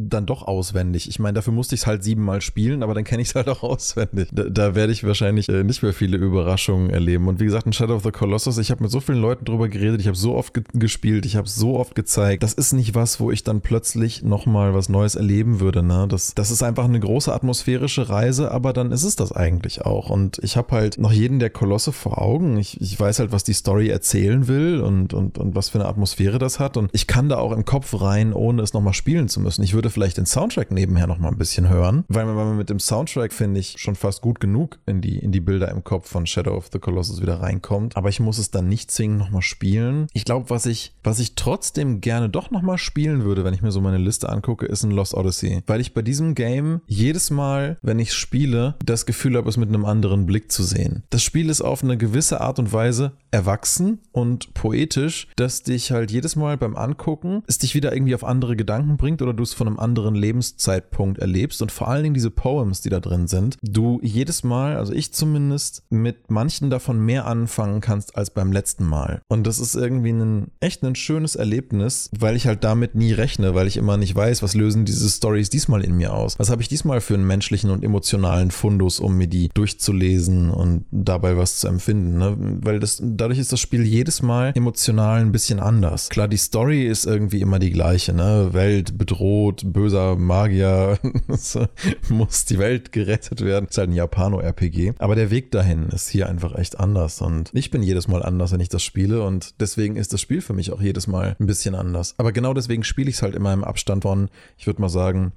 dann 0.08 0.26
doch 0.26 0.42
auswendig. 0.42 1.08
Ich 1.08 1.18
meine, 1.18 1.34
dafür 1.34 1.52
musste 1.52 1.74
ich 1.74 1.82
es 1.82 1.86
halt 1.86 2.02
siebenmal 2.02 2.40
spielen, 2.40 2.82
aber 2.82 2.94
dann 2.94 3.04
kenne 3.04 3.22
ich 3.22 3.28
es 3.28 3.34
halt 3.34 3.48
auch 3.48 3.62
auswendig. 3.62 4.28
Da, 4.32 4.44
da 4.44 4.74
werde 4.74 4.92
ich 4.92 5.04
wahrscheinlich 5.04 5.48
äh, 5.48 5.64
nicht 5.64 5.82
mehr 5.82 5.92
viele 5.92 6.16
Überraschungen 6.16 6.90
erleben. 6.90 7.28
Und 7.28 7.40
wie 7.40 7.44
gesagt, 7.44 7.66
in 7.66 7.72
Shadow 7.72 7.96
of 7.96 8.02
the 8.02 8.10
Colossus, 8.10 8.58
ich 8.58 8.70
habe 8.70 8.82
mit 8.82 8.90
so 8.90 9.00
vielen 9.00 9.20
Leuten 9.20 9.44
drüber 9.44 9.68
geredet, 9.68 10.00
ich 10.00 10.06
habe 10.06 10.16
so 10.16 10.34
oft 10.34 10.54
ge 10.54 10.64
gespielt, 10.74 11.26
ich 11.26 11.36
habe 11.36 11.48
so 11.48 11.78
oft 11.78 11.94
gezeigt. 11.94 12.42
Das 12.42 12.52
ist 12.52 12.72
nicht 12.72 12.94
was, 12.94 13.20
wo 13.20 13.30
ich 13.30 13.44
dann 13.44 13.60
plötzlich 13.60 14.22
nochmal 14.22 14.74
was 14.74 14.88
Neues 14.88 15.14
erleben 15.14 15.60
würde. 15.60 15.82
Ne? 15.82 16.06
Das, 16.08 16.34
das 16.34 16.50
ist 16.50 16.62
einfach 16.62 16.84
eine 16.84 17.00
große 17.00 17.32
atmosphärische 17.32 18.08
Reise, 18.08 18.50
aber 18.50 18.72
dann 18.72 18.92
ist 18.92 19.04
es 19.04 19.16
das 19.16 19.32
eigentlich 19.32 19.82
auch. 19.82 20.10
Und 20.10 20.38
ich 20.42 20.56
habe 20.56 20.72
halt 20.72 20.98
noch 20.98 21.12
jeden 21.12 21.38
der 21.38 21.50
Kolosse 21.50 21.92
vor 21.92 22.20
Augen. 22.20 22.56
Ich, 22.58 22.80
ich 22.80 22.98
weiß 22.98 23.18
halt, 23.18 23.32
was 23.32 23.44
die 23.44 23.52
Story 23.52 23.88
erzählen 23.88 24.48
will 24.48 24.80
und, 24.80 25.14
und, 25.14 25.38
und 25.38 25.54
was 25.54 25.68
für 25.68 25.78
eine 25.78 25.88
Atmosphäre 25.88 26.38
das 26.38 26.58
hat. 26.58 26.76
Und 26.76 26.90
ich 26.92 27.06
kann 27.06 27.28
da 27.28 27.38
auch 27.38 27.52
im 27.52 27.64
Kopf 27.64 28.00
rein, 28.00 28.32
ohne 28.32 28.62
es 28.62 28.72
nochmal 28.72 28.94
spielen 28.94 29.28
zu 29.28 29.40
müssen. 29.40 29.62
Ich 29.62 29.74
würde 29.74 29.89
vielleicht 29.90 30.16
den 30.16 30.26
Soundtrack 30.26 30.70
nebenher 30.70 31.07
nochmal 31.07 31.31
ein 31.31 31.38
bisschen 31.38 31.68
hören, 31.68 32.05
weil 32.09 32.26
man, 32.26 32.37
weil 32.37 32.46
man 32.46 32.57
mit 32.57 32.70
dem 32.70 32.81
Soundtrack, 32.81 33.33
finde 33.33 33.61
ich, 33.61 33.76
schon 33.79 33.94
fast 33.94 34.20
gut 34.22 34.40
genug 34.40 34.79
in 34.87 35.00
die, 35.00 35.18
in 35.18 35.33
die 35.33 35.40
Bilder 35.40 35.70
im 35.70 35.85
Kopf 35.85 36.09
von 36.09 36.26
Shadow 36.26 36.57
of 36.57 36.68
the 36.72 36.79
Colossus 36.79 37.20
wieder 37.20 37.40
reinkommt. 37.40 37.96
Aber 37.96 38.09
ich 38.09 38.20
muss 38.20 38.38
es 38.38 38.50
dann 38.50 38.68
nicht 38.68 38.90
zwingend 38.90 39.18
nochmal 39.18 39.42
spielen. 39.42 40.07
Ich 40.12 40.24
glaube, 40.24 40.50
was 40.50 40.66
ich, 40.66 40.94
was 41.03 41.18
ich 41.18 41.35
trotzdem 41.35 42.00
gerne 42.00 42.29
doch 42.29 42.50
nochmal 42.50 42.79
spielen 42.79 43.24
würde, 43.24 43.44
wenn 43.44 43.55
ich 43.55 43.62
mir 43.62 43.72
so 43.72 43.81
meine 43.81 43.98
Liste 43.98 44.29
angucke, 44.29 44.66
ist 44.66 44.83
ein 44.85 44.90
Lost 44.90 45.14
Odyssey. 45.14 45.62
Weil 45.66 45.81
ich 45.81 45.94
bei 45.94 46.03
diesem 46.03 46.35
Game 46.35 46.81
jedes 46.87 47.31
Mal, 47.31 47.79
wenn 47.83 47.98
ich 47.98 48.12
spiele, 48.12 48.76
das 48.85 49.07
Gefühl 49.07 49.37
habe, 49.37 49.48
es 49.48 49.57
mit 49.57 49.68
einem 49.68 49.85
anderen 49.85 50.26
Blick 50.26 50.53
zu 50.53 50.62
sehen. 50.62 51.03
Das 51.11 51.22
Spiel 51.22 51.48
ist 51.50 51.62
auf 51.62 51.83
eine 51.83 51.96
gewisse 51.96 52.40
Art 52.40 52.59
und 52.59 52.72
Weise 52.72 53.12
erwachsen 53.31 54.00
und 54.12 54.55
poetisch, 54.55 55.29
dass 55.37 55.62
dich 55.62 55.92
halt 55.92 56.11
jedes 56.11 56.37
Mal 56.37 56.57
beim 56.57 56.76
Angucken 56.76 57.42
es 57.46 57.59
dich 57.59 57.74
wieder 57.74 57.92
irgendwie 57.92 58.14
auf 58.14 58.24
andere 58.24 58.57
Gedanken 58.57 58.96
bringt 58.96 59.22
oder 59.22 59.33
du 59.33 59.42
es 59.42 59.55
von 59.55 59.66
einem 59.66 59.79
anderen 59.80 60.14
Lebenszeitpunkt 60.14 61.18
erlebst 61.18 61.62
und 61.62 61.72
vor 61.72 61.88
allen 61.88 62.02
Dingen 62.02 62.14
diese 62.14 62.30
Poems, 62.30 62.80
die 62.80 62.90
da 62.90 63.00
drin 63.00 63.26
sind, 63.26 63.56
du 63.62 64.00
jedes 64.02 64.44
Mal, 64.44 64.76
also 64.76 64.92
ich 64.92 65.12
zumindest, 65.12 65.82
mit 65.90 66.30
manchen 66.30 66.70
davon 66.70 67.00
mehr 67.00 67.26
anfangen 67.26 67.80
kannst 67.80 68.16
als 68.16 68.30
beim 68.30 68.52
letzten 68.52 68.84
Mal. 68.84 69.22
Und 69.28 69.46
das 69.46 69.58
ist 69.58 69.74
irgendwie 69.74 70.12
ein 70.12 70.50
echt 70.60 70.82
ein 70.82 70.94
schönes 70.94 71.36
Erlebnis, 71.36 72.10
weil 72.18 72.36
ich 72.36 72.46
halt 72.46 72.64
damit 72.64 72.94
nie 72.94 73.12
rechne, 73.12 73.54
weil 73.54 73.66
ich 73.66 73.76
immer 73.76 73.96
nicht 73.96 74.14
weiß, 74.14 74.42
was 74.42 74.54
lösen 74.54 74.84
diese 74.84 75.08
Stories 75.08 75.50
diesmal 75.50 75.82
in 75.82 75.96
mir 75.96 76.14
aus. 76.14 76.38
Was 76.38 76.50
habe 76.50 76.62
ich 76.62 76.68
diesmal 76.68 77.00
für 77.00 77.14
einen 77.14 77.26
menschlichen 77.26 77.70
und 77.70 77.84
emotionalen 77.84 78.50
Fundus, 78.50 79.00
um 79.00 79.16
mir 79.16 79.28
die 79.28 79.48
durchzulesen 79.54 80.50
und 80.50 80.84
dabei 80.90 81.36
was 81.36 81.58
zu 81.58 81.68
empfinden. 81.68 82.18
Ne? 82.18 82.36
Weil 82.62 82.80
das, 82.80 83.00
dadurch 83.02 83.38
ist 83.38 83.52
das 83.52 83.60
Spiel 83.60 83.84
jedes 83.84 84.22
Mal 84.22 84.52
emotional 84.54 85.20
ein 85.20 85.32
bisschen 85.32 85.60
anders. 85.60 86.08
Klar, 86.08 86.28
die 86.28 86.36
Story 86.36 86.86
ist 86.86 87.06
irgendwie 87.06 87.40
immer 87.40 87.58
die 87.58 87.70
gleiche. 87.70 88.12
Ne? 88.12 88.50
Welt 88.52 88.98
bedroht, 88.98 89.62
böser 89.72 90.16
Magier, 90.16 90.98
muss 92.09 92.44
die 92.44 92.59
Welt 92.59 92.92
gerettet 92.92 93.44
werden. 93.44 93.68
Ist 93.68 93.78
halt 93.78 93.90
ein 93.90 93.94
Japano-RPG. 93.94 94.94
Aber 94.98 95.14
der 95.14 95.30
Weg 95.30 95.50
dahin 95.50 95.88
ist 95.88 96.09
hier 96.09 96.28
einfach 96.28 96.54
echt 96.54 96.78
anders. 96.78 97.20
Und 97.20 97.50
ich 97.52 97.70
bin 97.70 97.83
jedes 97.83 98.09
Mal 98.09 98.22
anders, 98.22 98.52
wenn 98.52 98.61
ich 98.61 98.68
das 98.68 98.83
spiele. 98.83 99.22
Und 99.22 99.61
deswegen 99.61 99.96
ist 99.96 100.12
das 100.12 100.20
Spiel 100.20 100.40
für 100.40 100.52
mich 100.54 100.72
auch 100.72 100.80
jedes 100.80 101.06
Mal 101.06 101.37
ein 101.38 101.46
bisschen 101.46 101.74
anders. 101.74 102.14
Aber 102.18 102.33
genau 102.33 102.54
deswegen 102.54 102.85
spiele 102.85 103.11
ich 103.11 103.16
es 103.16 103.22
halt 103.22 103.35
immer 103.35 103.52
im 103.52 103.64
Abstand 103.64 104.02
von, 104.02 104.28
ich 104.56 104.66
würde 104.66 104.80
mal 104.80 104.88
sagen, 104.88 105.33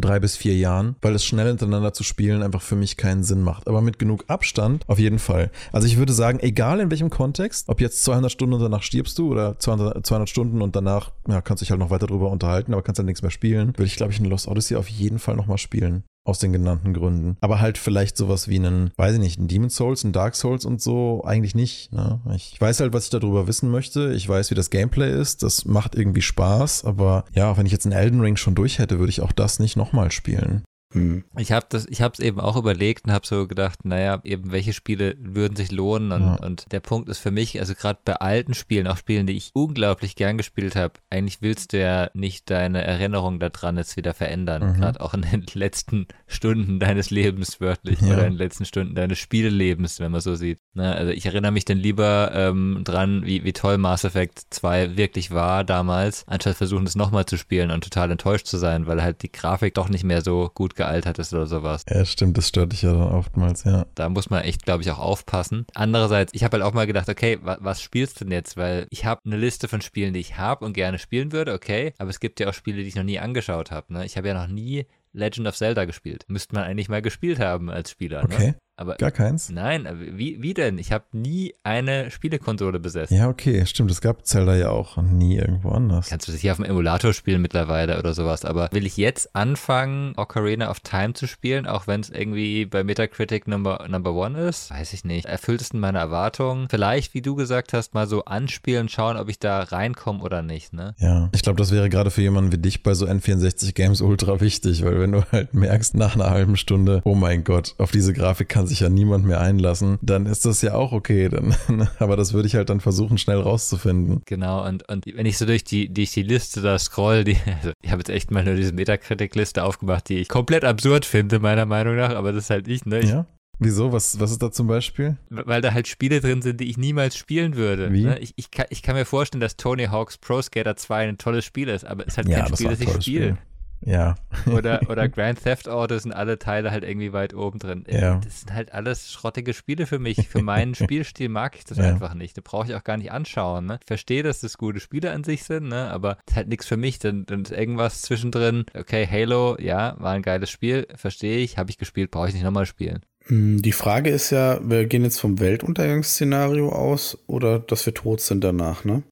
drei 0.00 0.20
bis 0.20 0.36
vier 0.36 0.56
Jahren, 0.56 0.96
weil 1.02 1.14
es 1.14 1.24
schnell 1.24 1.48
hintereinander 1.48 1.92
zu 1.92 2.02
spielen 2.02 2.42
einfach 2.42 2.62
für 2.62 2.76
mich 2.76 2.96
keinen 2.96 3.22
Sinn 3.22 3.42
macht. 3.42 3.68
Aber 3.68 3.80
mit 3.80 3.98
genug 3.98 4.24
Abstand 4.28 4.84
auf 4.86 4.98
jeden 4.98 5.18
Fall. 5.18 5.50
Also 5.72 5.86
ich 5.86 5.96
würde 5.96 6.12
sagen, 6.12 6.40
egal 6.40 6.80
in 6.80 6.90
welchem 6.90 7.10
Kontext, 7.10 7.68
ob 7.68 7.80
jetzt 7.80 8.04
200 8.04 8.30
Stunden 8.30 8.54
und 8.54 8.60
danach 8.60 8.82
stirbst 8.82 9.18
du 9.18 9.30
oder 9.30 9.58
200, 9.58 10.06
200 10.06 10.28
Stunden 10.28 10.62
und 10.62 10.76
danach 10.76 11.12
ja, 11.28 11.40
kannst 11.40 11.60
du 11.60 11.64
dich 11.64 11.70
halt 11.70 11.80
noch 11.80 11.90
weiter 11.90 12.06
drüber 12.06 12.30
unterhalten, 12.30 12.72
aber 12.72 12.82
kannst 12.82 12.98
halt 12.98 13.06
nichts 13.06 13.22
mehr 13.22 13.30
spielen, 13.30 13.68
würde 13.76 13.84
ich 13.84 13.96
glaube 13.96 14.12
ich 14.12 14.18
in 14.18 14.24
Lost 14.26 14.48
Odyssey 14.48 14.76
auf 14.76 14.88
jeden 14.88 15.18
Fall 15.18 15.36
nochmal 15.36 15.58
spielen. 15.58 16.04
Aus 16.24 16.38
den 16.38 16.52
genannten 16.52 16.92
Gründen. 16.92 17.36
Aber 17.40 17.60
halt 17.60 17.78
vielleicht 17.78 18.16
sowas 18.16 18.46
wie 18.46 18.56
einen, 18.56 18.90
weiß 18.96 19.14
ich 19.14 19.20
nicht, 19.20 19.38
ein 19.38 19.48
Demon 19.48 19.70
Souls, 19.70 20.04
ein 20.04 20.12
Dark 20.12 20.36
Souls 20.36 20.66
und 20.66 20.82
so, 20.82 21.22
eigentlich 21.24 21.54
nicht. 21.54 21.92
Ne? 21.92 22.20
Ich 22.34 22.60
weiß 22.60 22.80
halt, 22.80 22.92
was 22.92 23.04
ich 23.04 23.10
darüber 23.10 23.46
wissen 23.46 23.70
möchte. 23.70 24.12
Ich 24.12 24.28
weiß, 24.28 24.50
wie 24.50 24.54
das 24.54 24.70
Gameplay 24.70 25.18
ist. 25.18 25.42
Das 25.42 25.64
macht 25.64 25.94
irgendwie 25.94 26.22
Spaß. 26.22 26.84
Aber 26.84 27.24
ja, 27.32 27.56
wenn 27.56 27.66
ich 27.66 27.72
jetzt 27.72 27.86
einen 27.86 27.94
Elden 27.94 28.20
Ring 28.20 28.36
schon 28.36 28.54
durch 28.54 28.78
hätte, 28.78 28.98
würde 28.98 29.10
ich 29.10 29.22
auch 29.22 29.32
das 29.32 29.60
nicht 29.60 29.76
nochmal 29.76 30.10
spielen. 30.10 30.62
Hm. 30.92 31.24
Ich 31.38 31.52
habe 31.52 31.66
das, 31.68 31.86
ich 31.86 32.02
habe 32.02 32.14
es 32.14 32.20
eben 32.20 32.40
auch 32.40 32.56
überlegt 32.56 33.06
und 33.06 33.12
habe 33.12 33.26
so 33.26 33.46
gedacht, 33.46 33.84
naja, 33.84 34.20
eben 34.24 34.50
welche 34.50 34.72
Spiele 34.72 35.14
würden 35.20 35.54
sich 35.54 35.70
lohnen 35.70 36.10
und, 36.10 36.22
ja. 36.22 36.34
und 36.34 36.72
der 36.72 36.80
Punkt 36.80 37.08
ist 37.08 37.18
für 37.18 37.30
mich, 37.30 37.60
also 37.60 37.74
gerade 37.74 38.00
bei 38.04 38.14
alten 38.14 38.54
Spielen, 38.54 38.88
auch 38.88 38.96
Spielen, 38.96 39.26
die 39.26 39.36
ich 39.36 39.50
unglaublich 39.52 40.16
gern 40.16 40.36
gespielt 40.36 40.74
habe, 40.74 40.94
eigentlich 41.08 41.42
willst 41.42 41.72
du 41.72 41.80
ja 41.80 42.10
nicht 42.14 42.50
deine 42.50 42.82
Erinnerung 42.82 43.38
daran 43.38 43.76
jetzt 43.76 43.96
wieder 43.96 44.14
verändern, 44.14 44.72
mhm. 44.72 44.80
gerade 44.80 45.00
auch 45.00 45.14
in 45.14 45.22
den 45.22 45.46
letzten 45.54 46.08
Stunden 46.26 46.80
deines 46.80 47.10
Lebens 47.10 47.60
wörtlich 47.60 48.00
ja. 48.00 48.08
oder 48.14 48.26
in 48.26 48.32
den 48.32 48.38
letzten 48.38 48.64
Stunden 48.64 48.96
deines 48.96 49.18
Spiellebens, 49.18 50.00
wenn 50.00 50.10
man 50.10 50.20
so 50.20 50.34
sieht. 50.34 50.58
Ne? 50.74 50.92
Also 50.92 51.12
ich 51.12 51.24
erinnere 51.24 51.52
mich 51.52 51.64
dann 51.64 51.78
lieber 51.78 52.32
ähm, 52.34 52.80
dran, 52.82 53.24
wie, 53.24 53.44
wie 53.44 53.52
toll 53.52 53.78
Mass 53.78 54.02
Effect 54.02 54.42
2 54.50 54.96
wirklich 54.96 55.30
war 55.30 55.62
damals, 55.62 56.24
anstatt 56.26 56.56
versuchen 56.56 56.86
es 56.86 56.96
nochmal 56.96 57.26
zu 57.26 57.36
spielen 57.36 57.70
und 57.70 57.84
total 57.84 58.10
enttäuscht 58.10 58.46
zu 58.46 58.56
sein, 58.56 58.88
weil 58.88 59.02
halt 59.02 59.22
die 59.22 59.30
Grafik 59.30 59.74
doch 59.74 59.88
nicht 59.88 60.02
mehr 60.02 60.22
so 60.22 60.50
gut 60.52 60.74
gealtert 60.80 61.18
ist 61.18 61.34
oder 61.34 61.46
sowas. 61.46 61.84
Ja, 61.88 62.04
stimmt, 62.04 62.38
das 62.38 62.48
stört 62.48 62.72
dich 62.72 62.82
ja 62.82 62.92
dann 62.92 63.12
oftmals, 63.12 63.64
ja. 63.64 63.84
Da 63.94 64.08
muss 64.08 64.30
man 64.30 64.42
echt, 64.42 64.64
glaube 64.64 64.82
ich, 64.82 64.90
auch 64.90 64.98
aufpassen. 64.98 65.66
Andererseits, 65.74 66.32
ich 66.32 66.42
habe 66.42 66.56
halt 66.56 66.64
auch 66.64 66.72
mal 66.72 66.86
gedacht, 66.86 67.08
okay, 67.08 67.38
wa 67.42 67.58
was 67.60 67.82
spielst 67.82 68.20
du 68.20 68.24
denn 68.24 68.32
jetzt? 68.32 68.56
Weil 68.56 68.86
ich 68.90 69.04
habe 69.04 69.20
eine 69.26 69.36
Liste 69.36 69.68
von 69.68 69.82
Spielen, 69.82 70.14
die 70.14 70.20
ich 70.20 70.38
habe 70.38 70.64
und 70.64 70.72
gerne 70.72 70.98
spielen 70.98 71.32
würde, 71.32 71.52
okay, 71.52 71.92
aber 71.98 72.08
es 72.08 72.18
gibt 72.18 72.40
ja 72.40 72.48
auch 72.48 72.54
Spiele, 72.54 72.82
die 72.82 72.88
ich 72.88 72.94
noch 72.94 73.02
nie 73.02 73.18
angeschaut 73.18 73.70
habe. 73.70 73.92
Ne? 73.92 74.06
Ich 74.06 74.16
habe 74.16 74.28
ja 74.28 74.34
noch 74.34 74.48
nie 74.48 74.86
Legend 75.12 75.46
of 75.48 75.56
Zelda 75.56 75.84
gespielt. 75.84 76.24
Müsste 76.28 76.54
man 76.54 76.64
eigentlich 76.64 76.88
mal 76.88 77.02
gespielt 77.02 77.40
haben 77.40 77.68
als 77.68 77.90
Spieler. 77.90 78.26
Ne? 78.26 78.34
Okay. 78.34 78.46
Ne? 78.48 78.56
Aber 78.80 78.94
Gar 78.94 79.10
keins? 79.10 79.50
Nein, 79.50 79.86
wie, 80.16 80.40
wie 80.40 80.54
denn? 80.54 80.78
Ich 80.78 80.90
habe 80.90 81.04
nie 81.12 81.52
eine 81.64 82.10
Spielekonsole 82.10 82.80
besessen. 82.80 83.14
Ja, 83.14 83.28
okay, 83.28 83.66
stimmt. 83.66 83.90
Es 83.90 84.00
gab 84.00 84.24
Zelda 84.24 84.56
ja 84.56 84.70
auch 84.70 84.96
nie 84.96 85.36
irgendwo 85.36 85.68
anders. 85.68 86.08
Kannst 86.08 86.28
du 86.28 86.32
das 86.32 86.40
hier 86.40 86.52
auf 86.52 86.56
dem 86.56 86.64
Emulator 86.64 87.12
spielen 87.12 87.42
mittlerweile 87.42 87.98
oder 87.98 88.14
sowas. 88.14 88.46
Aber 88.46 88.70
will 88.72 88.86
ich 88.86 88.96
jetzt 88.96 89.36
anfangen, 89.36 90.14
Ocarina 90.16 90.70
of 90.70 90.80
Time 90.80 91.12
zu 91.12 91.26
spielen, 91.26 91.66
auch 91.66 91.88
wenn 91.88 92.00
es 92.00 92.08
irgendwie 92.08 92.64
bei 92.64 92.82
Metacritic 92.82 93.46
Number, 93.46 93.86
Number 93.86 94.14
One 94.14 94.38
ist? 94.48 94.70
Weiß 94.70 94.94
ich 94.94 95.04
nicht. 95.04 95.26
Erfüllt 95.26 95.60
es 95.60 95.68
denn 95.68 95.80
meine 95.80 95.98
Erwartungen? 95.98 96.66
Vielleicht, 96.70 97.12
wie 97.12 97.20
du 97.20 97.34
gesagt 97.34 97.74
hast, 97.74 97.92
mal 97.92 98.06
so 98.06 98.24
anspielen, 98.24 98.88
schauen, 98.88 99.18
ob 99.18 99.28
ich 99.28 99.38
da 99.38 99.60
reinkomme 99.60 100.22
oder 100.22 100.40
nicht, 100.40 100.72
ne? 100.72 100.94
Ja, 100.96 101.28
ich 101.32 101.42
glaube, 101.42 101.58
das 101.58 101.70
wäre 101.70 101.90
gerade 101.90 102.10
für 102.10 102.22
jemanden 102.22 102.50
wie 102.50 102.58
dich 102.58 102.82
bei 102.82 102.94
so 102.94 103.04
N64 103.04 103.74
Games 103.74 104.00
ultra 104.00 104.40
wichtig, 104.40 104.82
weil 104.86 104.98
wenn 105.00 105.12
du 105.12 105.22
halt 105.30 105.52
merkst 105.52 105.96
nach 105.96 106.14
einer 106.14 106.30
halben 106.30 106.56
Stunde, 106.56 107.02
oh 107.04 107.14
mein 107.14 107.44
Gott, 107.44 107.74
auf 107.76 107.90
diese 107.90 108.14
Grafik 108.14 108.48
kann 108.48 108.69
sich 108.70 108.80
ja 108.80 108.88
niemand 108.88 109.26
mehr 109.26 109.40
einlassen, 109.40 109.98
dann 110.00 110.26
ist 110.26 110.46
das 110.46 110.62
ja 110.62 110.74
auch 110.74 110.92
okay. 110.92 111.28
Dann, 111.28 111.54
aber 111.98 112.16
das 112.16 112.32
würde 112.32 112.48
ich 112.48 112.54
halt 112.54 112.70
dann 112.70 112.80
versuchen, 112.80 113.18
schnell 113.18 113.40
rauszufinden. 113.40 114.22
Genau, 114.24 114.66
und, 114.66 114.88
und 114.88 115.04
wenn 115.06 115.26
ich 115.26 115.38
so 115.38 115.46
durch 115.46 115.64
die, 115.64 115.92
durch 115.92 116.12
die 116.12 116.22
Liste 116.22 116.62
da 116.62 116.78
scroll, 116.78 117.24
die, 117.24 117.36
also 117.58 117.72
ich 117.82 117.90
habe 117.90 118.00
jetzt 118.00 118.10
echt 118.10 118.30
mal 118.30 118.44
nur 118.44 118.54
diese 118.54 118.72
Metakritik-Liste 118.72 119.62
aufgemacht, 119.62 120.08
die 120.08 120.18
ich 120.18 120.28
komplett 120.28 120.64
absurd 120.64 121.04
finde, 121.04 121.38
meiner 121.38 121.66
Meinung 121.66 121.96
nach, 121.96 122.14
aber 122.14 122.32
das 122.32 122.44
ist 122.44 122.50
halt 122.50 122.66
ich, 122.68 122.86
ne? 122.86 123.00
Ich, 123.00 123.10
ja. 123.10 123.26
Wieso? 123.62 123.92
Was, 123.92 124.18
was 124.18 124.30
ist 124.30 124.42
da 124.42 124.50
zum 124.50 124.66
Beispiel? 124.66 125.18
Weil 125.28 125.60
da 125.60 125.74
halt 125.74 125.86
Spiele 125.86 126.22
drin 126.22 126.40
sind, 126.40 126.60
die 126.60 126.70
ich 126.70 126.78
niemals 126.78 127.14
spielen 127.14 127.56
würde. 127.56 127.92
Wie? 127.92 128.04
Ne? 128.04 128.18
Ich, 128.18 128.32
ich, 128.36 128.50
kann, 128.50 128.64
ich 128.70 128.82
kann 128.82 128.96
mir 128.96 129.04
vorstellen, 129.04 129.42
dass 129.42 129.58
Tony 129.58 129.84
Hawk's 129.84 130.16
Pro 130.16 130.40
Skater 130.40 130.76
2 130.76 131.08
ein 131.10 131.18
tolles 131.18 131.44
Spiel 131.44 131.68
ist, 131.68 131.84
aber 131.84 132.04
es 132.06 132.14
ist 132.14 132.16
halt 132.16 132.28
ja, 132.30 132.40
kein 132.40 132.54
Spiel, 132.56 132.68
das, 132.68 132.78
das 132.78 132.96
ich 132.96 133.02
spiele. 133.02 133.38
Ja. 133.84 134.16
oder, 134.46 134.82
oder 134.88 135.08
Grand 135.08 135.42
Theft 135.42 135.68
Auto 135.68 135.98
sind 135.98 136.12
alle 136.12 136.38
Teile 136.38 136.70
halt 136.70 136.84
irgendwie 136.84 137.12
weit 137.12 137.34
oben 137.34 137.58
drin. 137.58 137.84
Ja. 137.88 138.16
Das 138.16 138.40
sind 138.40 138.52
halt 138.52 138.72
alles 138.72 139.10
schrottige 139.10 139.54
Spiele 139.54 139.86
für 139.86 139.98
mich. 139.98 140.28
Für 140.28 140.42
meinen 140.42 140.74
Spielstil 140.76 141.28
mag 141.28 141.56
ich 141.56 141.64
das 141.64 141.78
ja. 141.78 141.84
einfach 141.84 142.14
nicht. 142.14 142.36
Da 142.36 142.42
brauche 142.44 142.68
ich 142.68 142.74
auch 142.74 142.84
gar 142.84 142.96
nicht 142.96 143.12
anschauen. 143.12 143.66
Ne? 143.66 143.78
Ich 143.80 143.86
verstehe, 143.86 144.22
dass 144.22 144.40
das 144.40 144.58
gute 144.58 144.80
Spiele 144.80 145.12
an 145.12 145.24
sich 145.24 145.44
sind, 145.44 145.68
ne? 145.68 145.90
aber 145.90 146.18
es 146.26 146.32
ist 146.32 146.36
halt 146.36 146.48
nichts 146.48 146.66
für 146.66 146.76
mich. 146.76 146.98
Dann, 146.98 147.26
dann 147.26 147.42
ist 147.42 147.52
irgendwas 147.52 148.02
zwischendrin. 148.02 148.64
Okay, 148.74 149.06
Halo, 149.10 149.56
ja, 149.58 149.96
war 149.98 150.12
ein 150.12 150.22
geiles 150.22 150.50
Spiel, 150.50 150.86
verstehe 150.94 151.38
ich, 151.38 151.58
habe 151.58 151.70
ich 151.70 151.78
gespielt, 151.78 152.10
brauche 152.10 152.28
ich 152.28 152.34
nicht 152.34 152.44
nochmal 152.44 152.66
spielen. 152.66 153.00
Hm, 153.26 153.62
die 153.62 153.72
Frage 153.72 154.10
ist 154.10 154.30
ja, 154.30 154.60
wir 154.62 154.86
gehen 154.86 155.04
jetzt 155.04 155.20
vom 155.20 155.40
Weltuntergangsszenario 155.40 156.70
aus 156.70 157.18
oder 157.26 157.58
dass 157.58 157.86
wir 157.86 157.94
tot 157.94 158.20
sind 158.20 158.42
danach, 158.42 158.84
ne? 158.84 159.02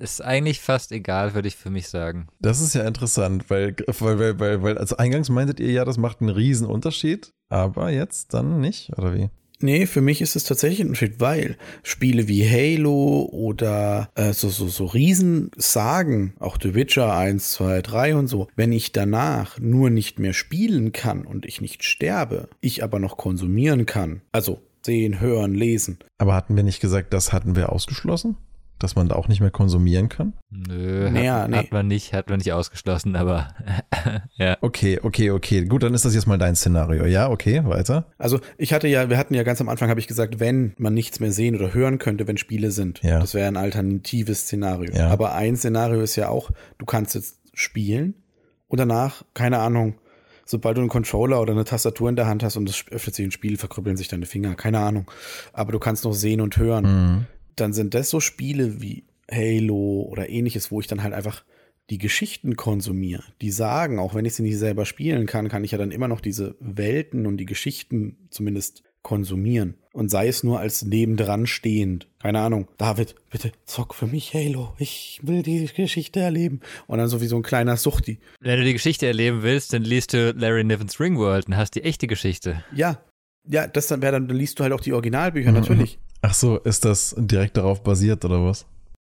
Ist 0.00 0.24
eigentlich 0.24 0.60
fast 0.60 0.92
egal, 0.92 1.34
würde 1.34 1.46
ich 1.46 1.56
für 1.56 1.68
mich 1.68 1.88
sagen. 1.88 2.28
Das 2.40 2.60
ist 2.60 2.74
ja 2.74 2.86
interessant, 2.86 3.50
weil, 3.50 3.76
weil, 3.86 4.38
weil, 4.40 4.62
weil, 4.62 4.78
also 4.78 4.96
eingangs 4.96 5.28
meintet 5.28 5.60
ihr 5.60 5.70
ja, 5.72 5.84
das 5.84 5.98
macht 5.98 6.22
einen 6.22 6.30
riesen 6.30 6.66
Unterschied, 6.66 7.34
aber 7.50 7.90
jetzt 7.90 8.32
dann 8.32 8.60
nicht, 8.60 8.96
oder 8.96 9.14
wie? 9.14 9.28
Nee, 9.62 9.84
für 9.84 10.00
mich 10.00 10.22
ist 10.22 10.36
es 10.36 10.44
tatsächlich 10.44 10.80
ein 10.80 10.88
Unterschied, 10.88 11.20
weil 11.20 11.58
Spiele 11.82 12.28
wie 12.28 12.48
Halo 12.48 13.28
oder 13.30 14.08
äh, 14.14 14.32
so, 14.32 14.48
so, 14.48 14.68
so 14.68 14.86
Riesensagen, 14.86 16.32
auch 16.38 16.56
The 16.60 16.74
Witcher 16.74 17.14
1, 17.14 17.52
2, 17.52 17.82
3 17.82 18.16
und 18.16 18.26
so, 18.26 18.48
wenn 18.56 18.72
ich 18.72 18.92
danach 18.92 19.58
nur 19.58 19.90
nicht 19.90 20.18
mehr 20.18 20.32
spielen 20.32 20.92
kann 20.92 21.26
und 21.26 21.44
ich 21.44 21.60
nicht 21.60 21.84
sterbe, 21.84 22.48
ich 22.62 22.82
aber 22.82 22.98
noch 22.98 23.18
konsumieren 23.18 23.84
kann, 23.84 24.22
also 24.32 24.62
sehen, 24.82 25.20
hören, 25.20 25.52
lesen. 25.52 25.98
Aber 26.16 26.34
hatten 26.34 26.56
wir 26.56 26.62
nicht 26.62 26.80
gesagt, 26.80 27.12
das 27.12 27.34
hatten 27.34 27.54
wir 27.54 27.70
ausgeschlossen? 27.70 28.38
Dass 28.82 28.96
man 28.96 29.08
da 29.08 29.14
auch 29.14 29.28
nicht 29.28 29.40
mehr 29.40 29.50
konsumieren 29.50 30.08
kann? 30.08 30.32
Nö, 30.50 31.10
naja, 31.10 31.42
hat, 31.42 31.50
nee. 31.50 31.56
hat 31.56 31.72
man 31.72 31.86
nicht, 31.86 32.12
hat 32.12 32.28
man 32.28 32.38
nicht 32.38 32.52
ausgeschlossen, 32.52 33.14
aber 33.14 33.48
ja. 34.34 34.56
Okay, 34.60 34.98
okay, 35.02 35.30
okay. 35.30 35.64
Gut, 35.64 35.82
dann 35.82 35.94
ist 35.94 36.04
das 36.04 36.14
jetzt 36.14 36.26
mal 36.26 36.38
dein 36.38 36.56
Szenario. 36.56 37.04
Ja, 37.04 37.30
okay, 37.30 37.62
weiter. 37.64 38.06
Also 38.18 38.40
ich 38.58 38.72
hatte 38.72 38.88
ja, 38.88 39.08
wir 39.08 39.18
hatten 39.18 39.34
ja 39.34 39.42
ganz 39.42 39.60
am 39.60 39.68
Anfang, 39.68 39.90
habe 39.90 40.00
ich 40.00 40.08
gesagt, 40.08 40.40
wenn 40.40 40.74
man 40.78 40.94
nichts 40.94 41.20
mehr 41.20 41.32
sehen 41.32 41.54
oder 41.54 41.72
hören 41.74 41.98
könnte, 41.98 42.26
wenn 42.26 42.36
Spiele 42.36 42.70
sind. 42.70 43.02
Ja. 43.02 43.20
Das 43.20 43.34
wäre 43.34 43.48
ein 43.48 43.56
alternatives 43.56 44.42
Szenario. 44.42 44.92
Ja. 44.94 45.08
Aber 45.08 45.34
ein 45.34 45.56
Szenario 45.56 46.00
ist 46.00 46.16
ja 46.16 46.28
auch, 46.28 46.50
du 46.78 46.86
kannst 46.86 47.14
jetzt 47.14 47.38
spielen 47.52 48.14
und 48.68 48.80
danach, 48.80 49.22
keine 49.34 49.58
Ahnung, 49.58 49.94
sobald 50.46 50.76
du 50.76 50.80
einen 50.80 50.90
Controller 50.90 51.40
oder 51.40 51.52
eine 51.52 51.64
Tastatur 51.64 52.08
in 52.08 52.16
der 52.16 52.26
Hand 52.26 52.42
hast 52.42 52.56
und 52.56 52.68
es 52.68 52.84
öffnet 52.90 53.14
sich 53.14 53.26
ein 53.26 53.30
Spiel, 53.30 53.56
verkrüppeln 53.56 53.96
sich 53.96 54.08
deine 54.08 54.26
Finger, 54.26 54.54
keine 54.54 54.80
Ahnung. 54.80 55.10
Aber 55.52 55.72
du 55.72 55.78
kannst 55.78 56.04
noch 56.04 56.14
sehen 56.14 56.40
und 56.40 56.56
hören. 56.56 56.84
Mhm 56.84 57.26
dann 57.56 57.72
sind 57.72 57.94
das 57.94 58.10
so 58.10 58.20
Spiele 58.20 58.80
wie 58.80 59.04
Halo 59.30 60.06
oder 60.10 60.28
ähnliches, 60.28 60.70
wo 60.70 60.80
ich 60.80 60.86
dann 60.86 61.02
halt 61.02 61.14
einfach 61.14 61.44
die 61.90 61.98
Geschichten 61.98 62.56
konsumiere, 62.56 63.24
die 63.40 63.50
sagen, 63.50 63.98
auch 63.98 64.14
wenn 64.14 64.24
ich 64.24 64.34
sie 64.34 64.44
nicht 64.44 64.58
selber 64.58 64.86
spielen 64.86 65.26
kann, 65.26 65.48
kann 65.48 65.64
ich 65.64 65.72
ja 65.72 65.78
dann 65.78 65.90
immer 65.90 66.08
noch 66.08 66.20
diese 66.20 66.54
Welten 66.60 67.26
und 67.26 67.36
die 67.36 67.46
Geschichten 67.46 68.28
zumindest 68.30 68.84
konsumieren. 69.02 69.74
Und 69.92 70.08
sei 70.10 70.28
es 70.28 70.44
nur 70.44 70.60
als 70.60 70.84
nebendran 70.84 71.46
stehend. 71.48 72.06
Keine 72.20 72.40
Ahnung. 72.40 72.68
David, 72.78 73.16
bitte 73.30 73.50
zock 73.64 73.94
für 73.94 74.06
mich 74.06 74.34
Halo. 74.34 74.74
Ich 74.78 75.20
will 75.22 75.42
die 75.42 75.66
Geschichte 75.66 76.20
erleben. 76.20 76.60
Und 76.86 76.98
dann 76.98 77.08
so 77.08 77.20
wie 77.20 77.26
so 77.26 77.36
ein 77.36 77.42
kleiner 77.42 77.76
Suchti. 77.76 78.20
Wenn 78.40 78.58
du 78.58 78.64
die 78.64 78.74
Geschichte 78.74 79.06
erleben 79.06 79.42
willst, 79.42 79.72
dann 79.72 79.82
liest 79.82 80.12
du 80.12 80.32
Larry 80.32 80.62
Nivens 80.62 81.00
Ringworld 81.00 81.48
und 81.48 81.56
hast 81.56 81.74
die 81.74 81.82
echte 81.82 82.06
Geschichte. 82.06 82.62
Ja. 82.72 83.02
Ja, 83.46 83.66
das 83.66 83.86
dann 83.86 84.02
wäre 84.02 84.12
dann, 84.12 84.28
dann 84.28 84.36
liest 84.36 84.58
du 84.58 84.62
halt 84.62 84.72
auch 84.72 84.80
die 84.80 84.92
Originalbücher, 84.92 85.50
mhm. 85.50 85.58
natürlich. 85.58 85.98
Ach 86.22 86.34
so, 86.34 86.58
ist 86.58 86.84
das 86.84 87.14
direkt 87.18 87.56
darauf 87.56 87.82
basiert 87.82 88.24
oder 88.24 88.44
was? 88.44 88.66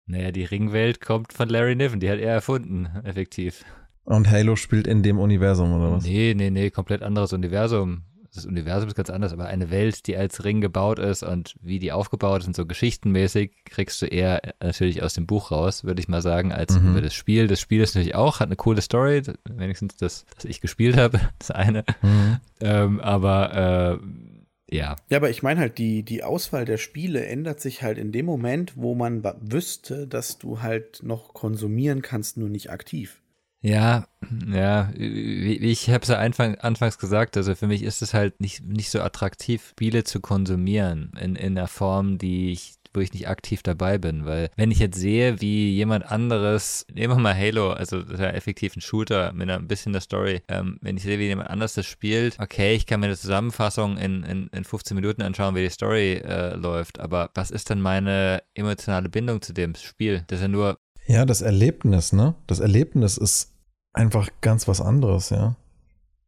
Naja, 0.07 0.31
die 0.31 0.45
Ringwelt 0.45 1.01
kommt 1.01 1.33
von 1.33 1.49
Larry 1.49 1.77
Niven, 1.77 2.01
die 2.01 2.11
hat 2.11 2.19
er 2.19 2.33
erfunden, 2.33 2.89
effektiv. 3.05 3.65
Und 4.05 4.31
Halo 4.31 4.57
spielt 4.57 4.87
in 4.87 5.03
dem 5.03 5.19
Universum, 5.19 5.73
oder 5.73 5.93
was? 5.93 6.05
Nee, 6.05 6.35
nee, 6.37 6.51
nee, 6.51 6.71
komplett 6.71 7.03
anderes 7.03 7.33
Universum. 7.33 8.03
Das 8.35 8.47
Universum 8.47 8.89
ist 8.89 8.95
ganz 8.95 9.11
anders, 9.11 9.33
aber 9.33 9.47
eine 9.47 9.71
Welt, 9.71 10.07
die 10.07 10.17
als 10.17 10.45
Ring 10.45 10.61
gebaut 10.61 10.99
ist 10.99 11.23
und 11.23 11.57
wie 11.61 11.79
die 11.79 11.93
aufgebaut 11.93 12.43
ist 12.43 12.47
und 12.47 12.57
so 12.57 12.65
geschichtenmäßig, 12.65 13.53
kriegst 13.65 14.01
du 14.03 14.07
eher 14.07 14.41
natürlich 14.63 15.03
aus 15.03 15.15
dem 15.15 15.27
Buch 15.27 15.51
raus, 15.51 15.85
würde 15.85 16.01
ich 16.01 16.09
mal 16.09 16.23
sagen, 16.23 16.53
als 16.53 16.79
mhm. 16.79 16.91
über 16.91 17.01
das 17.01 17.15
Spiel. 17.15 17.49
Das 17.49 17.61
Spiel 17.61 17.81
ist 17.83 17.95
natürlich 17.95 18.15
auch, 18.15 18.41
hat 18.41 18.49
eine 18.49 18.57
coole 18.57 18.83
Story, 18.83 19.23
wenigstens 19.49 19.97
das, 19.97 20.25
das 20.37 20.45
ich 20.45 20.61
gespielt 20.61 20.97
habe, 20.97 21.21
das 21.39 21.51
eine. 21.51 21.85
Mhm. 22.03 22.37
Ähm, 22.61 23.01
aber 23.01 23.99
äh, 24.01 24.77
ja. 24.77 24.97
Ja, 25.09 25.17
aber 25.17 25.31
ich 25.31 25.43
meine 25.43 25.61
halt, 25.61 25.79
die, 25.79 26.05
die 26.05 26.23
Auswahl 26.23 26.65
der 26.65 26.79
Spiele 26.79 27.27
ändert 27.27 27.61
sich 27.61 27.83
halt 27.83 27.99
in 27.99 28.13
dem 28.13 28.27
Moment, 28.27 28.77
wo 28.77 28.95
man 28.95 29.25
wüsste, 29.41 30.07
dass 30.07 30.39
du 30.39 30.63
halt 30.63 31.03
noch 31.03 31.35
konsumieren 31.35 32.03
kannst, 32.03 32.37
nur 32.37 32.49
nicht 32.49 32.71
aktiv. 32.71 33.20
Ja, 33.63 34.07
ja, 34.51 34.91
ich 34.97 35.91
habe 35.91 36.03
es 36.03 36.09
ja 36.09 36.17
Anfang, 36.17 36.55
anfangs 36.57 36.99
gesagt, 36.99 37.37
also 37.37 37.55
für 37.55 37.67
mich 37.67 37.83
ist 37.83 38.01
es 38.01 38.15
halt 38.15 38.41
nicht, 38.41 38.65
nicht 38.65 38.91
so 38.91 39.01
attraktiv, 39.01 39.71
Spiele 39.71 40.05
zu 40.05 40.21
konsumieren 40.21 41.13
in, 41.21 41.37
in 41.37 41.59
einer 41.59 41.69
Form, 41.69 42.17
die 42.17 42.53
ich 42.53 42.75
wo 42.93 43.01
ich 43.01 43.13
nicht 43.13 43.29
aktiv 43.29 43.63
dabei 43.63 43.99
bin, 43.99 44.27
weil 44.27 44.51
wenn 44.57 44.71
ich 44.71 44.79
jetzt 44.79 44.99
sehe, 44.99 45.41
wie 45.41 45.71
jemand 45.71 46.11
anderes, 46.11 46.87
nehmen 46.93 47.15
wir 47.15 47.21
mal 47.21 47.37
Halo, 47.37 47.71
also 47.71 48.03
das 48.03 48.15
ist 48.15 48.21
ja 48.21 48.31
effektiv 48.31 48.77
ein 48.77 48.81
Shooter 48.81 49.33
mit 49.33 49.49
ein 49.49 49.69
bisschen 49.69 49.93
der 49.93 50.03
Story, 50.03 50.43
ähm, 50.49 50.79
wenn 50.81 50.97
ich 50.97 51.05
sehe, 51.05 51.19
wie 51.19 51.27
jemand 51.27 51.51
anderes 51.51 51.75
das 51.75 51.87
spielt, 51.87 52.39
okay, 52.41 52.75
ich 52.75 52.87
kann 52.87 53.01
mir 53.01 53.07
eine 53.07 53.17
Zusammenfassung 53.17 53.97
in, 53.97 54.25
in, 54.25 54.49
in 54.49 54.65
15 54.65 54.95
Minuten 54.95 55.23
anschauen, 55.23 55.55
wie 55.55 55.63
die 55.63 55.71
Story 55.71 56.15
äh, 56.15 56.55
läuft, 56.55 56.99
aber 56.99 57.31
was 57.35 57.51
ist 57.51 57.71
dann 57.71 57.81
meine 57.81 58.43
emotionale 58.55 59.09
Bindung 59.09 59.41
zu 59.41 59.53
dem 59.53 59.75
Spiel? 59.77 60.25
Das 60.27 60.41
ist 60.41 60.43
ja 60.43 60.49
nur 60.49 60.79
ja, 61.07 61.25
das 61.25 61.43
Erlebnis, 61.43 62.13
ne? 62.13 62.37
Das 62.47 62.61
Erlebnis 62.61 63.17
ist 63.17 63.50
einfach 63.93 64.29
ganz 64.41 64.69
was 64.69 64.81
anderes, 64.81 65.31
ja. 65.31 65.57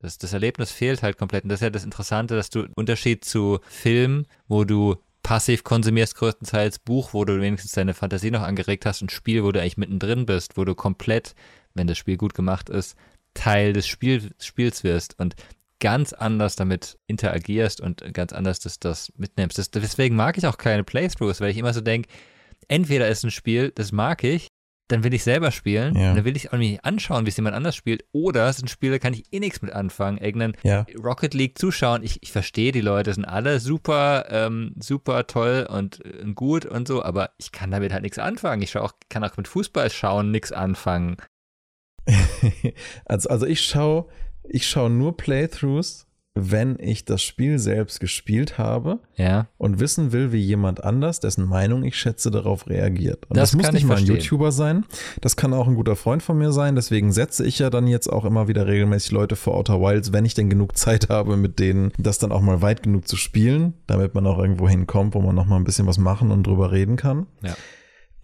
Das, 0.00 0.18
das 0.18 0.32
Erlebnis 0.32 0.72
fehlt 0.72 1.02
halt 1.02 1.16
komplett. 1.16 1.44
Und 1.44 1.50
das 1.50 1.58
ist 1.58 1.64
ja 1.64 1.70
das 1.70 1.84
Interessante, 1.84 2.34
dass 2.34 2.50
du 2.50 2.66
Unterschied 2.74 3.24
zu 3.24 3.60
Film, 3.68 4.26
wo 4.48 4.64
du 4.64 4.96
passiv 5.22 5.62
konsumierst, 5.62 6.16
größtenteils 6.16 6.80
Buch, 6.80 7.14
wo 7.14 7.24
du 7.24 7.40
wenigstens 7.40 7.72
deine 7.72 7.94
Fantasie 7.94 8.32
noch 8.32 8.42
angeregt 8.42 8.84
hast 8.84 9.02
und 9.02 9.12
Spiel, 9.12 9.44
wo 9.44 9.52
du 9.52 9.60
eigentlich 9.60 9.76
mittendrin 9.76 10.26
bist, 10.26 10.56
wo 10.56 10.64
du 10.64 10.74
komplett, 10.74 11.34
wenn 11.74 11.86
das 11.86 11.98
Spiel 11.98 12.16
gut 12.16 12.34
gemacht 12.34 12.68
ist, 12.68 12.96
Teil 13.34 13.72
des 13.72 13.86
Spiel, 13.86 14.30
Spiels 14.40 14.82
wirst 14.82 15.18
und 15.20 15.36
ganz 15.78 16.12
anders 16.12 16.56
damit 16.56 16.98
interagierst 17.06 17.80
und 17.80 18.12
ganz 18.12 18.32
anders 18.32 18.60
das, 18.60 18.78
das 18.78 19.12
mitnimmst. 19.16 19.58
Das, 19.58 19.70
deswegen 19.70 20.16
mag 20.16 20.36
ich 20.38 20.46
auch 20.46 20.58
keine 20.58 20.84
Playthroughs, 20.84 21.40
weil 21.40 21.50
ich 21.50 21.58
immer 21.58 21.72
so 21.72 21.80
denke, 21.80 22.08
entweder 22.68 23.08
ist 23.08 23.24
ein 23.24 23.30
Spiel, 23.30 23.72
das 23.74 23.92
mag 23.92 24.22
ich, 24.24 24.48
dann 24.92 25.04
will 25.04 25.14
ich 25.14 25.24
selber 25.24 25.50
spielen, 25.50 25.96
ja. 25.96 26.14
dann 26.14 26.24
will 26.24 26.36
ich 26.36 26.52
auch 26.52 26.58
nicht 26.58 26.84
anschauen, 26.84 27.24
wie 27.24 27.30
es 27.30 27.36
jemand 27.36 27.56
anders 27.56 27.74
spielt. 27.74 28.04
Oder 28.12 28.48
es 28.48 28.58
sind 28.58 28.68
Spiele, 28.68 28.98
kann 28.98 29.14
ich 29.14 29.24
eh 29.32 29.40
nichts 29.40 29.62
mit 29.62 29.72
anfangen. 29.72 30.18
Irgendeinen 30.18 30.56
ja. 30.62 30.86
Rocket 31.02 31.34
League 31.34 31.58
zuschauen. 31.58 32.02
Ich, 32.02 32.22
ich 32.22 32.32
verstehe, 32.32 32.72
die 32.72 32.80
Leute 32.80 33.14
sind 33.14 33.24
alle 33.24 33.58
super, 33.60 34.26
ähm, 34.30 34.74
super 34.78 35.26
toll 35.26 35.66
und, 35.68 36.00
und, 36.00 36.30
äh, 36.30 36.32
gut 36.34 36.66
und 36.66 36.86
so, 36.86 37.02
aber 37.02 37.30
ich 37.38 37.52
kann 37.52 37.70
damit 37.70 37.92
halt 37.92 38.02
nichts 38.02 38.18
anfangen. 38.18 38.62
Ich 38.62 38.76
auch, 38.76 38.92
kann 39.08 39.24
auch 39.24 39.36
mit 39.36 39.48
Fußball 39.48 39.90
schauen 39.90 40.30
nichts 40.30 40.52
anfangen. 40.52 41.16
also, 43.04 43.28
also 43.28 43.46
ich 43.46 43.64
schaue 43.64 44.06
ich 44.44 44.68
schaue 44.68 44.90
nur 44.90 45.16
Playthroughs 45.16 46.06
wenn 46.34 46.78
ich 46.78 47.04
das 47.04 47.22
Spiel 47.22 47.58
selbst 47.58 48.00
gespielt 48.00 48.56
habe 48.56 49.00
ja. 49.16 49.48
und 49.58 49.80
wissen 49.80 50.12
will, 50.12 50.32
wie 50.32 50.40
jemand 50.40 50.82
anders, 50.82 51.20
dessen 51.20 51.46
Meinung 51.46 51.84
ich 51.84 51.96
schätze, 51.96 52.30
darauf 52.30 52.68
reagiert. 52.68 53.26
Und 53.28 53.36
das, 53.36 53.50
das 53.50 53.58
muss 53.58 53.72
nicht 53.72 53.86
mal 53.86 53.98
ein 53.98 54.06
YouTuber 54.06 54.50
sein, 54.50 54.84
das 55.20 55.36
kann 55.36 55.52
auch 55.52 55.68
ein 55.68 55.74
guter 55.74 55.96
Freund 55.96 56.22
von 56.22 56.38
mir 56.38 56.52
sein, 56.52 56.74
deswegen 56.74 57.12
setze 57.12 57.44
ich 57.44 57.58
ja 57.58 57.68
dann 57.68 57.86
jetzt 57.86 58.10
auch 58.10 58.24
immer 58.24 58.48
wieder 58.48 58.66
regelmäßig 58.66 59.10
Leute 59.12 59.36
vor 59.36 59.54
Outer 59.54 59.80
Wilds, 59.80 60.12
wenn 60.12 60.24
ich 60.24 60.34
denn 60.34 60.48
genug 60.48 60.76
Zeit 60.78 61.10
habe, 61.10 61.36
mit 61.36 61.58
denen 61.58 61.92
das 61.98 62.18
dann 62.18 62.32
auch 62.32 62.40
mal 62.40 62.62
weit 62.62 62.82
genug 62.82 63.06
zu 63.06 63.16
spielen, 63.16 63.74
damit 63.86 64.14
man 64.14 64.26
auch 64.26 64.38
irgendwo 64.38 64.68
hinkommt, 64.68 65.14
wo 65.14 65.20
man 65.20 65.34
noch 65.34 65.46
mal 65.46 65.56
ein 65.56 65.64
bisschen 65.64 65.86
was 65.86 65.98
machen 65.98 66.30
und 66.30 66.46
drüber 66.46 66.72
reden 66.72 66.96
kann. 66.96 67.26
Ja. 67.42 67.54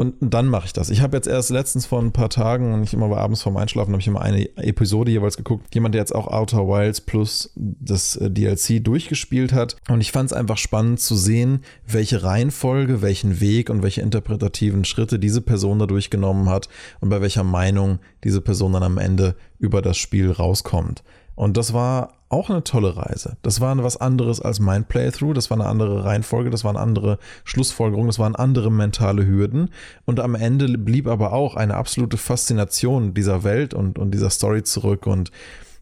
Und 0.01 0.15
dann 0.21 0.47
mache 0.47 0.67
ich 0.67 0.73
das. 0.73 0.91
Ich 0.91 1.03
habe 1.03 1.17
jetzt 1.17 1.27
erst 1.27 1.51
letztens 1.51 1.85
vor 1.85 2.01
ein 2.01 2.13
paar 2.13 2.31
Tagen, 2.31 2.73
und 2.73 2.85
ich 2.85 2.95
immer 2.95 3.11
war 3.11 3.19
abends 3.19 3.43
vorm 3.43 3.57
Einschlafen, 3.57 3.91
habe 3.93 4.01
ich 4.01 4.07
immer 4.07 4.21
eine 4.21 4.57
Episode 4.57 5.11
jeweils 5.11 5.37
geguckt. 5.37 5.75
Jemand, 5.75 5.93
der 5.93 6.01
jetzt 6.01 6.15
auch 6.15 6.29
Outer 6.29 6.69
Wilds 6.69 7.01
plus 7.01 7.51
das 7.57 8.15
äh, 8.15 8.31
DLC 8.31 8.83
durchgespielt 8.83 9.53
hat. 9.53 9.77
Und 9.89 10.01
ich 10.01 10.13
fand 10.13 10.31
es 10.31 10.37
einfach 10.37 10.57
spannend 10.57 11.01
zu 11.01 11.17
sehen, 11.17 11.63
welche 11.85 12.23
Reihenfolge, 12.23 13.03
welchen 13.03 13.41
Weg 13.41 13.71
und 13.71 13.83
welche 13.83 14.01
interpretativen 14.01 14.85
Schritte 14.85 15.19
diese 15.19 15.41
Person 15.41 15.81
da 15.81 15.87
durchgenommen 15.87 16.49
hat 16.49 16.69
und 17.01 17.09
bei 17.09 17.21
welcher 17.21 17.43
Meinung 17.43 17.99
diese 18.23 18.41
Person 18.41 18.75
dann 18.75 18.85
am 18.85 18.99
Ende 18.99 19.35
über 19.59 19.83
das 19.83 19.99
Spiel 19.99 20.31
rauskommt. 20.31 21.03
Und 21.35 21.57
das 21.57 21.73
war 21.73 22.18
auch 22.31 22.51
eine 22.51 22.62
tolle 22.62 22.97
Reise. 22.97 23.37
Das 23.43 23.61
war 23.61 23.77
was 23.83 23.97
anderes 23.97 24.41
als 24.41 24.61
mein 24.61 24.85
Playthrough, 24.85 25.35
das 25.35 25.51
war 25.51 25.59
eine 25.59 25.69
andere 25.69 26.05
Reihenfolge, 26.05 26.51
das 26.51 26.64
waren 26.64 26.77
andere 26.77 27.19
Schlussfolgerungen, 27.45 28.09
das 28.09 28.19
waren 28.19 28.37
andere 28.37 28.71
mentale 28.71 29.27
Hürden. 29.27 29.71
Und 30.05 30.21
am 30.21 30.35
Ende 30.35 30.77
blieb 30.77 31.07
aber 31.07 31.33
auch 31.33 31.57
eine 31.57 31.75
absolute 31.75 32.17
Faszination 32.17 33.14
dieser 33.14 33.45
Welt 33.45 33.73
und, 33.73 33.99
und 33.99 34.11
dieser 34.11 34.31
Story 34.31 34.62
zurück. 34.62 35.07
Und 35.07 35.31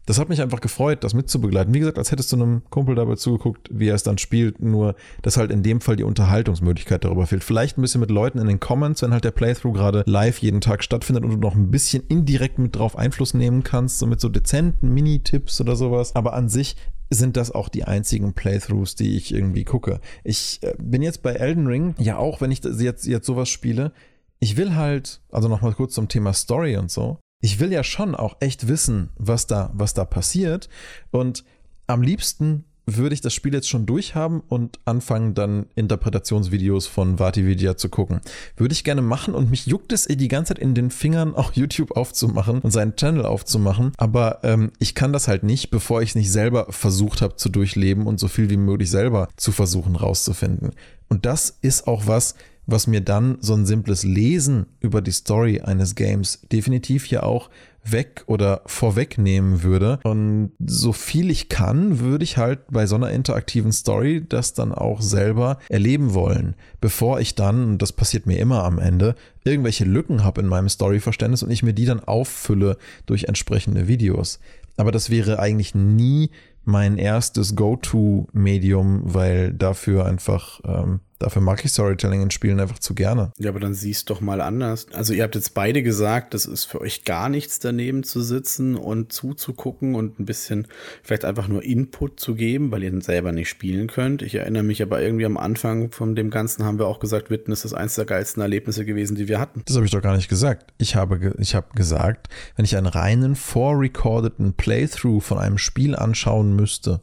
das 0.07 0.17
hat 0.17 0.29
mich 0.29 0.41
einfach 0.41 0.61
gefreut, 0.61 1.03
das 1.03 1.13
mitzubegleiten. 1.13 1.73
Wie 1.73 1.79
gesagt, 1.79 1.97
als 1.97 2.11
hättest 2.11 2.31
du 2.31 2.37
einem 2.37 2.61
Kumpel 2.69 2.95
dabei 2.95 3.15
zugeguckt, 3.15 3.69
wie 3.71 3.89
er 3.89 3.95
es 3.95 4.03
dann 4.03 4.17
spielt, 4.17 4.61
nur 4.61 4.95
dass 5.21 5.35
halt 5.35 5.51
in 5.51 5.63
dem 5.63 5.81
Fall 5.81 5.97
die 5.97 6.03
Unterhaltungsmöglichkeit 6.03 7.03
darüber 7.03 7.27
fehlt. 7.27 7.43
Vielleicht 7.43 7.77
ein 7.77 7.81
bisschen 7.81 7.99
mit 7.99 8.09
Leuten 8.09 8.39
in 8.39 8.47
den 8.47 8.61
Comments, 8.61 9.01
wenn 9.01 9.11
halt 9.11 9.25
der 9.25 9.31
Playthrough 9.31 9.73
gerade 9.73 10.03
live 10.07 10.37
jeden 10.37 10.61
Tag 10.61 10.81
stattfindet 10.81 11.25
und 11.25 11.31
du 11.31 11.37
noch 11.37 11.55
ein 11.55 11.71
bisschen 11.71 12.03
indirekt 12.07 12.57
mit 12.57 12.77
drauf 12.77 12.97
Einfluss 12.97 13.33
nehmen 13.33 13.63
kannst, 13.63 13.99
so 13.99 14.07
mit 14.07 14.21
so 14.21 14.29
dezenten 14.29 14.93
Mini-Tipps 14.93 15.59
oder 15.59 15.75
sowas. 15.75 16.15
Aber 16.15 16.33
an 16.33 16.47
sich 16.47 16.77
sind 17.09 17.35
das 17.35 17.51
auch 17.51 17.67
die 17.67 17.83
einzigen 17.83 18.31
Playthroughs, 18.31 18.95
die 18.95 19.17
ich 19.17 19.33
irgendwie 19.33 19.65
gucke. 19.65 19.99
Ich 20.23 20.59
äh, 20.61 20.73
bin 20.81 21.01
jetzt 21.01 21.21
bei 21.21 21.33
Elden 21.33 21.67
Ring, 21.67 21.95
ja 21.99 22.17
auch, 22.17 22.39
wenn 22.39 22.51
ich 22.51 22.63
jetzt, 22.63 23.05
jetzt 23.05 23.25
sowas 23.25 23.49
spiele, 23.49 23.91
ich 24.39 24.55
will 24.55 24.75
halt, 24.75 25.21
also 25.31 25.49
nochmal 25.49 25.73
kurz 25.73 25.93
zum 25.93 26.07
Thema 26.07 26.31
Story 26.31 26.77
und 26.77 26.91
so, 26.91 27.19
ich 27.39 27.59
will 27.59 27.71
ja 27.71 27.83
schon 27.83 28.15
auch 28.15 28.37
echt 28.39 28.67
wissen, 28.67 29.09
was 29.17 29.47
da, 29.47 29.71
was 29.73 29.93
da 29.93 30.05
passiert. 30.05 30.69
Und 31.11 31.43
am 31.85 32.01
liebsten 32.01 32.65
würde 32.87 33.13
ich 33.13 33.21
das 33.21 33.33
Spiel 33.33 33.53
jetzt 33.53 33.67
schon 33.67 33.85
durchhaben 33.85 34.41
und 34.47 34.79
anfangen, 34.85 35.33
dann 35.33 35.67
Interpretationsvideos 35.75 36.87
von 36.87 37.19
Vatividya 37.19 37.75
zu 37.75 37.89
gucken. 37.89 38.21
Würde 38.55 38.71
ich 38.71 38.85
gerne 38.85 39.01
machen 39.01 39.35
und 39.35 39.51
mich 39.51 39.65
juckt 39.65 39.91
es 39.91 40.05
die 40.05 40.27
ganze 40.29 40.53
Zeit 40.53 40.59
in 40.59 40.73
den 40.73 40.89
Fingern, 40.89 41.35
auch 41.35 41.51
YouTube 41.51 41.97
aufzumachen 41.97 42.59
und 42.59 42.71
seinen 42.71 42.95
Channel 42.95 43.25
aufzumachen. 43.25 43.91
Aber 43.97 44.39
ähm, 44.43 44.71
ich 44.79 44.95
kann 44.95 45.11
das 45.11 45.27
halt 45.27 45.43
nicht, 45.43 45.69
bevor 45.69 46.01
ich 46.01 46.09
es 46.11 46.15
nicht 46.15 46.31
selber 46.31 46.67
versucht 46.69 47.21
habe 47.21 47.35
zu 47.35 47.49
durchleben 47.49 48.07
und 48.07 48.21
so 48.21 48.29
viel 48.29 48.49
wie 48.49 48.57
möglich 48.57 48.89
selber 48.89 49.27
zu 49.35 49.51
versuchen 49.51 49.97
rauszufinden. 49.97 50.71
Und 51.09 51.25
das 51.25 51.57
ist 51.61 51.87
auch 51.87 52.07
was, 52.07 52.35
was 52.67 52.85
mir 52.85 53.01
dann 53.01 53.37
so 53.39 53.53
ein 53.53 53.65
simples 53.65 54.03
Lesen 54.03 54.67
über 54.81 55.01
die 55.01 55.11
Story 55.11 55.61
eines 55.61 55.95
Games 55.95 56.41
definitiv 56.51 57.05
hier 57.05 57.23
auch 57.23 57.49
weg 57.91 58.23
oder 58.27 58.61
vorwegnehmen 58.65 59.63
würde. 59.63 59.99
Und 60.03 60.51
so 60.59 60.91
viel 60.91 61.31
ich 61.31 61.47
kann, 61.47 61.99
würde 61.99 62.25
ich 62.25 62.37
halt 62.37 62.59
bei 62.69 62.85
so 62.85 62.95
einer 62.95 63.11
interaktiven 63.11 63.71
Story 63.71 64.25
das 64.27 64.53
dann 64.53 64.73
auch 64.73 65.01
selber 65.01 65.59
erleben 65.69 66.13
wollen, 66.13 66.55
bevor 66.81 67.21
ich 67.21 67.35
dann, 67.35 67.63
und 67.63 67.81
das 67.81 67.93
passiert 67.93 68.25
mir 68.25 68.37
immer 68.39 68.65
am 68.65 68.79
Ende, 68.79 69.15
irgendwelche 69.45 69.85
Lücken 69.85 70.25
habe 70.25 70.41
in 70.41 70.47
meinem 70.47 70.67
Storyverständnis 70.67 71.43
und 71.43 71.51
ich 71.51 71.63
mir 71.63 71.73
die 71.73 71.85
dann 71.85 72.03
auffülle 72.03 72.77
durch 73.05 73.25
entsprechende 73.25 73.87
Videos. 73.87 74.39
Aber 74.75 74.91
das 74.91 75.09
wäre 75.09 75.39
eigentlich 75.39 75.73
nie 75.73 76.29
mein 76.65 76.97
erstes 76.97 77.55
Go-To-Medium, 77.55 79.01
weil 79.05 79.53
dafür 79.53 80.05
einfach 80.05 80.59
ähm, 80.65 80.99
Dafür 81.19 81.41
mag 81.41 81.65
ich 81.65 81.71
Storytelling 81.71 82.21
in 82.21 82.29
Spielen 82.29 82.59
einfach 82.59 82.77
zu 82.77 82.93
gerne. 82.93 83.31
Ja, 83.39 83.49
aber 83.49 83.59
dann 83.59 83.73
siehst 83.73 84.09
doch 84.11 84.21
mal 84.21 84.39
anders. 84.39 84.85
Also 84.93 85.13
ihr 85.13 85.23
habt 85.23 85.33
jetzt 85.33 85.55
beide 85.55 85.81
gesagt, 85.81 86.35
das 86.35 86.45
ist 86.45 86.65
für 86.65 86.79
euch 86.79 87.05
gar 87.05 87.27
nichts 87.27 87.57
daneben 87.57 88.03
zu 88.03 88.21
sitzen 88.21 88.75
und 88.75 89.11
zuzugucken 89.11 89.95
und 89.95 90.19
ein 90.19 90.25
bisschen 90.25 90.67
vielleicht 91.01 91.25
einfach 91.25 91.47
nur 91.47 91.63
Input 91.63 92.19
zu 92.19 92.35
geben, 92.35 92.71
weil 92.71 92.83
ihr 92.83 92.91
dann 92.91 93.01
selber 93.01 93.31
nicht 93.31 93.49
spielen 93.49 93.87
könnt. 93.87 94.21
Ich 94.21 94.35
erinnere 94.35 94.61
mich 94.61 94.83
aber 94.83 95.01
irgendwie 95.01 95.25
am 95.25 95.37
Anfang 95.37 95.91
von 95.91 96.15
dem 96.15 96.29
Ganzen 96.29 96.63
haben 96.63 96.77
wir 96.77 96.85
auch 96.85 96.99
gesagt, 96.99 97.31
Witness 97.31 97.65
ist 97.65 97.73
eines 97.73 97.95
der 97.95 98.05
geilsten 98.05 98.41
Erlebnisse 98.41 98.85
gewesen, 98.85 99.15
die 99.15 99.27
wir 99.27 99.39
hatten. 99.39 99.63
Das 99.65 99.75
habe 99.75 99.85
ich 99.85 99.91
doch 99.91 100.01
gar 100.01 100.15
nicht 100.15 100.29
gesagt. 100.29 100.71
Ich 100.77 100.95
habe, 100.95 101.33
ich 101.39 101.55
habe 101.55 101.67
gesagt, 101.73 102.27
wenn 102.55 102.65
ich 102.65 102.77
einen 102.77 102.85
reinen 102.85 103.35
vorrecordeten 103.35 104.53
Playthrough 104.53 105.23
von 105.23 105.39
einem 105.39 105.57
Spiel 105.57 105.95
anschauen 105.95 106.55
müsste, 106.55 107.01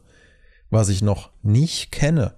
was 0.69 0.87
ich 0.87 1.01
noch 1.01 1.31
nicht 1.43 1.91
kenne, 1.91 2.35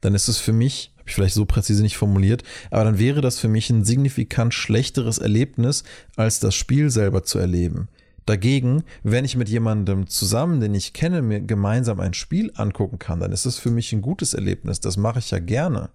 dann 0.00 0.14
ist 0.14 0.28
es 0.28 0.38
für 0.38 0.52
mich 0.52 0.94
ich 1.08 1.14
vielleicht 1.14 1.34
so 1.34 1.44
präzise 1.44 1.82
nicht 1.82 1.96
formuliert, 1.96 2.42
aber 2.70 2.84
dann 2.84 2.98
wäre 2.98 3.20
das 3.20 3.38
für 3.38 3.48
mich 3.48 3.70
ein 3.70 3.84
signifikant 3.84 4.54
schlechteres 4.54 5.18
Erlebnis, 5.18 5.84
als 6.16 6.40
das 6.40 6.54
Spiel 6.54 6.90
selber 6.90 7.22
zu 7.24 7.38
erleben. 7.38 7.88
Dagegen, 8.26 8.84
wenn 9.02 9.24
ich 9.24 9.36
mit 9.36 9.48
jemandem 9.48 10.06
zusammen, 10.06 10.60
den 10.60 10.74
ich 10.74 10.92
kenne, 10.92 11.22
mir 11.22 11.40
gemeinsam 11.40 11.98
ein 11.98 12.12
Spiel 12.12 12.52
angucken 12.56 12.98
kann, 12.98 13.20
dann 13.20 13.32
ist 13.32 13.46
es 13.46 13.56
für 13.58 13.70
mich 13.70 13.90
ein 13.94 14.02
gutes 14.02 14.34
Erlebnis. 14.34 14.80
Das 14.80 14.98
mache 14.98 15.20
ich 15.20 15.30
ja 15.30 15.38
gerne. 15.38 15.88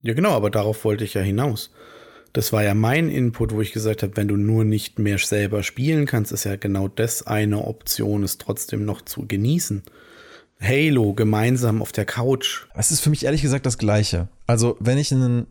Ja, 0.00 0.14
genau, 0.14 0.30
aber 0.32 0.50
darauf 0.50 0.84
wollte 0.84 1.04
ich 1.04 1.14
ja 1.14 1.22
hinaus. 1.22 1.70
Das 2.32 2.52
war 2.52 2.64
ja 2.64 2.74
mein 2.74 3.08
Input, 3.08 3.52
wo 3.52 3.60
ich 3.60 3.72
gesagt 3.72 4.02
habe, 4.02 4.16
wenn 4.16 4.26
du 4.26 4.36
nur 4.36 4.64
nicht 4.64 4.98
mehr 4.98 5.18
selber 5.18 5.62
spielen 5.62 6.06
kannst, 6.06 6.32
ist 6.32 6.42
ja 6.44 6.56
genau 6.56 6.88
das 6.88 7.26
eine 7.26 7.64
Option, 7.64 8.24
es 8.24 8.38
trotzdem 8.38 8.84
noch 8.84 9.02
zu 9.02 9.28
genießen. 9.28 9.84
Halo 10.62 11.12
gemeinsam 11.12 11.82
auf 11.82 11.92
der 11.92 12.04
Couch. 12.04 12.66
Es 12.74 12.90
ist 12.90 13.00
für 13.00 13.10
mich 13.10 13.24
ehrlich 13.24 13.42
gesagt 13.42 13.66
das 13.66 13.78
Gleiche. 13.78 14.28
Also, 14.46 14.76
wenn 14.80 14.96
ich 14.96 15.12
einen, 15.12 15.46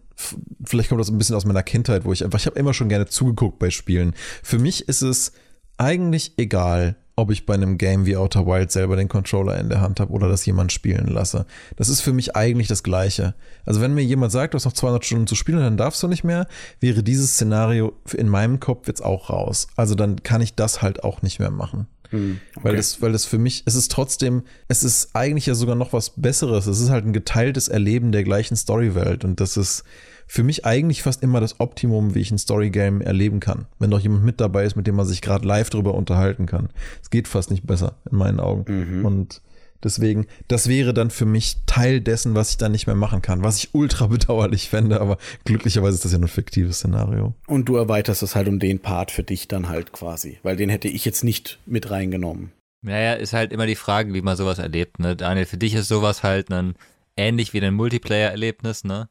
vielleicht 0.63 0.89
kommt 0.89 1.01
das 1.01 1.09
ein 1.09 1.17
bisschen 1.17 1.35
aus 1.35 1.45
meiner 1.45 1.63
Kindheit, 1.63 2.05
wo 2.05 2.13
ich 2.13 2.23
einfach, 2.23 2.39
ich 2.39 2.45
habe 2.45 2.57
immer 2.57 2.73
schon 2.73 2.89
gerne 2.89 3.07
zugeguckt 3.07 3.59
bei 3.59 3.69
Spielen. 3.69 4.13
Für 4.41 4.57
mich 4.57 4.87
ist 4.87 5.01
es 5.01 5.33
eigentlich 5.77 6.33
egal, 6.37 6.95
ob 7.15 7.29
ich 7.29 7.45
bei 7.45 7.53
einem 7.53 7.77
Game 7.77 8.05
wie 8.05 8.15
Outer 8.15 8.47
Wild 8.47 8.71
selber 8.71 8.95
den 8.95 9.07
Controller 9.07 9.59
in 9.59 9.69
der 9.69 9.81
Hand 9.81 9.99
habe 9.99 10.11
oder 10.11 10.29
das 10.29 10.45
jemand 10.45 10.71
spielen 10.71 11.07
lasse. 11.07 11.45
Das 11.75 11.89
ist 11.89 12.01
für 12.01 12.13
mich 12.13 12.35
eigentlich 12.35 12.67
das 12.67 12.83
Gleiche. 12.83 13.35
Also 13.65 13.81
wenn 13.81 13.93
mir 13.93 14.03
jemand 14.03 14.31
sagt, 14.31 14.53
du 14.53 14.55
hast 14.55 14.65
noch 14.65 14.73
200 14.73 15.05
Stunden 15.05 15.27
zu 15.27 15.35
spielen, 15.35 15.59
dann 15.59 15.77
darfst 15.77 16.01
du 16.01 16.07
nicht 16.07 16.23
mehr, 16.23 16.47
wäre 16.79 17.03
dieses 17.03 17.33
Szenario 17.33 17.93
in 18.13 18.29
meinem 18.29 18.59
Kopf 18.59 18.87
jetzt 18.87 19.03
auch 19.03 19.29
raus. 19.29 19.67
Also 19.75 19.93
dann 19.93 20.23
kann 20.23 20.41
ich 20.41 20.55
das 20.55 20.81
halt 20.81 21.03
auch 21.03 21.21
nicht 21.21 21.39
mehr 21.39 21.51
machen. 21.51 21.87
Hm, 22.11 22.39
okay. 22.55 22.63
Weil 22.63 22.75
das, 22.75 23.01
weil 23.01 23.11
das 23.11 23.25
für 23.25 23.37
mich, 23.37 23.63
es 23.65 23.75
ist 23.75 23.91
trotzdem, 23.91 24.43
es 24.67 24.83
ist 24.83 25.15
eigentlich 25.15 25.47
ja 25.47 25.55
sogar 25.55 25.75
noch 25.75 25.91
was 25.91 26.11
Besseres. 26.11 26.67
Es 26.67 26.79
ist 26.79 26.89
halt 26.89 27.05
ein 27.05 27.13
geteiltes 27.13 27.67
Erleben 27.67 28.11
der 28.11 28.23
gleichen 28.23 28.55
Storywelt 28.55 29.25
und 29.25 29.39
das 29.39 29.57
ist, 29.57 29.83
für 30.31 30.43
mich 30.43 30.65
eigentlich 30.65 31.03
fast 31.03 31.23
immer 31.23 31.41
das 31.41 31.59
Optimum, 31.59 32.15
wie 32.15 32.21
ich 32.21 32.31
ein 32.31 32.37
Storygame 32.37 33.03
erleben 33.03 33.41
kann. 33.41 33.65
Wenn 33.79 33.89
noch 33.89 33.99
jemand 33.99 34.23
mit 34.23 34.39
dabei 34.39 34.63
ist, 34.63 34.77
mit 34.77 34.87
dem 34.87 34.95
man 34.95 35.05
sich 35.05 35.19
gerade 35.19 35.45
live 35.45 35.69
drüber 35.69 35.93
unterhalten 35.93 36.45
kann. 36.45 36.69
Es 37.01 37.09
geht 37.09 37.27
fast 37.27 37.51
nicht 37.51 37.67
besser, 37.67 37.97
in 38.09 38.17
meinen 38.17 38.39
Augen. 38.39 38.63
Mhm. 38.99 39.05
Und 39.05 39.41
deswegen, 39.83 40.27
das 40.47 40.67
wäre 40.67 40.93
dann 40.93 41.09
für 41.09 41.25
mich 41.25 41.57
Teil 41.65 42.01
dessen, 42.01 42.35
was 42.35 42.51
ich 42.51 42.57
dann 42.57 42.71
nicht 42.71 42.87
mehr 42.87 42.95
machen 42.95 43.21
kann, 43.21 43.43
was 43.43 43.57
ich 43.57 43.73
ultra 43.73 44.07
bedauerlich 44.07 44.69
fände, 44.69 45.01
aber 45.01 45.17
glücklicherweise 45.45 45.95
ist 45.95 46.05
das 46.05 46.11
ja 46.11 46.19
ein 46.19 46.27
fiktives 46.27 46.77
Szenario. 46.77 47.33
Und 47.47 47.65
du 47.65 47.75
erweiterst 47.75 48.23
es 48.23 48.35
halt 48.35 48.47
um 48.47 48.59
den 48.59 48.79
Part 48.79 49.11
für 49.11 49.23
dich 49.23 49.47
dann 49.47 49.69
halt 49.69 49.91
quasi, 49.91 50.39
weil 50.43 50.55
den 50.55 50.69
hätte 50.69 50.87
ich 50.87 51.05
jetzt 51.05 51.23
nicht 51.23 51.59
mit 51.65 51.89
reingenommen. 51.89 52.51
Naja, 52.83 53.13
ist 53.13 53.33
halt 53.33 53.53
immer 53.53 53.67
die 53.67 53.75
Frage, 53.75 54.13
wie 54.13 54.21
man 54.21 54.35
sowas 54.35 54.57
erlebt, 54.57 54.99
ne? 54.99 55.15
Daniel, 55.15 55.45
für 55.45 55.57
dich 55.57 55.75
ist 55.75 55.87
sowas 55.87 56.23
halt 56.23 56.51
dann 56.51 56.73
ähnlich 57.15 57.53
wie 57.53 57.61
ein 57.61 57.75
Multiplayer-Erlebnis, 57.75 58.83
ne? 58.83 59.07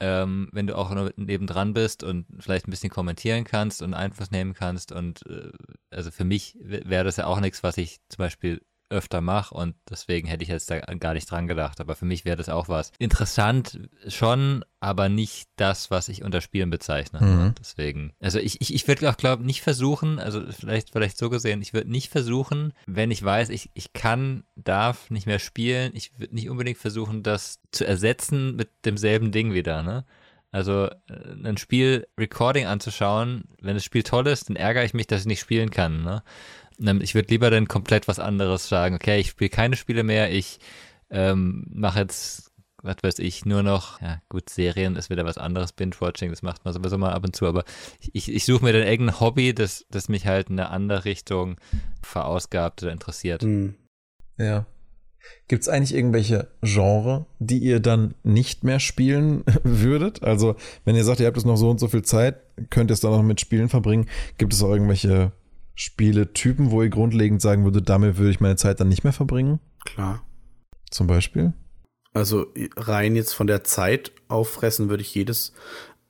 ähm, 0.00 0.48
wenn 0.52 0.66
du 0.66 0.76
auch 0.76 0.90
noch 0.90 1.10
nebendran 1.16 1.72
bist 1.72 2.02
und 2.02 2.26
vielleicht 2.38 2.68
ein 2.68 2.70
bisschen 2.70 2.90
kommentieren 2.90 3.44
kannst 3.44 3.82
und 3.82 3.94
Einfluss 3.94 4.30
nehmen 4.30 4.54
kannst. 4.54 4.92
Und 4.92 5.22
äh, 5.26 5.50
also 5.90 6.10
für 6.10 6.24
mich 6.24 6.56
wäre 6.60 7.04
das 7.04 7.16
ja 7.16 7.26
auch 7.26 7.40
nichts, 7.40 7.62
was 7.62 7.78
ich 7.78 7.98
zum 8.08 8.18
Beispiel 8.18 8.60
öfter 8.88 9.20
mache 9.20 9.54
und 9.54 9.74
deswegen 9.90 10.28
hätte 10.28 10.42
ich 10.42 10.48
jetzt 10.48 10.70
da 10.70 10.78
gar 10.78 11.14
nicht 11.14 11.30
dran 11.30 11.46
gedacht. 11.46 11.80
Aber 11.80 11.96
für 11.96 12.04
mich 12.04 12.24
wäre 12.24 12.36
das 12.36 12.48
auch 12.48 12.68
was. 12.68 12.92
Interessant 12.98 13.80
schon, 14.08 14.64
aber 14.80 15.08
nicht 15.08 15.48
das, 15.56 15.90
was 15.90 16.08
ich 16.08 16.22
unter 16.22 16.40
Spielen 16.40 16.70
bezeichne. 16.70 17.20
Mhm. 17.20 17.54
Deswegen, 17.58 18.12
also 18.20 18.38
ich, 18.38 18.60
ich, 18.60 18.74
ich 18.74 18.86
würde 18.86 19.10
auch, 19.10 19.16
glaube 19.16 19.44
nicht 19.44 19.62
versuchen, 19.62 20.18
also 20.18 20.42
vielleicht, 20.50 20.90
vielleicht 20.90 21.18
so 21.18 21.30
gesehen, 21.30 21.62
ich 21.62 21.74
würde 21.74 21.90
nicht 21.90 22.10
versuchen, 22.10 22.72
wenn 22.86 23.10
ich 23.10 23.22
weiß, 23.22 23.48
ich, 23.48 23.70
ich 23.74 23.92
kann, 23.92 24.44
darf 24.54 25.10
nicht 25.10 25.26
mehr 25.26 25.38
spielen, 25.38 25.92
ich 25.94 26.18
würde 26.18 26.34
nicht 26.34 26.48
unbedingt 26.48 26.78
versuchen, 26.78 27.22
das 27.22 27.60
zu 27.72 27.86
ersetzen 27.86 28.56
mit 28.56 28.68
demselben 28.84 29.32
Ding 29.32 29.52
wieder, 29.52 29.82
ne? 29.82 30.04
Also 30.56 30.88
äh, 31.10 31.44
ein 31.44 31.58
Spiel 31.58 32.06
Recording 32.18 32.64
anzuschauen, 32.64 33.44
wenn 33.60 33.74
das 33.74 33.84
Spiel 33.84 34.02
toll 34.02 34.26
ist, 34.26 34.48
dann 34.48 34.56
ärgere 34.56 34.84
ich 34.84 34.94
mich, 34.94 35.06
dass 35.06 35.20
ich 35.20 35.26
nicht 35.26 35.40
spielen 35.40 35.68
kann. 35.68 36.02
Ne? 36.02 36.22
Ich 37.02 37.14
würde 37.14 37.28
lieber 37.28 37.50
dann 37.50 37.68
komplett 37.68 38.08
was 38.08 38.18
anderes 38.18 38.66
sagen. 38.66 38.94
Okay, 38.94 39.20
ich 39.20 39.28
spiele 39.28 39.50
keine 39.50 39.76
Spiele 39.76 40.02
mehr, 40.02 40.32
ich 40.32 40.58
ähm, 41.10 41.66
mache 41.68 41.98
jetzt, 41.98 42.52
was 42.82 42.96
weiß 43.02 43.18
ich, 43.18 43.44
nur 43.44 43.62
noch, 43.62 44.00
ja 44.00 44.22
gut, 44.30 44.48
Serien 44.48 44.96
ist 44.96 45.10
wieder 45.10 45.26
was 45.26 45.36
anderes, 45.36 45.74
Binge-Watching, 45.74 46.30
das 46.30 46.40
macht 46.40 46.64
man 46.64 46.72
sowieso 46.72 46.96
mal 46.96 47.12
ab 47.12 47.24
und 47.24 47.36
zu, 47.36 47.46
aber 47.46 47.64
ich, 48.12 48.32
ich 48.32 48.46
suche 48.46 48.64
mir 48.64 48.72
dann 48.72 48.86
irgendein 48.86 49.20
Hobby, 49.20 49.52
das, 49.52 49.84
das 49.90 50.08
mich 50.08 50.26
halt 50.26 50.48
in 50.48 50.58
eine 50.58 50.70
andere 50.70 51.04
Richtung 51.04 51.56
verausgabt 52.02 52.82
oder 52.82 52.92
interessiert. 52.92 53.42
Mhm. 53.42 53.74
Ja. 54.38 54.64
Gibt 55.48 55.62
es 55.62 55.68
eigentlich 55.68 55.94
irgendwelche 55.94 56.48
Genre, 56.62 57.26
die 57.38 57.58
ihr 57.58 57.80
dann 57.80 58.14
nicht 58.22 58.64
mehr 58.64 58.80
spielen 58.80 59.44
würdet? 59.62 60.22
Also, 60.22 60.56
wenn 60.84 60.96
ihr 60.96 61.04
sagt, 61.04 61.20
ihr 61.20 61.26
habt 61.26 61.36
jetzt 61.36 61.46
noch 61.46 61.56
so 61.56 61.70
und 61.70 61.78
so 61.78 61.88
viel 61.88 62.02
Zeit, 62.02 62.40
könnt 62.70 62.90
ihr 62.90 62.94
es 62.94 63.00
dann 63.00 63.12
noch 63.12 63.22
mit 63.22 63.40
Spielen 63.40 63.68
verbringen. 63.68 64.06
Gibt 64.38 64.52
es 64.52 64.62
auch 64.62 64.70
irgendwelche 64.70 65.32
Spieletypen, 65.74 66.70
wo 66.70 66.82
ihr 66.82 66.88
grundlegend 66.88 67.40
sagen 67.40 67.64
würdet, 67.64 67.88
damit 67.88 68.16
würde 68.16 68.30
ich 68.30 68.40
meine 68.40 68.56
Zeit 68.56 68.80
dann 68.80 68.88
nicht 68.88 69.04
mehr 69.04 69.12
verbringen? 69.12 69.60
Klar. 69.84 70.24
Zum 70.90 71.06
Beispiel? 71.06 71.52
Also 72.12 72.46
rein 72.76 73.14
jetzt 73.14 73.34
von 73.34 73.46
der 73.46 73.62
Zeit 73.62 74.12
auffressen 74.28 74.88
würde 74.88 75.02
ich 75.02 75.14
jedes 75.14 75.52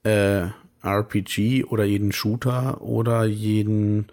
äh, 0.04 0.46
RPG 0.82 1.64
oder 1.64 1.84
jeden 1.84 2.12
Shooter 2.12 2.80
oder 2.80 3.24
jeden 3.24 4.06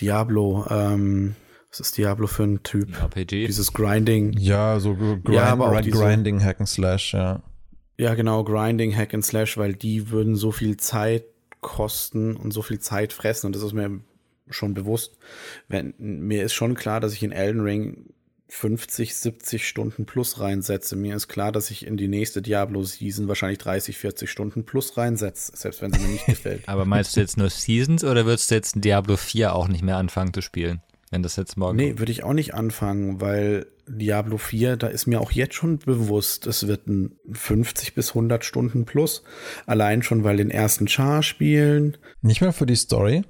Diablo. 0.00 0.64
Ähm, 0.70 1.34
was 1.74 1.88
ist 1.88 1.98
Diablo 1.98 2.28
für 2.28 2.44
ein 2.44 2.62
Typ? 2.62 2.96
RPG. 3.02 3.46
Dieses 3.48 3.72
Grinding. 3.72 4.32
Ja, 4.38 4.78
so 4.78 4.94
grind, 4.94 5.28
ja, 5.28 5.46
aber 5.46 5.82
diese, 5.82 5.98
Grinding, 5.98 6.42
Hack 6.42 6.60
and 6.60 6.68
Slash, 6.68 7.14
ja. 7.14 7.42
Ja, 7.98 8.14
genau, 8.14 8.44
Grinding, 8.44 8.94
Hack 8.94 9.12
and 9.12 9.24
Slash, 9.24 9.58
weil 9.58 9.74
die 9.74 10.10
würden 10.10 10.36
so 10.36 10.52
viel 10.52 10.76
Zeit 10.76 11.24
kosten 11.60 12.36
und 12.36 12.52
so 12.52 12.62
viel 12.62 12.78
Zeit 12.78 13.12
fressen 13.12 13.46
und 13.46 13.56
das 13.56 13.62
ist 13.62 13.72
mir 13.72 14.00
schon 14.50 14.74
bewusst. 14.74 15.18
Wenn, 15.66 15.94
mir 15.98 16.44
ist 16.44 16.54
schon 16.54 16.74
klar, 16.74 17.00
dass 17.00 17.12
ich 17.12 17.24
in 17.24 17.32
Elden 17.32 17.62
Ring 17.62 18.10
50, 18.48 19.16
70 19.16 19.66
Stunden 19.66 20.06
plus 20.06 20.38
reinsetze. 20.38 20.94
Mir 20.94 21.16
ist 21.16 21.26
klar, 21.26 21.50
dass 21.50 21.72
ich 21.72 21.86
in 21.86 21.96
die 21.96 22.06
nächste 22.06 22.40
Diablo-Season 22.40 23.26
wahrscheinlich 23.26 23.58
30, 23.58 23.98
40 23.98 24.30
Stunden 24.30 24.64
plus 24.64 24.96
reinsetze, 24.96 25.52
selbst 25.56 25.82
wenn 25.82 25.92
sie 25.92 25.98
mir 25.98 26.08
nicht 26.08 26.26
gefällt. 26.26 26.62
Aber 26.68 26.84
meinst 26.84 27.16
du 27.16 27.20
jetzt 27.20 27.36
nur 27.36 27.50
Seasons 27.50 28.04
oder 28.04 28.26
würdest 28.26 28.50
du 28.50 28.54
jetzt 28.54 28.76
in 28.76 28.82
Diablo 28.82 29.16
4 29.16 29.54
auch 29.54 29.66
nicht 29.66 29.82
mehr 29.82 29.96
anfangen 29.96 30.32
zu 30.32 30.40
spielen? 30.40 30.82
Wenn 31.14 31.22
das 31.22 31.36
jetzt 31.36 31.56
morgen. 31.56 31.76
Nee, 31.76 32.00
würde 32.00 32.10
ich 32.10 32.24
auch 32.24 32.32
nicht 32.32 32.54
anfangen, 32.54 33.20
weil 33.20 33.68
Diablo 33.86 34.36
4, 34.36 34.76
da 34.76 34.88
ist 34.88 35.06
mir 35.06 35.20
auch 35.20 35.30
jetzt 35.30 35.54
schon 35.54 35.78
bewusst, 35.78 36.48
es 36.48 36.66
wird 36.66 36.88
ein 36.88 37.16
50 37.30 37.94
bis 37.94 38.08
100 38.08 38.44
Stunden 38.44 38.84
plus. 38.84 39.22
Allein 39.64 40.02
schon, 40.02 40.24
weil 40.24 40.38
den 40.38 40.50
ersten 40.50 40.88
Char 40.88 41.22
spielen. 41.22 41.96
Nicht 42.20 42.40
mehr 42.40 42.52
für 42.52 42.66
die 42.66 42.74
Story? 42.74 43.22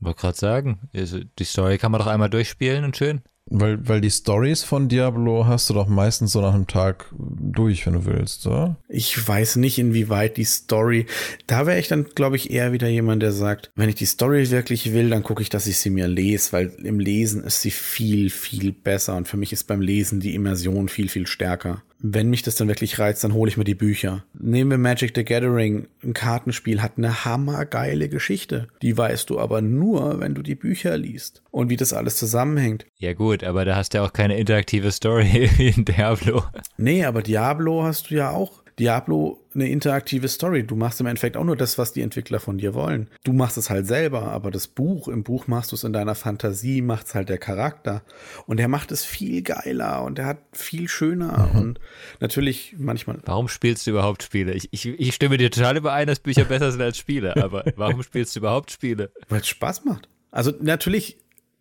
Wollte 0.00 0.18
gerade 0.18 0.38
sagen, 0.38 0.88
also 0.94 1.20
die 1.38 1.44
Story 1.44 1.76
kann 1.76 1.92
man 1.92 2.00
doch 2.00 2.06
einmal 2.06 2.30
durchspielen 2.30 2.84
und 2.84 2.96
schön. 2.96 3.20
Weil, 3.48 3.88
weil 3.88 4.00
die 4.00 4.10
Stories 4.10 4.64
von 4.64 4.88
Diablo 4.88 5.46
hast 5.46 5.70
du 5.70 5.74
doch 5.74 5.86
meistens 5.86 6.32
so 6.32 6.40
nach 6.40 6.52
einem 6.52 6.66
Tag 6.66 7.06
durch, 7.16 7.86
wenn 7.86 7.92
du 7.92 8.04
willst, 8.04 8.44
oder? 8.46 8.76
Ich 8.88 9.26
weiß 9.26 9.56
nicht, 9.56 9.78
inwieweit 9.78 10.36
die 10.36 10.44
Story. 10.44 11.06
Da 11.46 11.64
wäre 11.64 11.78
ich 11.78 11.86
dann, 11.86 12.06
glaube 12.14 12.34
ich, 12.34 12.50
eher 12.50 12.72
wieder 12.72 12.88
jemand, 12.88 13.22
der 13.22 13.30
sagt, 13.30 13.70
wenn 13.76 13.88
ich 13.88 13.94
die 13.94 14.06
Story 14.06 14.50
wirklich 14.50 14.92
will, 14.92 15.10
dann 15.10 15.22
gucke 15.22 15.42
ich, 15.42 15.48
dass 15.48 15.68
ich 15.68 15.78
sie 15.78 15.90
mir 15.90 16.08
lese, 16.08 16.52
weil 16.52 16.72
im 16.82 16.98
Lesen 16.98 17.44
ist 17.44 17.62
sie 17.62 17.70
viel, 17.70 18.30
viel 18.30 18.72
besser. 18.72 19.14
Und 19.14 19.28
für 19.28 19.36
mich 19.36 19.52
ist 19.52 19.64
beim 19.64 19.80
Lesen 19.80 20.18
die 20.18 20.34
Immersion 20.34 20.88
viel, 20.88 21.08
viel 21.08 21.28
stärker 21.28 21.82
wenn 21.98 22.28
mich 22.28 22.42
das 22.42 22.54
dann 22.54 22.68
wirklich 22.68 22.98
reizt, 22.98 23.24
dann 23.24 23.32
hole 23.32 23.48
ich 23.48 23.56
mir 23.56 23.64
die 23.64 23.74
Bücher. 23.74 24.24
Nehmen 24.38 24.70
wir 24.70 24.78
Magic 24.78 25.12
the 25.14 25.24
Gathering, 25.24 25.88
ein 26.02 26.12
Kartenspiel 26.14 26.82
hat 26.82 26.92
eine 26.96 27.24
hammergeile 27.24 28.08
Geschichte. 28.08 28.68
Die 28.82 28.96
weißt 28.96 29.30
du 29.30 29.38
aber 29.38 29.60
nur, 29.62 30.20
wenn 30.20 30.34
du 30.34 30.42
die 30.42 30.54
Bücher 30.54 30.96
liest 30.96 31.42
und 31.50 31.70
wie 31.70 31.76
das 31.76 31.92
alles 31.92 32.16
zusammenhängt. 32.16 32.86
Ja 32.98 33.14
gut, 33.14 33.44
aber 33.44 33.64
da 33.64 33.76
hast 33.76 33.94
du 33.94 33.98
ja 33.98 34.04
auch 34.04 34.12
keine 34.12 34.36
interaktive 34.38 34.92
Story 34.92 35.50
wie 35.56 35.68
in 35.68 35.84
Diablo. 35.84 36.44
Nee, 36.76 37.04
aber 37.04 37.22
Diablo 37.22 37.82
hast 37.82 38.10
du 38.10 38.16
ja 38.16 38.30
auch. 38.30 38.62
Diablo 38.78 39.42
eine 39.54 39.70
interaktive 39.70 40.28
Story. 40.28 40.64
Du 40.64 40.76
machst 40.76 41.00
im 41.00 41.06
Endeffekt 41.06 41.38
auch 41.38 41.44
nur 41.44 41.56
das, 41.56 41.78
was 41.78 41.94
die 41.94 42.02
Entwickler 42.02 42.40
von 42.40 42.58
dir 42.58 42.74
wollen. 42.74 43.08
Du 43.24 43.32
machst 43.32 43.56
es 43.56 43.70
halt 43.70 43.86
selber, 43.86 44.24
aber 44.24 44.50
das 44.50 44.66
Buch, 44.66 45.08
im 45.08 45.22
Buch 45.22 45.46
machst 45.46 45.72
du 45.72 45.76
es 45.76 45.84
in 45.84 45.94
deiner 45.94 46.14
Fantasie, 46.14 46.82
macht 46.82 47.06
es 47.06 47.14
halt 47.14 47.30
der 47.30 47.38
Charakter. 47.38 48.02
Und 48.46 48.58
der 48.58 48.68
macht 48.68 48.92
es 48.92 49.02
viel 49.02 49.42
geiler 49.42 50.02
und 50.02 50.18
der 50.18 50.26
hat 50.26 50.38
viel 50.52 50.88
schöner 50.88 51.48
mhm. 51.52 51.60
und 51.60 51.80
natürlich 52.20 52.74
manchmal. 52.76 53.18
Warum 53.24 53.48
spielst 53.48 53.86
du 53.86 53.92
überhaupt 53.92 54.22
Spiele? 54.22 54.52
Ich, 54.52 54.68
ich, 54.72 54.86
ich 54.86 55.14
stimme 55.14 55.38
dir 55.38 55.50
total 55.50 55.78
überein, 55.78 56.06
dass 56.06 56.20
Bücher 56.20 56.44
besser 56.44 56.70
sind 56.70 56.82
als 56.82 56.98
Spiele, 56.98 57.34
aber 57.42 57.64
warum 57.76 58.02
spielst 58.02 58.36
du 58.36 58.40
überhaupt 58.40 58.70
Spiele? 58.70 59.10
Weil 59.30 59.40
es 59.40 59.48
Spaß 59.48 59.86
macht. 59.86 60.08
Also 60.30 60.52
natürlich, 60.60 61.16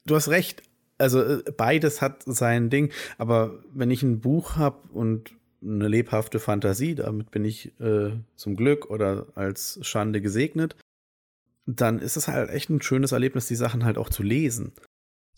du 0.05 0.15
hast 0.15 0.27
recht, 0.27 0.63
also 0.97 1.23
äh, 1.23 1.43
beides 1.55 2.01
hat 2.01 2.23
sein 2.25 2.69
Ding, 2.69 2.91
aber 3.17 3.63
wenn 3.73 3.89
ich 3.89 4.03
ein 4.03 4.19
Buch 4.19 4.57
habe 4.57 4.89
und 4.91 5.31
eine 5.65 5.87
lebhafte 5.87 6.39
Fantasie, 6.39 6.95
damit 6.95 7.31
bin 7.31 7.43
ich 7.43 7.79
äh, 7.79 8.11
zum 8.35 8.55
Glück 8.55 8.89
oder 8.89 9.27
als 9.35 9.79
Schande 9.81 10.21
gesegnet, 10.21 10.75
dann 11.65 11.99
ist 11.99 12.15
es 12.15 12.27
halt 12.27 12.49
echt 12.49 12.69
ein 12.69 12.81
schönes 12.81 13.11
Erlebnis, 13.11 13.47
die 13.47 13.55
Sachen 13.55 13.83
halt 13.83 13.97
auch 13.97 14.09
zu 14.09 14.23
lesen. 14.23 14.71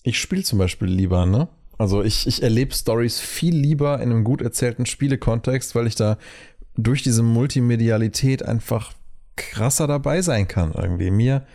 Ich 0.04 0.20
spiele 0.20 0.44
zum 0.44 0.60
Beispiel 0.60 0.90
lieber, 0.90 1.26
ne? 1.26 1.48
Also 1.78 2.04
ich, 2.04 2.28
ich 2.28 2.44
erlebe 2.44 2.74
Stories 2.74 3.20
viel 3.20 3.56
lieber 3.56 4.02
in 4.02 4.12
einem 4.12 4.24
gut 4.24 4.42
erzählten 4.42 4.86
Spielekontext, 4.86 5.76
weil 5.76 5.88
ich 5.88 5.96
da 5.96 6.18
durch 6.76 7.04
diese 7.04 7.24
Multimedialität 7.24 8.44
einfach 8.44 8.94
krasser 9.36 9.88
dabei 9.88 10.22
sein 10.22 10.48
kann 10.48 10.74
irgendwie. 10.74 11.12
Mir, 11.12 11.46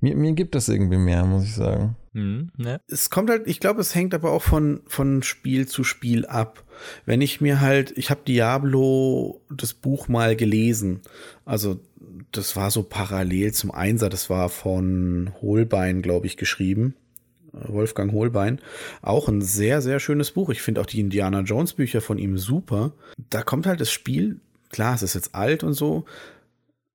Mir, 0.00 0.16
mir 0.16 0.32
gibt 0.32 0.54
es 0.56 0.68
irgendwie 0.68 0.98
mehr, 0.98 1.24
muss 1.24 1.44
ich 1.44 1.54
sagen. 1.54 1.96
Mhm, 2.12 2.50
ne? 2.56 2.80
Es 2.88 3.10
kommt 3.10 3.30
halt, 3.30 3.46
ich 3.46 3.58
glaube, 3.58 3.80
es 3.80 3.94
hängt 3.94 4.14
aber 4.14 4.32
auch 4.32 4.42
von, 4.42 4.82
von 4.86 5.22
Spiel 5.22 5.66
zu 5.66 5.82
Spiel 5.82 6.26
ab. 6.26 6.64
Wenn 7.06 7.20
ich 7.20 7.40
mir 7.40 7.60
halt, 7.60 7.96
ich 7.96 8.10
habe 8.10 8.22
Diablo 8.26 9.40
das 9.50 9.72
Buch 9.72 10.08
mal 10.08 10.36
gelesen. 10.36 11.00
Also 11.44 11.80
das 12.32 12.56
war 12.56 12.70
so 12.70 12.82
parallel 12.82 13.52
zum 13.52 13.70
Einser, 13.70 14.08
das 14.08 14.28
war 14.28 14.48
von 14.48 15.32
Holbein, 15.40 16.02
glaube 16.02 16.26
ich, 16.26 16.36
geschrieben. 16.36 16.94
Wolfgang 17.52 18.12
Holbein. 18.12 18.60
Auch 19.02 19.28
ein 19.28 19.42
sehr, 19.42 19.82
sehr 19.82 20.00
schönes 20.00 20.30
Buch. 20.30 20.50
Ich 20.50 20.62
finde 20.62 20.80
auch 20.80 20.86
die 20.86 21.00
Indiana 21.00 21.40
Jones 21.40 21.74
Bücher 21.74 22.00
von 22.00 22.18
ihm 22.18 22.38
super. 22.38 22.92
Da 23.30 23.42
kommt 23.42 23.66
halt 23.66 23.80
das 23.80 23.90
Spiel, 23.90 24.40
klar, 24.70 24.94
es 24.94 25.02
ist 25.02 25.14
jetzt 25.14 25.34
alt 25.34 25.62
und 25.62 25.74
so, 25.74 26.06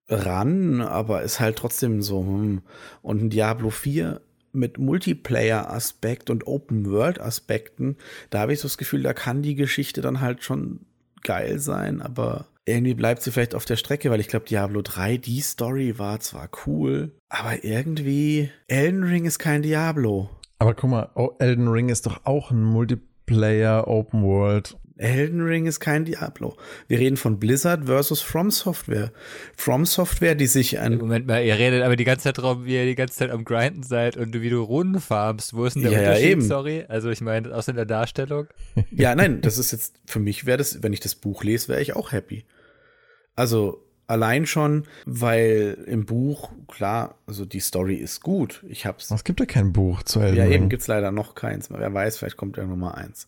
ran, 0.09 0.81
aber 0.81 1.21
ist 1.21 1.39
halt 1.39 1.57
trotzdem 1.57 2.01
so. 2.01 2.21
Hm. 2.21 2.61
Und 3.01 3.21
ein 3.21 3.29
Diablo 3.29 3.69
4 3.69 4.21
mit 4.53 4.77
Multiplayer-Aspekt 4.77 6.29
und 6.29 6.47
Open-World-Aspekten, 6.47 7.97
da 8.29 8.39
habe 8.39 8.53
ich 8.53 8.59
so 8.59 8.67
das 8.67 8.77
Gefühl, 8.77 9.03
da 9.03 9.13
kann 9.13 9.41
die 9.41 9.55
Geschichte 9.55 10.01
dann 10.01 10.21
halt 10.21 10.43
schon 10.43 10.81
geil 11.23 11.59
sein, 11.59 12.01
aber 12.01 12.47
irgendwie 12.65 12.93
bleibt 12.93 13.21
sie 13.21 13.31
vielleicht 13.31 13.55
auf 13.55 13.65
der 13.65 13.77
Strecke, 13.77 14.11
weil 14.11 14.19
ich 14.19 14.27
glaube, 14.27 14.45
Diablo 14.45 14.81
3, 14.81 15.17
die 15.17 15.39
Story 15.41 15.97
war 15.97 16.19
zwar 16.19 16.49
cool, 16.65 17.11
aber 17.29 17.63
irgendwie 17.63 18.49
Elden 18.67 19.03
Ring 19.03 19.25
ist 19.25 19.39
kein 19.39 19.61
Diablo. 19.61 20.29
Aber 20.59 20.73
guck 20.73 20.89
mal, 20.89 21.09
Elden 21.39 21.67
Ring 21.67 21.89
ist 21.89 22.05
doch 22.05 22.25
auch 22.25 22.51
ein 22.51 22.63
Multiplayer 22.63 23.87
Open 23.87 24.23
World 24.23 24.77
Elden 24.97 25.41
Ring 25.41 25.65
ist 25.65 25.79
kein 25.79 26.05
Diablo. 26.05 26.57
Wir 26.87 26.99
reden 26.99 27.17
von 27.17 27.39
Blizzard 27.39 27.85
versus 27.85 28.21
From 28.21 28.51
Software. 28.51 29.11
From 29.55 29.85
Software, 29.85 30.35
die 30.35 30.47
sich 30.47 30.79
an. 30.79 30.97
Moment 30.97 31.27
mal, 31.27 31.43
ihr 31.43 31.57
redet 31.57 31.83
aber 31.83 31.95
die 31.95 32.03
ganze 32.03 32.25
Zeit 32.25 32.37
darum, 32.37 32.65
wie 32.65 32.75
ihr 32.75 32.85
die 32.85 32.95
ganze 32.95 33.15
Zeit 33.15 33.31
am 33.31 33.43
Grinden 33.45 33.83
seid 33.83 34.17
und 34.17 34.31
du 34.31 34.41
wie 34.41 34.49
du 34.49 34.61
Runden 34.61 34.99
farmst. 34.99 35.53
Wo 35.53 35.65
ist 35.65 35.75
denn 35.75 35.83
der 35.83 35.91
ja, 35.91 35.99
Unterschied? 35.99 36.23
Ja, 36.23 36.29
eben. 36.31 36.41
Sorry. 36.41 36.85
Also 36.87 37.09
ich 37.09 37.21
meine, 37.21 37.53
außer 37.53 37.71
in 37.71 37.77
der 37.77 37.85
Darstellung. 37.85 38.47
Ja, 38.91 39.13
nein, 39.15 39.41
das 39.41 39.57
ist 39.57 39.71
jetzt, 39.71 39.95
für 40.05 40.19
mich 40.19 40.45
wäre 40.45 40.57
das, 40.57 40.81
wenn 40.81 40.93
ich 40.93 40.99
das 40.99 41.13
Buch 41.13 41.43
lese, 41.43 41.67
wäre 41.67 41.81
ich 41.81 41.95
auch 41.95 42.11
happy. 42.11 42.45
Also, 43.35 43.87
Allein 44.07 44.45
schon, 44.45 44.85
weil 45.05 45.77
im 45.85 46.05
Buch, 46.05 46.49
klar, 46.69 47.15
also 47.27 47.43
die 47.43 47.59
Story 47.59 47.95
ist 47.95 48.21
gut. 48.21 48.63
Ich 48.69 48.85
hab's. 48.85 49.11
Es 49.11 49.25
gibt 49.25 49.41
ja 49.41 49.45
kein 49.45 49.73
Buch 49.73 50.01
zu 50.03 50.21
Elden 50.21 50.39
Ring. 50.39 50.49
Ja, 50.49 50.55
eben 50.55 50.69
gibt's 50.69 50.87
leider 50.87 51.11
noch 51.11 51.35
keins. 51.35 51.69
Wer 51.69 51.93
weiß, 51.93 52.17
vielleicht 52.17 52.37
kommt 52.37 52.55
ja 52.55 52.63
Nummer 52.63 52.95
eins. 52.95 53.27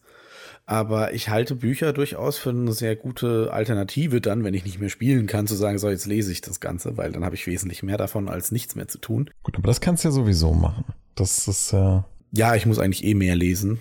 Aber 0.65 1.13
ich 1.13 1.29
halte 1.29 1.55
Bücher 1.55 1.93
durchaus 1.93 2.37
für 2.37 2.49
eine 2.49 2.73
sehr 2.73 2.95
gute 2.95 3.51
Alternative 3.51 4.21
dann, 4.21 4.43
wenn 4.43 4.53
ich 4.53 4.65
nicht 4.65 4.79
mehr 4.79 4.89
spielen 4.89 5.27
kann, 5.27 5.47
zu 5.47 5.55
sagen, 5.55 5.79
so 5.79 5.89
jetzt 5.89 6.05
lese 6.05 6.31
ich 6.31 6.41
das 6.41 6.59
Ganze, 6.59 6.97
weil 6.97 7.11
dann 7.11 7.25
habe 7.25 7.35
ich 7.35 7.47
wesentlich 7.47 7.83
mehr 7.83 7.97
davon, 7.97 8.29
als 8.29 8.51
nichts 8.51 8.75
mehr 8.75 8.87
zu 8.87 8.97
tun. 8.97 9.29
Gut, 9.43 9.57
aber 9.57 9.67
das 9.67 9.81
kannst 9.81 10.03
du 10.03 10.09
ja 10.09 10.11
sowieso 10.11 10.53
machen. 10.53 10.85
Das 11.15 11.47
ist 11.47 11.71
ja. 11.71 11.99
Äh 11.99 12.03
ja, 12.31 12.55
ich 12.55 12.65
muss 12.65 12.79
eigentlich 12.79 13.03
eh 13.03 13.15
mehr 13.15 13.35
lesen. 13.35 13.79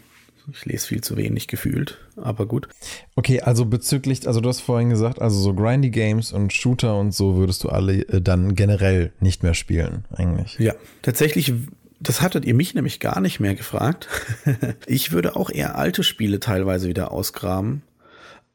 Ich 0.50 0.64
lese 0.64 0.86
viel 0.86 1.02
zu 1.02 1.18
wenig 1.18 1.46
gefühlt, 1.46 1.98
aber 2.16 2.46
gut. 2.46 2.68
Okay, 3.16 3.42
also 3.42 3.66
bezüglich, 3.66 4.26
also 4.26 4.40
du 4.40 4.48
hast 4.48 4.60
vorhin 4.60 4.88
gesagt, 4.88 5.20
also 5.20 5.38
so 5.38 5.52
Grindy 5.52 5.90
Games 5.90 6.32
und 6.32 6.54
Shooter 6.54 6.98
und 6.98 7.12
so 7.12 7.36
würdest 7.36 7.64
du 7.64 7.68
alle 7.68 8.00
äh, 8.08 8.22
dann 8.22 8.54
generell 8.54 9.12
nicht 9.20 9.42
mehr 9.42 9.52
spielen, 9.52 10.06
eigentlich. 10.10 10.58
Ja, 10.58 10.74
tatsächlich 11.02 11.52
das 12.00 12.20
hattet 12.22 12.44
ihr 12.44 12.54
mich 12.54 12.74
nämlich 12.74 13.00
gar 13.00 13.20
nicht 13.20 13.40
mehr 13.40 13.54
gefragt. 13.54 14.08
ich 14.86 15.12
würde 15.12 15.36
auch 15.36 15.50
eher 15.50 15.76
alte 15.76 16.02
Spiele 16.04 16.40
teilweise 16.40 16.88
wieder 16.88 17.12
ausgraben. 17.12 17.82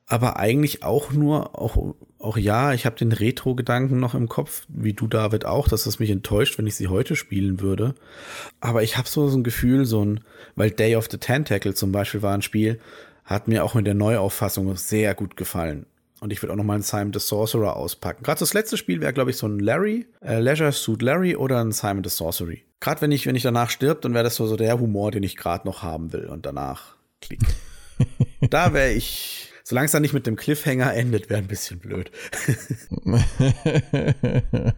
Aber 0.05 0.37
eigentlich 0.37 0.83
auch 0.83 1.11
nur, 1.11 1.59
auch, 1.59 1.95
auch 2.19 2.37
ja, 2.37 2.73
ich 2.73 2.85
habe 2.85 2.97
den 2.97 3.11
Retro-Gedanken 3.11 3.99
noch 3.99 4.15
im 4.15 4.27
Kopf, 4.27 4.65
wie 4.67 4.93
du, 4.93 5.07
David, 5.07 5.45
auch, 5.45 5.67
dass 5.67 5.85
es 5.85 5.99
mich 5.99 6.09
enttäuscht, 6.09 6.57
wenn 6.57 6.67
ich 6.67 6.75
sie 6.75 6.87
heute 6.87 7.15
spielen 7.15 7.61
würde. 7.61 7.95
Aber 8.59 8.83
ich 8.83 8.97
habe 8.97 9.07
so, 9.07 9.27
so 9.29 9.37
ein 9.37 9.43
Gefühl, 9.43 9.85
so 9.85 10.03
ein, 10.03 10.19
weil 10.55 10.71
Day 10.71 10.95
of 10.95 11.07
the 11.09 11.17
Tentacle 11.17 11.73
zum 11.73 11.91
Beispiel 11.91 12.21
war 12.21 12.33
ein 12.33 12.41
Spiel, 12.41 12.79
hat 13.23 13.47
mir 13.47 13.63
auch 13.63 13.73
mit 13.73 13.87
der 13.87 13.93
Neuauffassung 13.93 14.75
sehr 14.75 15.15
gut 15.15 15.37
gefallen. 15.37 15.85
Und 16.23 16.31
ich 16.31 16.41
würde 16.41 16.53
auch 16.53 16.57
noch 16.57 16.63
mal 16.63 16.75
ein 16.75 16.81
Simon 16.81 17.11
the 17.11 17.19
Sorcerer 17.19 17.75
auspacken. 17.75 18.23
Gerade 18.23 18.39
das 18.39 18.53
letzte 18.53 18.77
Spiel 18.77 19.01
wäre, 19.01 19.11
glaube 19.11 19.31
ich, 19.31 19.35
so 19.35 19.45
ein 19.45 19.59
Larry, 19.59 20.05
äh, 20.21 20.39
Leisure 20.39 20.71
Suit 20.71 21.01
Larry 21.01 21.35
oder 21.35 21.59
ein 21.59 21.73
Simon 21.73 22.01
the 22.01 22.09
Sorcery. 22.09 22.63
Gerade 22.79 23.01
wenn 23.01 23.11
ich, 23.11 23.27
wenn 23.27 23.35
ich 23.35 23.43
danach 23.43 23.69
stirb, 23.69 23.99
dann 24.03 24.13
wäre 24.13 24.23
das 24.23 24.37
so, 24.37 24.47
so 24.47 24.55
der 24.55 24.79
Humor, 24.79 25.11
den 25.11 25.23
ich 25.23 25.35
gerade 25.35 25.67
noch 25.67 25.83
haben 25.83 26.13
will. 26.13 26.27
Und 26.27 26.45
danach 26.45 26.95
klick. 27.19 27.41
da 28.49 28.71
wäre 28.71 28.93
ich. 28.93 29.51
Solange 29.65 29.87
es 29.87 29.91
dann 29.91 30.01
nicht 30.01 30.13
mit 30.13 30.25
dem 30.25 30.37
Cliffhanger 30.37 30.93
endet, 30.93 31.29
wäre 31.29 31.41
ein 31.41 31.47
bisschen 31.47 31.79
blöd. 31.79 32.09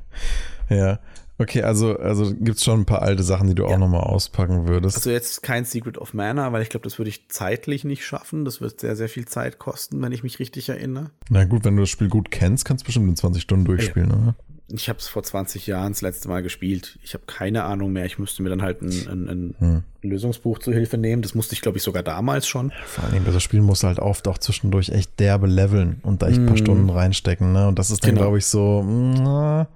ja. 0.71 0.99
Okay, 1.37 1.63
also, 1.63 1.97
also 1.97 2.33
gibt 2.33 2.57
es 2.57 2.63
schon 2.63 2.81
ein 2.81 2.85
paar 2.85 3.01
alte 3.01 3.23
Sachen, 3.23 3.47
die 3.47 3.55
du 3.55 3.63
ja. 3.63 3.69
auch 3.69 3.77
nochmal 3.77 4.01
auspacken 4.01 4.67
würdest. 4.67 4.95
Also 4.95 5.09
jetzt 5.09 5.43
kein 5.43 5.65
Secret 5.65 5.97
of 5.97 6.13
Mana, 6.13 6.53
weil 6.53 6.61
ich 6.61 6.69
glaube, 6.69 6.85
das 6.85 6.97
würde 6.97 7.09
ich 7.09 7.27
zeitlich 7.27 7.83
nicht 7.83 8.05
schaffen. 8.05 8.45
Das 8.45 8.61
wird 8.61 8.79
sehr, 8.79 8.95
sehr 8.95 9.09
viel 9.09 9.25
Zeit 9.25 9.59
kosten, 9.59 10.01
wenn 10.01 10.13
ich 10.13 10.23
mich 10.23 10.39
richtig 10.39 10.69
erinnere. 10.69 11.11
Na 11.29 11.43
gut, 11.43 11.65
wenn 11.65 11.75
du 11.75 11.81
das 11.81 11.89
Spiel 11.89 12.07
gut 12.07 12.31
kennst, 12.31 12.63
kannst 12.63 12.83
du 12.83 12.85
bestimmt 12.85 13.09
in 13.09 13.15
20 13.17 13.41
Stunden 13.41 13.65
durchspielen, 13.65 14.09
ja. 14.09 14.15
oder? 14.15 14.35
Ich 14.67 14.89
habe 14.89 14.97
es 14.97 15.07
vor 15.07 15.21
20 15.21 15.67
Jahren 15.67 15.91
das 15.91 16.01
letzte 16.01 16.27
Mal 16.27 16.41
gespielt. 16.41 16.97
Ich 17.03 17.13
habe 17.13 17.25
keine 17.27 17.65
Ahnung 17.65 17.91
mehr. 17.91 18.05
Ich 18.05 18.17
müsste 18.17 18.41
mir 18.41 18.49
dann 18.49 18.63
halt 18.63 18.81
ein, 18.81 19.07
ein, 19.07 19.29
ein 19.29 19.55
hm. 19.59 19.83
Lösungsbuch 20.01 20.57
zu 20.57 20.73
Hilfe 20.73 20.97
nehmen. 20.97 21.21
Das 21.21 21.35
musste 21.35 21.53
ich, 21.53 21.61
glaube 21.61 21.77
ich, 21.77 21.83
sogar 21.83 22.01
damals 22.01 22.47
schon. 22.47 22.71
Vor 22.85 23.03
allem, 23.03 23.25
das 23.25 23.43
Spiel 23.43 23.61
muss 23.61 23.83
halt 23.83 23.99
oft 23.99 24.27
auch 24.27 24.39
zwischendurch 24.39 24.89
echt 24.89 25.19
derbe 25.19 25.45
leveln 25.45 25.99
und 26.01 26.23
da 26.23 26.29
echt 26.29 26.39
ein 26.39 26.47
paar 26.47 26.55
hm. 26.55 26.63
Stunden 26.63 26.89
reinstecken. 26.89 27.51
Ne? 27.51 27.67
Und 27.67 27.77
das 27.77 27.91
ist 27.91 28.03
dann, 28.03 28.11
genau. 28.11 28.21
glaube 28.21 28.39
ich, 28.39 28.47
so, 28.47 28.81
na, 28.83 29.67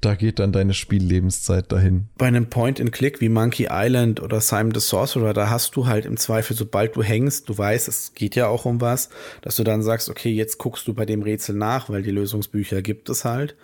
da 0.00 0.14
geht 0.14 0.38
dann 0.38 0.52
deine 0.52 0.74
Spiellebenszeit 0.74 1.72
dahin. 1.72 2.08
Bei 2.16 2.26
einem 2.26 2.48
Point-and-Click 2.48 3.20
wie 3.20 3.28
Monkey 3.28 3.68
Island 3.70 4.20
oder 4.20 4.40
Simon 4.40 4.74
the 4.74 4.80
Sorcerer, 4.80 5.32
da 5.32 5.50
hast 5.50 5.76
du 5.76 5.86
halt 5.86 6.06
im 6.06 6.16
Zweifel, 6.16 6.56
sobald 6.56 6.96
du 6.96 7.02
hängst, 7.02 7.48
du 7.48 7.56
weißt, 7.56 7.88
es 7.88 8.14
geht 8.14 8.36
ja 8.36 8.48
auch 8.48 8.64
um 8.64 8.80
was, 8.80 9.08
dass 9.42 9.56
du 9.56 9.64
dann 9.64 9.82
sagst, 9.82 10.08
okay, 10.08 10.30
jetzt 10.30 10.58
guckst 10.58 10.86
du 10.86 10.94
bei 10.94 11.06
dem 11.06 11.22
Rätsel 11.22 11.54
nach, 11.54 11.88
weil 11.88 12.02
die 12.02 12.10
Lösungsbücher 12.10 12.82
gibt 12.82 13.08
es 13.08 13.24
halt. 13.24 13.56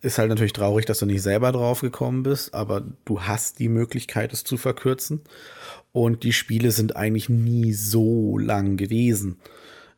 Ist 0.00 0.18
halt 0.18 0.28
natürlich 0.28 0.52
traurig, 0.52 0.86
dass 0.86 0.98
du 0.98 1.06
nicht 1.06 1.22
selber 1.22 1.52
drauf 1.52 1.80
gekommen 1.80 2.22
bist, 2.22 2.54
aber 2.54 2.84
du 3.04 3.22
hast 3.22 3.58
die 3.58 3.68
Möglichkeit, 3.68 4.32
es 4.32 4.44
zu 4.44 4.56
verkürzen. 4.56 5.22
Und 5.92 6.24
die 6.24 6.32
Spiele 6.32 6.72
sind 6.72 6.96
eigentlich 6.96 7.28
nie 7.28 7.72
so 7.72 8.36
lang 8.36 8.76
gewesen. 8.76 9.38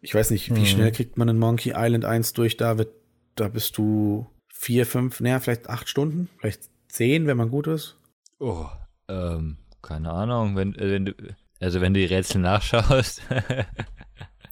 Ich 0.02 0.14
weiß 0.14 0.30
nicht, 0.30 0.54
wie 0.54 0.60
hm. 0.60 0.66
schnell 0.66 0.92
kriegt 0.92 1.16
man 1.16 1.28
in 1.28 1.38
Monkey 1.38 1.72
Island 1.74 2.04
1 2.04 2.34
durch, 2.34 2.56
David? 2.56 2.88
Da 3.34 3.48
bist 3.48 3.76
du 3.78 4.26
vier, 4.58 4.86
fünf, 4.86 5.20
naja, 5.20 5.38
vielleicht 5.38 5.68
acht 5.68 5.88
Stunden, 5.88 6.28
vielleicht 6.38 6.62
zehn, 6.88 7.26
wenn 7.26 7.36
man 7.36 7.50
gut 7.50 7.66
ist. 7.66 7.96
Oh, 8.38 8.66
ähm, 9.08 9.58
keine 9.82 10.10
Ahnung, 10.10 10.56
wenn, 10.56 10.74
äh, 10.74 10.90
wenn 10.90 11.06
du, 11.06 11.14
also 11.60 11.80
wenn 11.80 11.94
du 11.94 12.00
die 12.00 12.06
Rätsel 12.06 12.40
nachschaust. 12.40 13.22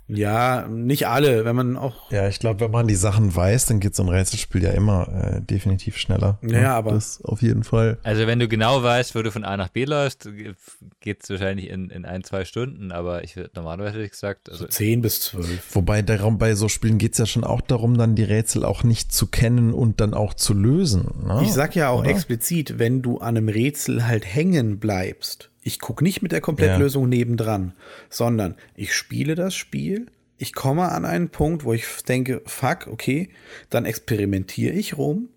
Ja, 0.07 0.67
nicht 0.69 1.09
alle, 1.09 1.45
wenn 1.45 1.57
man 1.57 1.77
auch. 1.77 2.11
Ja, 2.11 2.29
ich 2.29 2.39
glaube, 2.39 2.61
wenn 2.61 2.71
man 2.71 2.87
die 2.87 2.95
Sachen 2.95 3.35
weiß, 3.35 3.67
dann 3.67 3.81
geht 3.81 3.95
so 3.95 4.03
ein 4.03 4.09
Rätselspiel 4.09 4.63
ja 4.63 4.73
immer 4.73 5.09
äh, 5.09 5.41
definitiv 5.41 5.97
schneller. 5.97 6.39
Ja, 6.43 6.61
ja, 6.61 6.77
aber. 6.77 6.93
Das 6.93 7.23
auf 7.23 7.41
jeden 7.41 7.65
Fall. 7.65 7.99
Also, 8.03 8.27
wenn 8.27 8.39
du 8.39 8.47
genau 8.47 8.83
weißt, 8.83 9.15
wo 9.15 9.23
du 9.23 9.31
von 9.31 9.45
A 9.45 9.57
nach 9.57 9.69
B 9.69 9.85
läufst, 9.85 10.29
geht 11.01 11.23
es 11.23 11.31
wahrscheinlich 11.31 11.71
in, 11.71 11.89
in 11.91 12.05
ein, 12.05 12.23
zwei 12.23 12.45
Stunden, 12.45 12.93
aber 12.93 13.25
ich 13.25 13.37
normalerweise 13.55 13.95
hätte 13.95 14.05
ich 14.05 14.11
gesagt. 14.11 14.51
Also 14.51 14.65
so 14.65 14.69
zehn 14.69 15.01
bis 15.01 15.21
zwölf. 15.21 15.75
Wobei 15.75 16.03
darum, 16.03 16.39
bei 16.39 16.55
so 16.55 16.69
Spielen 16.69 16.99
geht 16.99 17.13
es 17.13 17.19
ja 17.19 17.27
schon 17.27 17.45
auch 17.45 17.61
darum, 17.61 17.97
dann 17.97 18.15
die 18.15 18.25
Rätsel 18.25 18.65
auch 18.65 18.85
nicht 18.85 19.13
zu 19.13 19.27
kennen 19.27 19.73
und 19.73 20.01
dann 20.01 20.15
auch 20.15 20.35
zu 20.35 20.55
lösen. 20.55 21.09
Ne? 21.27 21.41
Ich 21.43 21.53
sag 21.53 21.75
ja 21.75 21.89
auch 21.89 22.01
Oder? 22.01 22.11
explizit, 22.11 22.79
wenn 22.79 23.03
du 23.03 23.19
an 23.19 23.37
einem 23.37 23.49
Rätsel 23.49 24.07
halt 24.07 24.27
hängen 24.27 24.79
bleibst, 24.79 25.51
ich 25.65 25.81
gucke 25.81 26.05
nicht 26.05 26.23
mit 26.23 26.31
der 26.31 26.43
Komplettlösung 26.43 27.05
ja. 27.05 27.19
nebendran, 27.19 27.73
sondern 28.11 28.55
ich 28.77 28.95
spiele 28.95 29.35
das 29.35 29.55
Spiel, 29.55 30.07
ich 30.37 30.53
komme 30.53 30.91
an 30.91 31.05
einen 31.05 31.31
Punkt, 31.31 31.65
wo 31.65 31.73
ich 31.73 31.87
denke, 32.07 32.43
fuck, 32.45 32.87
okay, 32.87 33.31
dann 33.71 33.87
experimentiere 33.87 34.75
ich 34.75 34.99
rum, 34.99 35.31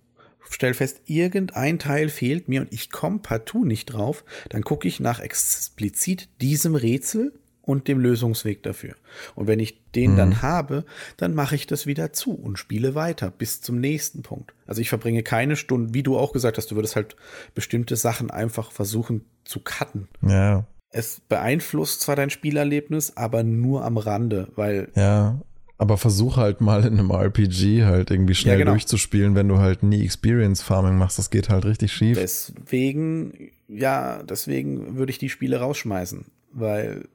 stelle 0.49 0.73
fest, 0.73 1.01
irgendein 1.05 1.79
Teil 1.79 2.09
fehlt 2.09 2.49
mir 2.49 2.61
und 2.61 2.73
ich 2.73 2.91
komme 2.91 3.19
partout 3.19 3.65
nicht 3.65 3.85
drauf, 3.85 4.25
dann 4.49 4.63
gucke 4.63 4.87
ich 4.87 4.99
nach 4.99 5.19
explizit 5.19 6.29
diesem 6.41 6.75
Rätsel 6.75 7.33
und 7.61 7.89
dem 7.89 7.99
Lösungsweg 7.99 8.63
dafür. 8.63 8.95
Und 9.35 9.47
wenn 9.47 9.59
ich 9.59 9.81
den 9.93 10.13
mhm. 10.13 10.17
dann 10.17 10.41
habe, 10.41 10.85
dann 11.17 11.33
mache 11.33 11.55
ich 11.55 11.67
das 11.67 11.85
wieder 11.85 12.13
zu 12.13 12.33
und 12.33 12.57
spiele 12.57 12.95
weiter 12.95 13.29
bis 13.29 13.61
zum 13.61 13.79
nächsten 13.79 14.23
Punkt. 14.23 14.53
Also 14.65 14.79
ich 14.79 14.87
verbringe 14.87 15.21
keine 15.21 15.57
Stunden, 15.57 15.93
wie 15.93 16.03
du 16.03 16.17
auch 16.17 16.31
gesagt 16.31 16.57
hast, 16.57 16.71
du 16.71 16.75
würdest 16.75 16.95
halt 16.95 17.17
bestimmte 17.55 17.97
Sachen 17.97 18.31
einfach 18.31 18.71
versuchen 18.71 19.25
zu 19.47 19.59
cutten. 19.59 20.07
Ja. 20.21 20.65
Es 20.89 21.21
beeinflusst 21.27 22.01
zwar 22.01 22.15
dein 22.15 22.29
Spielerlebnis, 22.29 23.17
aber 23.17 23.43
nur 23.43 23.83
am 23.83 23.97
Rande, 23.97 24.47
weil. 24.55 24.89
Ja, 24.95 25.39
aber 25.77 25.97
versuch 25.97 26.37
halt 26.37 26.59
mal 26.59 26.85
in 26.85 26.97
einem 26.97 27.11
RPG 27.11 27.83
halt 27.83 28.09
irgendwie 28.09 28.33
schnell 28.33 28.55
ja, 28.55 28.59
genau. 28.59 28.71
durchzuspielen, 28.71 29.35
wenn 29.35 29.47
du 29.47 29.59
halt 29.59 29.83
nie 29.83 30.03
Experience 30.03 30.61
Farming 30.63 30.97
machst. 30.97 31.19
Das 31.19 31.29
geht 31.29 31.49
halt 31.49 31.65
richtig 31.65 31.93
schief. 31.93 32.17
Deswegen, 32.17 33.51
ja, 33.67 34.23
deswegen 34.23 34.97
würde 34.97 35.11
ich 35.11 35.19
die 35.19 35.29
Spiele 35.29 35.59
rausschmeißen, 35.59 36.25
weil 36.51 37.07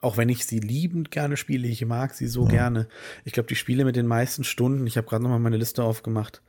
auch 0.00 0.16
wenn 0.16 0.28
ich 0.28 0.46
sie 0.46 0.60
liebend 0.60 1.10
gerne 1.10 1.36
spiele, 1.36 1.66
ich 1.66 1.84
mag 1.84 2.14
sie 2.14 2.28
so 2.28 2.44
ja. 2.44 2.50
gerne. 2.50 2.88
Ich 3.24 3.32
glaube, 3.32 3.48
die 3.48 3.56
Spiele 3.56 3.84
mit 3.84 3.96
den 3.96 4.06
meisten 4.06 4.44
Stunden, 4.44 4.86
ich 4.86 4.96
habe 4.96 5.08
gerade 5.08 5.22
nochmal 5.22 5.40
meine 5.40 5.56
Liste 5.56 5.82
aufgemacht. 5.82 6.42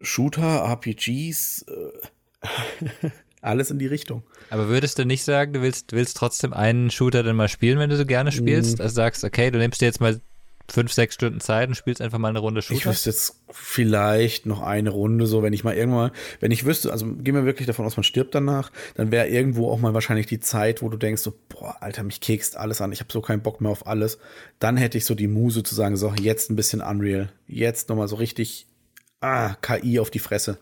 Shooter, 0.00 0.64
RPGs, 0.64 1.66
äh, 1.68 3.10
Alles 3.42 3.70
in 3.70 3.78
die 3.78 3.86
Richtung. 3.86 4.22
Aber 4.50 4.68
würdest 4.68 4.98
du 4.98 5.04
nicht 5.04 5.22
sagen, 5.22 5.52
du 5.52 5.62
willst, 5.62 5.92
willst 5.92 6.16
trotzdem 6.16 6.52
einen 6.52 6.90
Shooter 6.90 7.22
dann 7.22 7.36
mal 7.36 7.48
spielen, 7.48 7.78
wenn 7.78 7.90
du 7.90 7.96
so 7.96 8.06
gerne 8.06 8.32
spielst? 8.32 8.78
Mm. 8.78 8.82
Also 8.82 8.94
sagst, 8.94 9.24
okay, 9.24 9.50
du 9.50 9.58
nimmst 9.58 9.80
dir 9.80 9.86
jetzt 9.86 10.00
mal 10.00 10.20
fünf, 10.70 10.92
sechs 10.92 11.14
Stunden 11.14 11.40
Zeit 11.40 11.68
und 11.68 11.74
spielst 11.74 12.00
einfach 12.00 12.18
mal 12.18 12.28
eine 12.28 12.38
Runde 12.38 12.62
Shooter? 12.62 12.78
Ich 12.78 12.86
wüsste 12.86 13.10
jetzt 13.10 13.36
vielleicht 13.50 14.46
noch 14.46 14.62
eine 14.62 14.90
Runde, 14.90 15.26
so 15.26 15.42
wenn 15.42 15.52
ich 15.52 15.64
mal 15.64 15.76
irgendwann, 15.76 16.10
wenn 16.40 16.50
ich 16.50 16.64
wüsste, 16.64 16.90
also 16.90 17.06
gehen 17.06 17.34
wir 17.34 17.44
wirklich 17.44 17.66
davon 17.66 17.86
aus, 17.86 17.96
man 17.96 18.04
stirbt 18.04 18.34
danach, 18.34 18.72
dann 18.94 19.12
wäre 19.12 19.28
irgendwo 19.28 19.70
auch 19.70 19.78
mal 19.78 19.94
wahrscheinlich 19.94 20.26
die 20.26 20.40
Zeit, 20.40 20.82
wo 20.82 20.88
du 20.88 20.96
denkst 20.96 21.22
so, 21.22 21.34
boah, 21.48 21.76
Alter, 21.80 22.02
mich 22.02 22.20
kekst 22.20 22.56
alles 22.56 22.80
an, 22.80 22.92
ich 22.92 23.00
habe 23.00 23.12
so 23.12 23.20
keinen 23.20 23.42
Bock 23.42 23.60
mehr 23.60 23.70
auf 23.70 23.86
alles. 23.86 24.18
Dann 24.58 24.76
hätte 24.76 24.98
ich 24.98 25.04
so 25.04 25.14
die 25.14 25.28
Muse 25.28 25.62
zu 25.62 25.74
sagen, 25.74 25.96
so 25.96 26.12
jetzt 26.20 26.50
ein 26.50 26.56
bisschen 26.56 26.80
Unreal, 26.80 27.30
jetzt 27.46 27.88
nochmal 27.88 28.08
so 28.08 28.16
richtig, 28.16 28.66
ah, 29.20 29.54
KI 29.62 30.00
auf 30.00 30.10
die 30.10 30.18
Fresse 30.18 30.58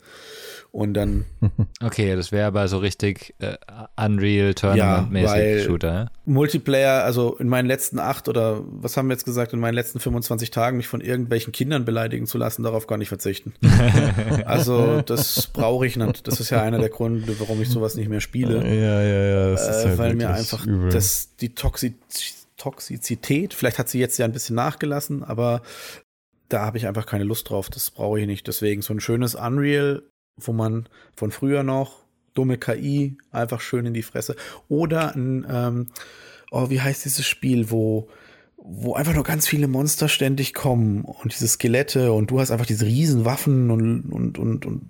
und 0.74 0.94
dann. 0.94 1.24
Okay, 1.82 2.16
das 2.16 2.32
wäre 2.32 2.46
aber 2.46 2.66
so 2.66 2.78
richtig 2.78 3.34
äh, 3.38 3.56
Unreal 3.96 4.54
Tournament-mäßig 4.54 5.58
ja, 5.58 5.64
Shooter. 5.64 5.92
Ja? 5.92 6.10
Multiplayer, 6.24 7.04
also 7.04 7.36
in 7.36 7.48
meinen 7.48 7.66
letzten 7.66 7.98
acht 7.98 8.28
oder 8.28 8.62
was 8.66 8.96
haben 8.96 9.08
wir 9.08 9.12
jetzt 9.12 9.24
gesagt, 9.24 9.52
in 9.52 9.60
meinen 9.60 9.74
letzten 9.74 10.00
25 10.00 10.50
Tagen 10.50 10.78
mich 10.78 10.88
von 10.88 11.00
irgendwelchen 11.00 11.52
Kindern 11.52 11.84
beleidigen 11.84 12.26
zu 12.26 12.38
lassen, 12.38 12.62
darauf 12.62 12.86
kann 12.86 13.00
ich 13.00 13.08
verzichten. 13.08 13.52
also 14.46 15.02
das 15.02 15.48
brauche 15.48 15.86
ich 15.86 15.96
nicht. 15.96 16.26
Das 16.26 16.40
ist 16.40 16.50
ja 16.50 16.62
einer 16.62 16.78
der 16.78 16.88
Gründe, 16.88 17.38
warum 17.38 17.60
ich 17.60 17.68
sowas 17.68 17.96
nicht 17.96 18.08
mehr 18.08 18.20
spiele. 18.20 18.64
Ja, 18.64 19.02
ja, 19.02 19.24
ja. 19.24 19.50
Das 19.50 19.68
ist 19.68 19.84
äh, 19.84 19.88
halt 19.88 19.98
weil 19.98 20.14
mir 20.14 20.30
einfach 20.30 20.66
das, 20.90 21.36
die 21.36 21.54
Toxi 21.54 21.94
Toxizität, 22.56 23.52
vielleicht 23.52 23.78
hat 23.78 23.88
sie 23.88 23.98
jetzt 23.98 24.16
ja 24.18 24.24
ein 24.24 24.32
bisschen 24.32 24.56
nachgelassen, 24.56 25.22
aber 25.22 25.62
da 26.48 26.64
habe 26.64 26.78
ich 26.78 26.86
einfach 26.86 27.04
keine 27.04 27.24
Lust 27.24 27.50
drauf. 27.50 27.68
Das 27.68 27.90
brauche 27.90 28.20
ich 28.20 28.26
nicht. 28.26 28.46
Deswegen 28.46 28.80
so 28.80 28.94
ein 28.94 29.00
schönes 29.00 29.34
Unreal 29.34 30.02
wo 30.36 30.52
man 30.52 30.88
von 31.14 31.30
früher 31.30 31.62
noch 31.62 32.04
dumme 32.34 32.58
KI 32.58 33.16
einfach 33.30 33.60
schön 33.60 33.86
in 33.86 33.94
die 33.94 34.02
Fresse 34.02 34.36
oder 34.68 35.14
ein, 35.14 35.46
ähm, 35.48 35.88
oh, 36.50 36.70
wie 36.70 36.80
heißt 36.80 37.04
dieses 37.04 37.26
Spiel, 37.26 37.70
wo 37.70 38.08
wo 38.66 38.94
einfach 38.94 39.14
nur 39.14 39.24
ganz 39.24 39.46
viele 39.46 39.68
Monster 39.68 40.08
ständig 40.08 40.54
kommen 40.54 41.04
und 41.04 41.34
diese 41.34 41.46
Skelette 41.46 42.12
und 42.12 42.30
du 42.30 42.40
hast 42.40 42.50
einfach 42.50 42.64
diese 42.64 42.86
riesen 42.86 43.26
Waffen 43.26 43.70
und 43.70 44.10
und 44.10 44.38
und 44.38 44.64
und 44.64 44.88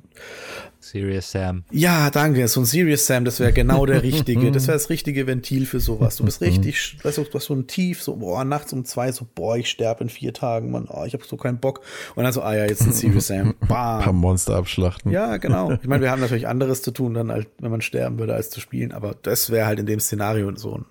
Serious 0.79 1.33
Sam. 1.33 1.65
Ja, 1.73 2.11
danke. 2.11 2.47
So 2.47 2.61
ein 2.61 2.67
Serious 2.67 3.07
Sam, 3.07 3.25
das 3.25 3.41
wäre 3.41 3.53
genau 3.53 3.85
der 3.85 4.03
richtige. 4.05 4.53
Das 4.53 4.69
wäre 4.69 4.77
das 4.77 4.91
richtige 4.91 5.27
Ventil 5.27 5.67
für 5.67 5.81
sowas. 5.81 6.17
Du 6.17 6.25
bist 6.25 6.41
richtig, 6.41 6.99
weißt 7.03 7.19
du, 7.19 7.25
du 7.25 7.35
hast 7.35 7.47
so 7.47 7.55
ein 7.55 7.67
Tief, 7.67 8.03
so, 8.03 8.17
boah, 8.17 8.45
nachts 8.45 8.73
um 8.73 8.85
zwei, 8.85 9.11
so, 9.11 9.27
boah, 9.35 9.57
ich 9.57 9.71
sterbe 9.71 10.05
in 10.05 10.11
vier 10.11 10.35
Tagen, 10.35 10.71
Mann, 10.71 10.87
oh, 10.89 11.05
ich 11.05 11.15
habe 11.15 11.25
so 11.25 11.37
keinen 11.37 11.59
Bock. 11.59 11.81
Und 12.15 12.23
dann 12.23 12.33
so, 12.33 12.43
ah 12.43 12.55
ja, 12.55 12.67
jetzt 12.67 12.83
ein 12.83 12.93
Serious 12.93 13.29
Sam. 13.29 13.55
Bam. 13.61 13.99
Ein 13.99 14.05
paar 14.05 14.13
Monster 14.13 14.57
abschlachten. 14.57 15.11
Ja, 15.11 15.39
genau. 15.39 15.73
Ich 15.83 15.89
meine, 15.89 16.03
wir 16.03 16.11
haben 16.11 16.21
natürlich 16.21 16.47
anderes 16.47 16.83
zu 16.83 16.93
tun, 16.93 17.15
dann, 17.15 17.33
halt, 17.33 17.49
wenn 17.59 17.71
man 17.71 17.81
sterben 17.81 18.19
würde, 18.19 18.35
als 18.35 18.51
zu 18.51 18.61
spielen. 18.61 18.93
Aber 18.93 19.17
das 19.21 19.51
wäre 19.51 19.67
halt 19.67 19.81
in 19.81 19.87
dem 19.87 20.01
Szenario 20.01 20.55
so 20.55 20.77
ein, 20.77 20.85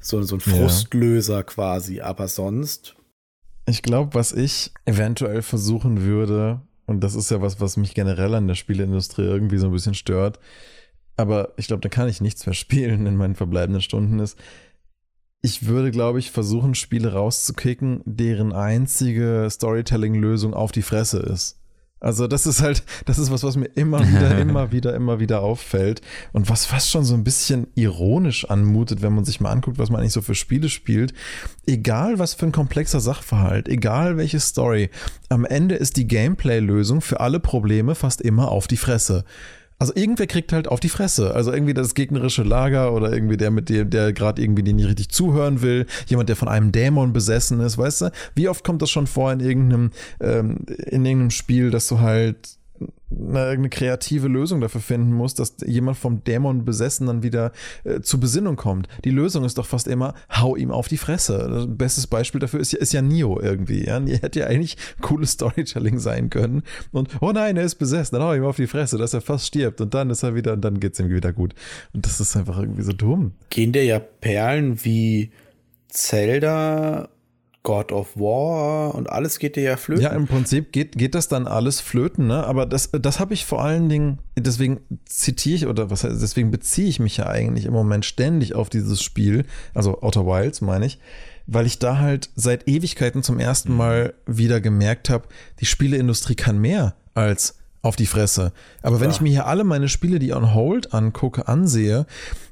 so, 0.00 0.22
so 0.22 0.36
ein 0.36 0.40
Frustlöser 0.40 1.36
ja. 1.36 1.42
quasi. 1.42 2.00
Aber 2.00 2.28
sonst. 2.28 2.96
Ich 3.66 3.82
glaube, 3.82 4.14
was 4.14 4.32
ich 4.32 4.72
eventuell 4.86 5.42
versuchen 5.42 6.02
würde, 6.02 6.60
und 6.86 7.00
das 7.00 7.14
ist 7.14 7.30
ja 7.30 7.42
was, 7.42 7.60
was 7.60 7.76
mich 7.76 7.94
generell 7.94 8.34
an 8.34 8.48
der 8.48 8.54
Spieleindustrie 8.54 9.22
irgendwie 9.22 9.58
so 9.58 9.66
ein 9.66 9.72
bisschen 9.72 9.94
stört. 9.94 10.38
Aber 11.16 11.52
ich 11.56 11.66
glaube, 11.66 11.80
da 11.80 11.88
kann 11.88 12.08
ich 12.08 12.20
nichts 12.20 12.46
mehr 12.46 12.54
spielen 12.54 13.06
in 13.06 13.16
meinen 13.16 13.34
verbleibenden 13.34 13.82
Stunden 13.82 14.20
ist. 14.20 14.38
Ich 15.42 15.66
würde, 15.66 15.90
glaube 15.90 16.18
ich, 16.18 16.30
versuchen, 16.30 16.74
Spiele 16.74 17.12
rauszukicken, 17.12 18.02
deren 18.04 18.52
einzige 18.52 19.48
Storytelling-Lösung 19.50 20.54
auf 20.54 20.72
die 20.72 20.82
Fresse 20.82 21.18
ist. 21.20 21.57
Also 22.00 22.28
das 22.28 22.46
ist 22.46 22.62
halt, 22.62 22.84
das 23.06 23.18
ist 23.18 23.30
was, 23.30 23.42
was 23.42 23.56
mir 23.56 23.66
immer 23.74 24.06
wieder, 24.06 24.38
immer 24.40 24.72
wieder, 24.72 24.94
immer 24.94 25.20
wieder 25.20 25.42
auffällt 25.42 26.00
und 26.32 26.48
was 26.48 26.64
fast 26.64 26.90
schon 26.90 27.04
so 27.04 27.14
ein 27.14 27.24
bisschen 27.24 27.66
ironisch 27.74 28.48
anmutet, 28.48 29.02
wenn 29.02 29.14
man 29.14 29.24
sich 29.24 29.40
mal 29.40 29.50
anguckt, 29.50 29.78
was 29.78 29.90
man 29.90 30.00
eigentlich 30.00 30.12
so 30.12 30.22
für 30.22 30.34
Spiele 30.34 30.68
spielt. 30.68 31.12
Egal 31.66 32.18
was 32.18 32.34
für 32.34 32.46
ein 32.46 32.52
komplexer 32.52 33.00
Sachverhalt, 33.00 33.68
egal 33.68 34.16
welche 34.16 34.40
Story, 34.40 34.90
am 35.28 35.44
Ende 35.44 35.74
ist 35.74 35.96
die 35.96 36.06
Gameplay-Lösung 36.06 37.00
für 37.00 37.20
alle 37.20 37.40
Probleme 37.40 37.94
fast 37.94 38.20
immer 38.20 38.50
auf 38.50 38.66
die 38.68 38.76
Fresse. 38.76 39.24
Also 39.80 39.94
irgendwer 39.94 40.26
kriegt 40.26 40.52
halt 40.52 40.66
auf 40.66 40.80
die 40.80 40.88
Fresse. 40.88 41.34
Also 41.34 41.52
irgendwie 41.52 41.74
das 41.74 41.94
gegnerische 41.94 42.42
Lager 42.42 42.92
oder 42.92 43.12
irgendwie 43.12 43.36
der 43.36 43.50
mit 43.50 43.68
dem, 43.68 43.90
der 43.90 44.12
gerade 44.12 44.42
irgendwie 44.42 44.64
den 44.64 44.76
nicht 44.76 44.88
richtig 44.88 45.10
zuhören 45.10 45.62
will, 45.62 45.86
jemand, 46.06 46.28
der 46.28 46.36
von 46.36 46.48
einem 46.48 46.72
Dämon 46.72 47.12
besessen 47.12 47.60
ist, 47.60 47.78
weißt 47.78 48.00
du? 48.02 48.12
Wie 48.34 48.48
oft 48.48 48.64
kommt 48.64 48.82
das 48.82 48.90
schon 48.90 49.06
vor 49.06 49.32
in 49.32 49.40
irgendeinem, 49.40 49.90
ähm, 50.20 50.64
in 50.66 51.04
irgendeinem 51.04 51.30
Spiel, 51.30 51.70
dass 51.70 51.86
du 51.86 52.00
halt 52.00 52.57
eine, 53.10 53.68
kreative 53.68 54.28
Lösung 54.28 54.60
dafür 54.60 54.80
finden 54.80 55.12
muss, 55.12 55.34
dass 55.34 55.56
jemand 55.64 55.96
vom 55.96 56.22
Dämon 56.24 56.64
besessen 56.64 57.06
dann 57.06 57.22
wieder 57.22 57.52
äh, 57.84 58.00
zur 58.00 58.20
Besinnung 58.20 58.56
kommt. 58.56 58.88
Die 59.04 59.10
Lösung 59.10 59.44
ist 59.44 59.58
doch 59.58 59.66
fast 59.66 59.88
immer, 59.88 60.14
hau 60.30 60.56
ihm 60.56 60.70
auf 60.70 60.88
die 60.88 60.96
Fresse. 60.96 61.66
Bestes 61.68 62.06
Beispiel 62.06 62.40
dafür 62.40 62.60
ist 62.60 62.72
ja, 62.72 62.78
ist 62.78 62.92
ja 62.92 63.02
Nio 63.02 63.40
irgendwie. 63.40 63.86
Ja? 63.86 64.00
Hätte 64.00 64.40
ja 64.40 64.46
eigentlich 64.46 64.76
cooles 65.00 65.30
Storytelling 65.32 65.98
sein 65.98 66.30
können. 66.30 66.62
Und, 66.92 67.10
oh 67.20 67.32
nein, 67.32 67.56
er 67.56 67.64
ist 67.64 67.76
besessen, 67.76 68.18
dann 68.18 68.26
hau 68.26 68.34
ihm 68.34 68.44
auf 68.44 68.56
die 68.56 68.66
Fresse, 68.66 68.98
dass 68.98 69.14
er 69.14 69.20
fast 69.20 69.46
stirbt. 69.46 69.80
Und 69.80 69.94
dann 69.94 70.10
ist 70.10 70.22
er 70.22 70.34
wieder, 70.34 70.52
und 70.52 70.62
dann 70.62 70.80
geht's 70.80 71.00
ihm 71.00 71.08
wieder 71.08 71.32
gut. 71.32 71.54
Und 71.92 72.04
das 72.04 72.20
ist 72.20 72.36
einfach 72.36 72.58
irgendwie 72.58 72.82
so 72.82 72.92
dumm. 72.92 73.32
Gehen 73.50 73.72
dir 73.72 73.84
ja 73.84 73.98
Perlen 73.98 74.84
wie 74.84 75.30
Zelda 75.88 77.08
God 77.62 77.92
of 77.92 78.16
War 78.16 78.94
und 78.94 79.10
alles 79.10 79.38
geht 79.38 79.56
dir 79.56 79.62
ja 79.62 79.76
flöten. 79.76 80.04
Ja, 80.04 80.10
im 80.10 80.26
Prinzip 80.26 80.72
geht, 80.72 80.96
geht 80.96 81.14
das 81.14 81.28
dann 81.28 81.46
alles 81.46 81.80
flöten, 81.80 82.26
ne? 82.26 82.44
Aber 82.46 82.66
das, 82.66 82.90
das 82.92 83.20
habe 83.20 83.34
ich 83.34 83.44
vor 83.44 83.62
allen 83.62 83.88
Dingen, 83.88 84.20
deswegen 84.38 84.80
zitiere 85.04 85.56
ich 85.56 85.66
oder 85.66 85.90
was 85.90 86.04
heißt, 86.04 86.22
deswegen 86.22 86.50
beziehe 86.50 86.88
ich 86.88 87.00
mich 87.00 87.16
ja 87.16 87.26
eigentlich 87.26 87.66
im 87.66 87.72
Moment 87.72 88.04
ständig 88.04 88.54
auf 88.54 88.70
dieses 88.70 89.02
Spiel, 89.02 89.44
also 89.74 90.00
Outer 90.00 90.24
Wilds 90.24 90.60
meine 90.60 90.86
ich, 90.86 90.98
weil 91.46 91.66
ich 91.66 91.78
da 91.78 91.98
halt 91.98 92.30
seit 92.36 92.68
Ewigkeiten 92.68 93.22
zum 93.22 93.38
ersten 93.38 93.74
Mal 93.74 94.14
wieder 94.26 94.60
gemerkt 94.60 95.10
habe, 95.10 95.28
die 95.60 95.66
Spieleindustrie 95.66 96.36
kann 96.36 96.58
mehr 96.58 96.94
als 97.14 97.56
auf 97.82 97.96
die 97.96 98.06
Fresse. 98.06 98.52
Aber 98.82 99.00
wenn 99.00 99.10
ja. 99.10 99.14
ich 99.14 99.20
mir 99.20 99.30
hier 99.30 99.46
alle 99.46 99.64
meine 99.64 99.88
Spiele, 99.88 100.18
die 100.18 100.32
on 100.32 100.54
hold 100.54 100.92
angucke, 100.92 101.48
ansehe, 101.48 102.06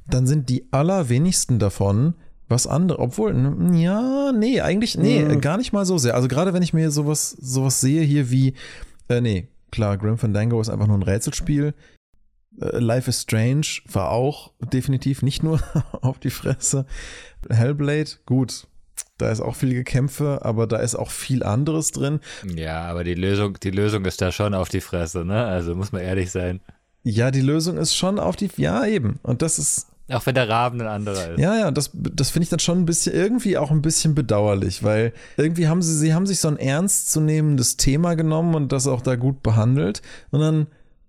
dann 0.08 0.26
sind 0.26 0.48
die 0.48 0.66
allerwenigsten 0.70 1.58
davon 1.58 2.14
was 2.48 2.66
andere, 2.66 2.98
obwohl, 3.00 3.34
ja, 3.74 4.32
nee, 4.32 4.60
eigentlich, 4.60 4.96
nee, 4.96 5.24
mhm. 5.24 5.40
gar 5.40 5.56
nicht 5.56 5.72
mal 5.72 5.84
so 5.84 5.98
sehr. 5.98 6.14
Also 6.14 6.28
gerade 6.28 6.52
wenn 6.52 6.62
ich 6.62 6.72
mir 6.72 6.90
sowas, 6.90 7.30
sowas 7.30 7.80
sehe 7.80 8.02
hier 8.02 8.30
wie, 8.30 8.54
äh, 9.08 9.20
nee, 9.20 9.48
klar, 9.70 9.98
Grim 9.98 10.18
Fandango 10.18 10.60
ist 10.60 10.68
einfach 10.68 10.86
nur 10.86 10.98
ein 10.98 11.02
Rätselspiel. 11.02 11.74
Äh, 12.60 12.78
Life 12.78 13.10
is 13.10 13.22
Strange 13.22 13.66
war 13.90 14.10
auch 14.10 14.52
definitiv 14.60 15.22
nicht 15.22 15.42
nur 15.42 15.60
auf 16.02 16.18
die 16.18 16.30
Fresse. 16.30 16.86
Hellblade, 17.48 18.10
gut, 18.26 18.68
da 19.18 19.30
ist 19.30 19.40
auch 19.40 19.56
viel 19.56 19.74
Gekämpfe, 19.74 20.40
aber 20.42 20.66
da 20.66 20.76
ist 20.76 20.94
auch 20.94 21.10
viel 21.10 21.42
anderes 21.42 21.90
drin. 21.90 22.20
Ja, 22.54 22.84
aber 22.84 23.02
die 23.02 23.14
Lösung, 23.14 23.58
die 23.60 23.70
Lösung 23.70 24.04
ist 24.04 24.20
da 24.20 24.30
schon 24.30 24.54
auf 24.54 24.68
die 24.68 24.80
Fresse, 24.80 25.24
ne? 25.24 25.44
Also 25.46 25.74
muss 25.74 25.92
man 25.92 26.02
ehrlich 26.02 26.30
sein. 26.30 26.60
Ja, 27.02 27.30
die 27.30 27.40
Lösung 27.40 27.76
ist 27.76 27.94
schon 27.94 28.18
auf 28.18 28.36
die, 28.36 28.50
ja 28.56 28.84
eben. 28.84 29.18
Und 29.22 29.42
das 29.42 29.58
ist, 29.58 29.86
auch 30.08 30.24
wenn 30.26 30.34
der 30.34 30.48
Raben 30.48 30.80
ein 30.80 30.86
anderer 30.86 31.32
ist. 31.32 31.40
Ja, 31.40 31.58
ja, 31.58 31.70
das, 31.70 31.90
das 31.94 32.30
finde 32.30 32.44
ich 32.44 32.50
dann 32.50 32.60
schon 32.60 32.78
ein 32.78 32.86
bisschen, 32.86 33.12
irgendwie 33.12 33.58
auch 33.58 33.70
ein 33.70 33.82
bisschen 33.82 34.14
bedauerlich, 34.14 34.84
weil 34.84 35.12
irgendwie 35.36 35.68
haben 35.68 35.82
sie, 35.82 35.96
sie 35.96 36.14
haben 36.14 36.26
sich 36.26 36.40
so 36.40 36.48
ein 36.48 36.58
ernstzunehmendes 36.58 37.76
Thema 37.76 38.14
genommen 38.14 38.54
und 38.54 38.72
das 38.72 38.86
auch 38.86 39.02
da 39.02 39.16
gut 39.16 39.42
behandelt 39.42 40.02
und 40.30 40.40
dann, 40.40 40.66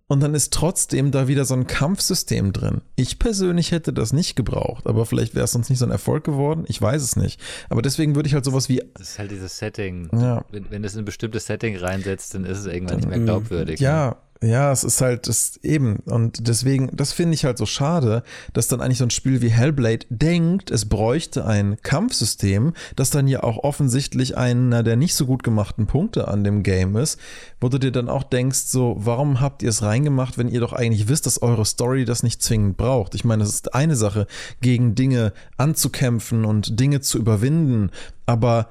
und 0.09 0.23
dann 0.23 0.33
ist 0.33 0.53
trotzdem 0.53 1.11
da 1.11 1.27
wieder 1.27 1.43
so 1.43 1.53
ein 1.53 1.67
Kampfsystem 1.67 2.53
drin. 2.53 2.81
Ich 2.95 3.19
persönlich 3.19 3.71
hätte 3.73 3.91
das 3.91 4.13
nicht 4.13 4.37
gebraucht, 4.37 4.87
aber 4.87 5.05
vielleicht 5.05 5.35
wäre 5.35 5.43
es 5.43 5.51
sonst 5.51 5.69
nicht 5.69 5.79
so 5.79 5.85
ein 5.85 5.91
Erfolg 5.91 6.23
geworden. 6.23 6.63
Ich 6.67 6.81
weiß 6.81 7.01
es 7.01 7.17
nicht. 7.17 7.41
Aber 7.69 7.81
deswegen 7.81 8.15
würde 8.15 8.27
ich 8.27 8.33
halt 8.33 8.45
sowas 8.45 8.69
wie. 8.69 8.81
Das 8.93 9.09
ist 9.09 9.19
halt 9.19 9.31
dieses 9.31 9.57
Setting. 9.57 10.09
Ja. 10.13 10.45
Wenn, 10.49 10.71
wenn 10.71 10.83
es 10.85 10.93
in 10.93 11.01
ein 11.01 11.05
bestimmtes 11.05 11.45
Setting 11.45 11.75
reinsetzt, 11.75 12.33
dann 12.33 12.45
ist 12.45 12.59
es 12.59 12.65
irgendwann 12.67 12.97
nicht 12.97 13.09
mehr 13.09 13.19
glaubwürdig. 13.19 13.81
Ja, 13.81 14.11
ne? 14.11 14.15
Ja, 14.43 14.71
es 14.71 14.83
ist 14.83 15.01
halt 15.01 15.27
das 15.27 15.57
eben 15.63 15.97
und 16.05 16.47
deswegen, 16.47 16.91
das 16.95 17.11
finde 17.11 17.33
ich 17.33 17.43
halt 17.43 17.57
so 17.57 17.65
schade, 17.65 18.21
dass 18.53 18.67
dann 18.67 18.81
eigentlich 18.81 18.99
so 18.99 19.05
ein 19.05 19.09
Spiel 19.09 19.41
wie 19.41 19.49
Hellblade 19.49 20.05
denkt, 20.09 20.69
es 20.69 20.85
bräuchte 20.85 21.45
ein 21.45 21.77
Kampfsystem, 21.81 22.73
das 22.95 23.09
dann 23.09 23.27
ja 23.27 23.41
auch 23.41 23.63
offensichtlich 23.63 24.37
einer 24.37 24.83
der 24.83 24.95
nicht 24.95 25.15
so 25.15 25.25
gut 25.25 25.43
gemachten 25.43 25.87
Punkte 25.87 26.27
an 26.27 26.43
dem 26.43 26.61
Game 26.61 26.95
ist, 26.97 27.19
wo 27.59 27.69
du 27.69 27.79
dir 27.79 27.91
dann 27.91 28.09
auch 28.09 28.23
denkst, 28.23 28.65
so, 28.67 28.95
warum 28.99 29.41
habt 29.41 29.63
ihr 29.63 29.69
es 29.69 29.81
reingemacht, 29.81 30.37
wenn 30.37 30.49
ihr 30.49 30.59
doch 30.59 30.73
eigentlich 30.73 31.07
wisst, 31.07 31.25
dass 31.25 31.41
eure 31.41 31.65
Story 31.65 32.05
das 32.05 32.21
nicht 32.21 32.43
zwingend 32.43 32.77
braucht? 32.77 33.15
Ich 33.15 33.25
meine, 33.25 33.43
es 33.43 33.49
ist 33.49 33.73
eine 33.73 33.95
Sache, 33.95 34.27
gegen 34.61 34.93
Dinge 34.93 35.33
anzukämpfen 35.57 36.45
und 36.45 36.79
Dinge 36.79 37.01
zu 37.01 37.17
überwinden, 37.17 37.89
aber 38.27 38.69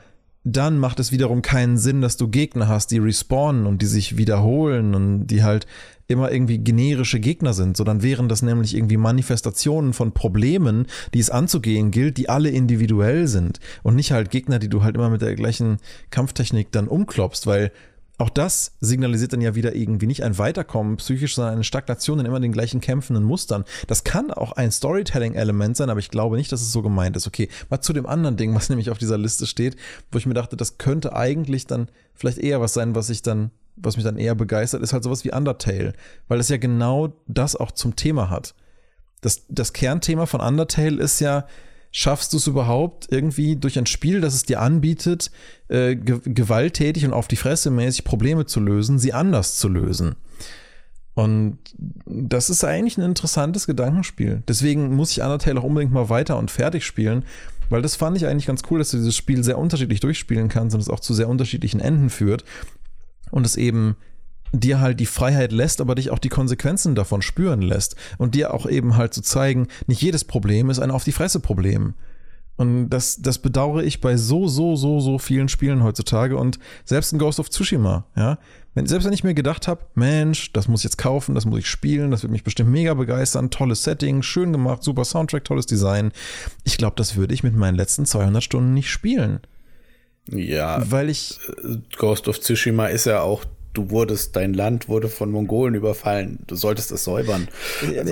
dann 0.48 0.78
macht 0.78 1.00
es 1.00 1.10
wiederum 1.10 1.42
keinen 1.42 1.76
Sinn, 1.76 2.00
dass 2.00 2.16
du 2.16 2.28
Gegner 2.28 2.68
hast, 2.68 2.92
die 2.92 2.98
respawnen 2.98 3.66
und 3.66 3.82
die 3.82 3.86
sich 3.86 4.16
wiederholen 4.16 4.94
und 4.94 5.26
die 5.26 5.42
halt 5.42 5.66
immer 6.06 6.30
irgendwie 6.30 6.58
generische 6.58 7.18
Gegner 7.18 7.52
sind, 7.52 7.76
sondern 7.76 8.00
wären 8.00 8.28
das 8.28 8.42
nämlich 8.42 8.76
irgendwie 8.76 8.96
Manifestationen 8.96 9.92
von 9.92 10.12
Problemen, 10.12 10.86
die 11.14 11.18
es 11.18 11.30
anzugehen 11.30 11.90
gilt, 11.90 12.16
die 12.16 12.28
alle 12.28 12.50
individuell 12.50 13.26
sind 13.26 13.58
und 13.82 13.96
nicht 13.96 14.12
halt 14.12 14.30
Gegner, 14.30 14.60
die 14.60 14.68
du 14.68 14.84
halt 14.84 14.94
immer 14.94 15.10
mit 15.10 15.20
der 15.20 15.34
gleichen 15.34 15.78
Kampftechnik 16.10 16.70
dann 16.70 16.86
umklopfst, 16.86 17.46
weil 17.46 17.72
auch 18.18 18.30
das 18.30 18.72
signalisiert 18.80 19.34
dann 19.34 19.42
ja 19.42 19.54
wieder 19.54 19.74
irgendwie 19.74 20.06
nicht 20.06 20.22
ein 20.22 20.38
Weiterkommen 20.38 20.96
psychisch, 20.96 21.34
sondern 21.34 21.54
eine 21.54 21.64
Stagnation 21.64 22.18
in 22.18 22.26
immer 22.26 22.40
den 22.40 22.52
gleichen 22.52 22.80
kämpfenden 22.80 23.24
Mustern. 23.24 23.64
Das 23.88 24.04
kann 24.04 24.30
auch 24.30 24.52
ein 24.52 24.72
Storytelling-Element 24.72 25.76
sein, 25.76 25.90
aber 25.90 26.00
ich 26.00 26.10
glaube 26.10 26.36
nicht, 26.36 26.50
dass 26.50 26.62
es 26.62 26.72
so 26.72 26.80
gemeint 26.80 27.16
ist. 27.16 27.26
Okay, 27.26 27.48
mal 27.68 27.82
zu 27.82 27.92
dem 27.92 28.06
anderen 28.06 28.38
Ding, 28.38 28.54
was 28.54 28.70
nämlich 28.70 28.90
auf 28.90 28.98
dieser 28.98 29.18
Liste 29.18 29.46
steht, 29.46 29.76
wo 30.10 30.18
ich 30.18 30.26
mir 30.26 30.34
dachte, 30.34 30.56
das 30.56 30.78
könnte 30.78 31.14
eigentlich 31.14 31.66
dann 31.66 31.90
vielleicht 32.14 32.38
eher 32.38 32.60
was 32.60 32.72
sein, 32.72 32.94
was 32.94 33.10
ich 33.10 33.20
dann, 33.20 33.50
was 33.76 33.96
mich 33.96 34.04
dann 34.04 34.16
eher 34.16 34.34
begeistert, 34.34 34.82
ist 34.82 34.94
halt 34.94 35.04
sowas 35.04 35.24
wie 35.24 35.32
Undertale, 35.32 35.92
weil 36.28 36.40
es 36.40 36.48
ja 36.48 36.56
genau 36.56 37.12
das 37.26 37.54
auch 37.54 37.70
zum 37.70 37.96
Thema 37.96 38.30
hat. 38.30 38.54
Das, 39.20 39.42
das 39.48 39.74
Kernthema 39.74 40.24
von 40.24 40.40
Undertale 40.40 41.02
ist 41.02 41.20
ja, 41.20 41.46
schaffst 41.98 42.34
du 42.34 42.36
es 42.36 42.46
überhaupt 42.46 43.06
irgendwie 43.10 43.56
durch 43.56 43.78
ein 43.78 43.86
Spiel, 43.86 44.20
das 44.20 44.34
es 44.34 44.42
dir 44.42 44.60
anbietet, 44.60 45.30
äh, 45.68 45.96
ge 45.96 46.20
gewalttätig 46.24 47.06
und 47.06 47.14
auf 47.14 47.26
die 47.26 47.36
Fresse 47.36 47.70
mäßig 47.70 48.04
Probleme 48.04 48.44
zu 48.44 48.60
lösen, 48.60 48.98
sie 48.98 49.14
anders 49.14 49.56
zu 49.56 49.70
lösen. 49.70 50.14
Und 51.14 51.56
das 52.04 52.50
ist 52.50 52.64
eigentlich 52.64 52.98
ein 52.98 53.04
interessantes 53.04 53.66
Gedankenspiel. 53.66 54.42
Deswegen 54.46 54.94
muss 54.94 55.12
ich 55.12 55.22
Undertale 55.22 55.58
auch 55.58 55.64
unbedingt 55.64 55.94
mal 55.94 56.10
weiter 56.10 56.36
und 56.36 56.50
fertig 56.50 56.84
spielen, 56.84 57.24
weil 57.70 57.80
das 57.80 57.96
fand 57.96 58.18
ich 58.18 58.26
eigentlich 58.26 58.44
ganz 58.44 58.60
cool, 58.70 58.78
dass 58.78 58.90
du 58.90 58.98
dieses 58.98 59.16
Spiel 59.16 59.42
sehr 59.42 59.56
unterschiedlich 59.56 60.00
durchspielen 60.00 60.48
kannst 60.50 60.74
und 60.74 60.82
es 60.82 60.90
auch 60.90 61.00
zu 61.00 61.14
sehr 61.14 61.30
unterschiedlichen 61.30 61.80
Enden 61.80 62.10
führt 62.10 62.44
und 63.30 63.46
es 63.46 63.56
eben 63.56 63.96
dir 64.60 64.80
halt 64.80 65.00
die 65.00 65.06
Freiheit 65.06 65.52
lässt, 65.52 65.80
aber 65.80 65.94
dich 65.94 66.10
auch 66.10 66.18
die 66.18 66.28
Konsequenzen 66.28 66.94
davon 66.94 67.22
spüren 67.22 67.62
lässt 67.62 67.96
und 68.18 68.34
dir 68.34 68.54
auch 68.54 68.66
eben 68.66 68.96
halt 68.96 69.14
zu 69.14 69.22
zeigen, 69.22 69.68
nicht 69.86 70.02
jedes 70.02 70.24
Problem 70.24 70.70
ist 70.70 70.78
ein 70.78 70.90
auf 70.90 71.04
die 71.04 71.12
Fresse 71.12 71.40
Problem. 71.40 71.94
Und 72.56 72.88
das, 72.88 73.20
das 73.20 73.38
bedauere 73.38 73.82
ich 73.82 74.00
bei 74.00 74.16
so, 74.16 74.48
so, 74.48 74.76
so, 74.76 75.00
so 75.00 75.18
vielen 75.18 75.48
Spielen 75.48 75.82
heutzutage 75.82 76.36
und 76.38 76.58
selbst 76.84 77.12
in 77.12 77.18
Ghost 77.18 77.38
of 77.38 77.50
Tsushima, 77.50 78.06
ja. 78.16 78.38
Wenn, 78.74 78.86
selbst 78.86 79.06
wenn 79.06 79.12
ich 79.12 79.24
mir 79.24 79.32
gedacht 79.34 79.68
habe, 79.68 79.86
Mensch, 79.94 80.52
das 80.52 80.68
muss 80.68 80.80
ich 80.80 80.84
jetzt 80.84 80.98
kaufen, 80.98 81.34
das 81.34 81.46
muss 81.46 81.60
ich 81.60 81.66
spielen, 81.66 82.10
das 82.10 82.22
wird 82.22 82.32
mich 82.32 82.44
bestimmt 82.44 82.70
mega 82.70 82.92
begeistern, 82.92 83.50
tolles 83.50 83.84
Setting, 83.84 84.22
schön 84.22 84.52
gemacht, 84.52 84.82
super 84.82 85.04
Soundtrack, 85.04 85.44
tolles 85.44 85.64
Design. 85.64 86.12
Ich 86.64 86.76
glaube, 86.76 86.96
das 86.96 87.16
würde 87.16 87.32
ich 87.32 87.42
mit 87.42 87.54
meinen 87.54 87.76
letzten 87.76 88.04
200 88.04 88.42
Stunden 88.42 88.74
nicht 88.74 88.90
spielen. 88.90 89.40
Ja, 90.28 90.82
weil 90.90 91.08
ich 91.08 91.38
äh, 91.62 91.76
Ghost 91.96 92.28
of 92.28 92.40
Tsushima 92.40 92.86
ist 92.86 93.06
ja 93.06 93.20
auch 93.20 93.44
du 93.76 93.90
wurdest, 93.90 94.36
dein 94.36 94.54
Land 94.54 94.88
wurde 94.88 95.08
von 95.08 95.30
Mongolen 95.30 95.74
überfallen, 95.74 96.38
du 96.46 96.56
solltest 96.56 96.92
es 96.92 97.04
säubern. 97.04 97.48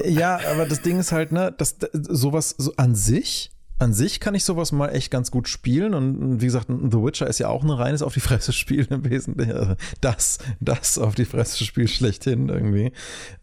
Ja, 0.06 0.40
aber 0.52 0.66
das 0.66 0.82
Ding 0.82 0.98
ist 0.98 1.12
halt, 1.12 1.32
ne, 1.32 1.54
das, 1.56 1.76
sowas 1.92 2.54
so 2.58 2.74
an 2.76 2.94
sich, 2.94 3.50
an 3.78 3.92
sich 3.92 4.20
kann 4.20 4.34
ich 4.34 4.44
sowas 4.44 4.72
mal 4.72 4.88
echt 4.88 5.10
ganz 5.10 5.30
gut 5.30 5.48
spielen 5.48 5.94
und 5.94 6.40
wie 6.40 6.46
gesagt, 6.46 6.68
The 6.68 6.98
Witcher 6.98 7.26
ist 7.26 7.38
ja 7.38 7.48
auch 7.48 7.64
ein 7.64 7.70
reines 7.70 8.02
auf 8.02 8.14
die 8.14 8.20
Fresse 8.20 8.52
Spiel 8.52 8.86
im 8.90 9.08
Wesentlichen. 9.08 9.76
Das, 10.00 10.38
das 10.60 10.98
auf 10.98 11.14
die 11.14 11.24
Fresse 11.24 11.64
Spiel 11.64 11.88
schlechthin 11.88 12.48
irgendwie. 12.48 12.92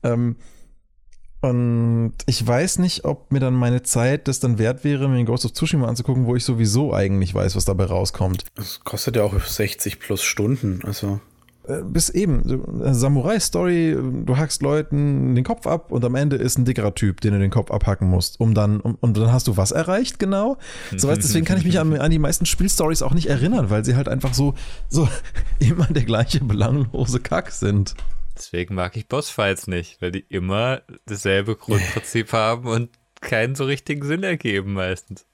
Ähm, 0.03 0.37
und 1.41 2.13
ich 2.27 2.45
weiß 2.45 2.77
nicht, 2.77 3.03
ob 3.03 3.31
mir 3.31 3.39
dann 3.39 3.55
meine 3.55 3.81
Zeit 3.81 4.27
das 4.27 4.39
dann 4.39 4.59
wert 4.59 4.83
wäre, 4.83 5.09
mir 5.09 5.17
den 5.17 5.25
Ghost 5.25 5.43
of 5.43 5.53
Tsushima 5.53 5.87
anzugucken, 5.87 6.27
wo 6.27 6.35
ich 6.35 6.45
sowieso 6.45 6.93
eigentlich 6.93 7.33
weiß, 7.33 7.55
was 7.55 7.65
dabei 7.65 7.85
rauskommt. 7.85 8.45
Das 8.55 8.81
kostet 8.81 9.15
ja 9.15 9.23
auch 9.23 9.39
60 9.39 9.99
plus 9.99 10.21
Stunden, 10.21 10.81
also. 10.83 11.19
Äh, 11.67 11.83
bis 11.83 12.09
eben, 12.09 12.81
äh, 12.83 12.93
Samurai-Story, 12.93 13.95
du 14.25 14.37
hackst 14.37 14.63
Leuten 14.63 15.35
den 15.35 15.43
Kopf 15.43 15.67
ab 15.67 15.91
und 15.91 16.03
am 16.03 16.15
Ende 16.15 16.35
ist 16.35 16.57
ein 16.57 16.65
dickerer 16.65 16.95
Typ, 16.95 17.21
den 17.21 17.33
du 17.33 17.39
den 17.39 17.51
Kopf 17.51 17.69
abhacken 17.69 18.09
musst, 18.09 18.39
um 18.39 18.55
dann, 18.55 18.79
um, 18.79 18.95
und 18.99 19.15
dann 19.15 19.31
hast 19.31 19.47
du 19.47 19.57
was 19.57 19.71
erreicht, 19.71 20.17
genau. 20.17 20.57
So 20.97 21.07
weißt, 21.07 21.21
deswegen 21.21 21.45
kann 21.45 21.59
ich 21.59 21.65
mich 21.65 21.79
an, 21.79 21.93
an 21.93 22.09
die 22.11 22.19
meisten 22.19 22.47
Spielstories 22.47 23.03
auch 23.03 23.13
nicht 23.13 23.27
erinnern, 23.27 23.69
weil 23.69 23.85
sie 23.85 23.95
halt 23.95 24.09
einfach 24.09 24.33
so, 24.33 24.55
so 24.89 25.07
immer 25.59 25.85
der 25.85 26.03
gleiche 26.03 26.43
belanglose 26.43 27.19
Kack 27.19 27.51
sind. 27.51 27.93
Deswegen 28.35 28.73
mag 28.73 28.97
ich 28.97 29.07
Bossfights 29.07 29.67
nicht, 29.67 30.01
weil 30.01 30.11
die 30.11 30.25
immer 30.29 30.81
dasselbe 31.05 31.55
Grundprinzip 31.55 32.33
haben 32.33 32.67
und 32.67 32.89
keinen 33.21 33.53
so 33.53 33.65
richtigen 33.65 34.03
Sinn 34.03 34.23
ergeben 34.23 34.73
meistens. 34.73 35.27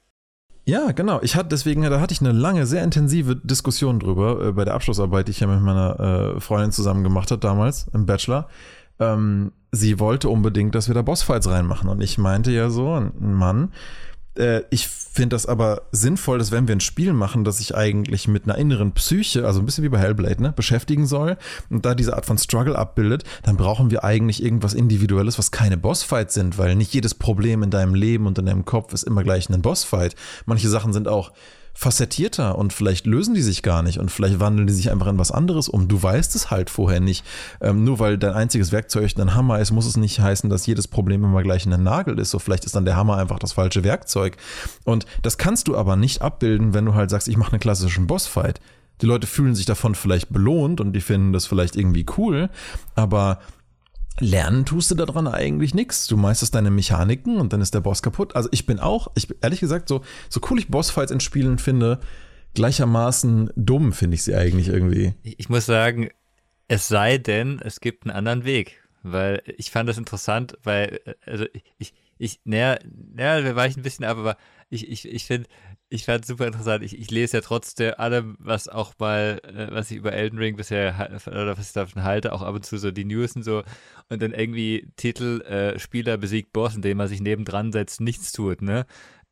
Ja, 0.68 0.91
genau. 0.91 1.22
Ich 1.22 1.38
hatte 1.38 1.47
deswegen, 1.47 1.82
da 1.84 2.01
hatte 2.01 2.13
ich 2.13 2.20
eine 2.20 2.34
lange, 2.34 2.65
sehr 2.65 2.84
intensive 2.84 3.38
Diskussion 3.38 3.99
drüber 4.01 4.47
äh, 4.47 4.51
bei 4.51 4.65
der 4.65 4.74
Abschlussarbeit, 4.74 5.28
die 5.28 5.32
ich 5.32 5.39
ja 5.39 5.47
mit 5.47 5.61
meiner 5.61 6.36
äh, 6.36 6.41
Freundin 6.41 6.74
zusammen 6.74 7.05
gemacht 7.05 7.32
habe 7.32 7.39
damals 7.39 7.88
im 7.93 8.05
Bachelor. 8.05 8.49
Ähm, 8.99 9.53
sie 9.72 9.97
wollte 9.97 10.28
unbedingt, 10.28 10.76
dass 10.76 10.89
wir 10.89 10.95
da 10.95 11.03
Bossfights 11.03 11.49
reinmachen 11.49 11.88
und 11.88 12.01
ich 12.01 12.18
meinte 12.18 12.51
ja 12.51 12.70
so, 12.70 12.95
ein 12.95 13.13
Mann, 13.34 13.72
äh, 14.38 14.63
ich 14.69 14.88
finde 14.88 15.35
das 15.35 15.47
aber 15.47 15.81
sinnvoll, 15.91 16.38
dass 16.38 16.51
wenn 16.51 16.67
wir 16.67 16.75
ein 16.75 16.79
Spiel 16.79 17.11
machen, 17.11 17.43
das 17.43 17.57
sich 17.57 17.75
eigentlich 17.75 18.27
mit 18.27 18.43
einer 18.43 18.57
inneren 18.57 18.91
Psyche, 18.91 19.45
also 19.45 19.59
ein 19.59 19.65
bisschen 19.65 19.83
wie 19.83 19.89
bei 19.89 19.97
Hellblade, 19.97 20.41
ne, 20.41 20.53
beschäftigen 20.55 21.07
soll 21.07 21.38
und 21.69 21.85
da 21.85 21.95
diese 21.95 22.15
Art 22.15 22.25
von 22.27 22.38
Struggle 22.38 22.77
abbildet, 22.77 23.23
dann 23.43 23.57
brauchen 23.57 23.89
wir 23.89 24.03
eigentlich 24.03 24.43
irgendwas 24.43 24.75
Individuelles, 24.75 25.39
was 25.39 25.51
keine 25.51 25.75
Bossfights 25.75 26.35
sind, 26.35 26.57
weil 26.59 26.75
nicht 26.75 26.93
jedes 26.93 27.15
Problem 27.15 27.63
in 27.63 27.71
deinem 27.71 27.95
Leben 27.95 28.27
und 28.27 28.38
in 28.38 28.45
deinem 28.45 28.65
Kopf 28.65 28.93
ist 28.93 29.03
immer 29.03 29.23
gleich 29.23 29.49
ein 29.49 29.61
Bossfight. 29.61 30.15
Manche 30.45 30.69
Sachen 30.69 30.93
sind 30.93 31.07
auch 31.07 31.31
facettierter 31.78 32.57
und 32.57 32.73
vielleicht 32.73 33.05
lösen 33.05 33.36
die 33.36 33.43
sich 33.43 33.61
gar 33.61 33.84
nicht 33.84 33.99
und 33.99 34.09
vielleicht 34.09 34.39
wandeln 34.39 34.65
die 34.65 34.73
sich 34.73 34.89
einfach 34.89 35.05
in 35.05 35.19
was 35.19 35.30
anderes 35.30 35.69
um. 35.69 35.88
Du 35.88 36.01
weißt 36.01 36.36
es 36.36 36.49
halt 36.49 36.71
vorher 36.71 36.99
nicht. 36.99 37.23
Ähm, 37.61 37.84
nur 37.84 37.99
weil 37.99 38.17
dein 38.17 38.34
einziges 38.34 38.71
Werkzeug 38.71 39.13
ein 39.19 39.36
Hammer 39.36 39.59
ist, 39.59 39.69
muss 39.69 39.86
es 39.86 39.95
nicht 39.95 40.19
heißen, 40.19 40.49
dass 40.49 40.65
jedes 40.65 40.88
Problem 40.88 41.23
immer 41.23 41.43
gleich 41.43 41.67
ein 41.67 41.84
Nagel 41.84 42.17
ist. 42.17 42.32
So 42.32 42.39
vielleicht 42.39 42.65
ist 42.65 42.75
dann 42.75 42.86
der 42.86 42.95
Hammer 42.95 43.17
einfach 43.17 43.38
das 43.38 43.53
falsche 43.53 43.84
Werkzeug. 43.84 44.38
Und 44.86 45.05
das 45.21 45.38
kannst 45.38 45.67
du 45.67 45.78
aber 45.78 45.95
nicht 45.95 46.23
abbilden, 46.23 46.73
wenn 46.73 46.86
du 46.86 46.95
halt 46.95 47.11
sagst, 47.11 47.28
ich 47.28 47.38
mache 47.38 47.51
einen 47.51 47.59
klassischen 47.59 48.07
Bossfight. 48.07 48.59
Die 49.01 49.05
Leute 49.05 49.28
fühlen 49.28 49.53
sich 49.53 49.67
davon 49.67 49.93
vielleicht 49.93 50.30
belohnt 50.34 50.82
und 50.82 50.93
die 50.93 51.01
finden 51.01 51.32
das 51.32 51.45
vielleicht 51.45 51.75
irgendwie 51.75 52.07
cool, 52.17 52.49
aber 52.95 53.38
lernen 54.20 54.65
tust 54.65 54.91
du 54.91 54.95
daran 54.95 55.28
eigentlich 55.28 55.74
nichts. 55.74 56.07
Du 56.07 56.18
meisterst 56.18 56.55
deine 56.55 56.72
Mechaniken 56.72 57.38
und 57.38 57.53
dann 57.53 57.61
ist 57.61 57.74
der 57.74 57.82
Boss 57.82 58.01
kaputt. 58.01 58.36
Also 58.36 58.49
ich 58.51 58.65
bin 58.65 58.80
auch, 58.80 59.09
ich 59.15 59.28
ehrlich 59.41 59.59
gesagt, 59.59 59.88
so, 59.88 60.01
so 60.30 60.39
cool 60.49 60.59
ich 60.59 60.70
Bossfights 60.70 61.11
in 61.11 61.20
Spielen 61.20 61.59
finde, 61.59 61.99
gleichermaßen 62.53 63.51
dumm 63.55 63.93
finde 63.93 64.15
ich 64.15 64.24
sie 64.24 64.36
eigentlich 64.36 64.70
irgendwie. 64.70 65.13
Ich 65.24 65.49
muss 65.49 65.65
sagen, 65.65 66.09
es 66.68 66.88
sei 66.88 67.18
denn, 67.18 67.59
es 67.63 67.80
gibt 67.80 68.05
einen 68.05 68.15
anderen 68.15 68.45
Weg. 68.45 68.82
Weil 69.03 69.41
ich 69.57 69.72
fand 69.72 69.88
das 69.88 69.97
interessant, 69.97 70.57
weil, 70.63 70.99
also 71.26 71.45
ich, 71.78 71.93
ich, 72.18 72.41
naja, 72.43 72.78
naja, 73.13 73.43
wir 73.43 73.55
weichen 73.55 73.80
ein 73.80 73.84
bisschen 73.84 74.05
ab, 74.05 74.18
aber 74.18 74.38
ich, 74.70 74.89
ich, 74.89 75.07
ich 75.07 75.26
finde, 75.26 75.47
ich 75.89 76.05
fand 76.05 76.21
es 76.21 76.27
super 76.27 76.47
interessant. 76.47 76.83
Ich, 76.83 76.97
ich 76.97 77.09
lese 77.11 77.38
ja 77.38 77.41
trotzdem 77.41 77.93
allem, 77.97 78.35
was 78.39 78.67
auch 78.67 78.93
mal, 78.99 79.39
äh, 79.43 79.73
was 79.73 79.89
ich 79.91 79.97
über 79.97 80.13
Elden 80.13 80.38
Ring 80.38 80.55
bisher 80.55 81.21
oder 81.27 81.57
was 81.57 81.67
ich 81.67 81.73
davon 81.73 82.03
halte, 82.03 82.33
auch 82.33 82.41
ab 82.41 82.55
und 82.55 82.65
zu 82.65 82.77
so 82.77 82.91
die 82.91 83.05
News 83.05 83.35
und 83.35 83.43
so. 83.43 83.63
Und 84.09 84.21
dann 84.21 84.33
irgendwie 84.33 84.89
Titel, 84.97 85.41
äh, 85.41 85.79
Spieler 85.79 86.17
besiegt 86.17 86.51
Boss, 86.51 86.75
indem 86.75 86.97
man 86.97 87.07
sich 87.07 87.21
nebendran 87.21 87.71
setzt, 87.71 88.01
nichts 88.01 88.31
tut, 88.31 88.61
ne? 88.61 88.85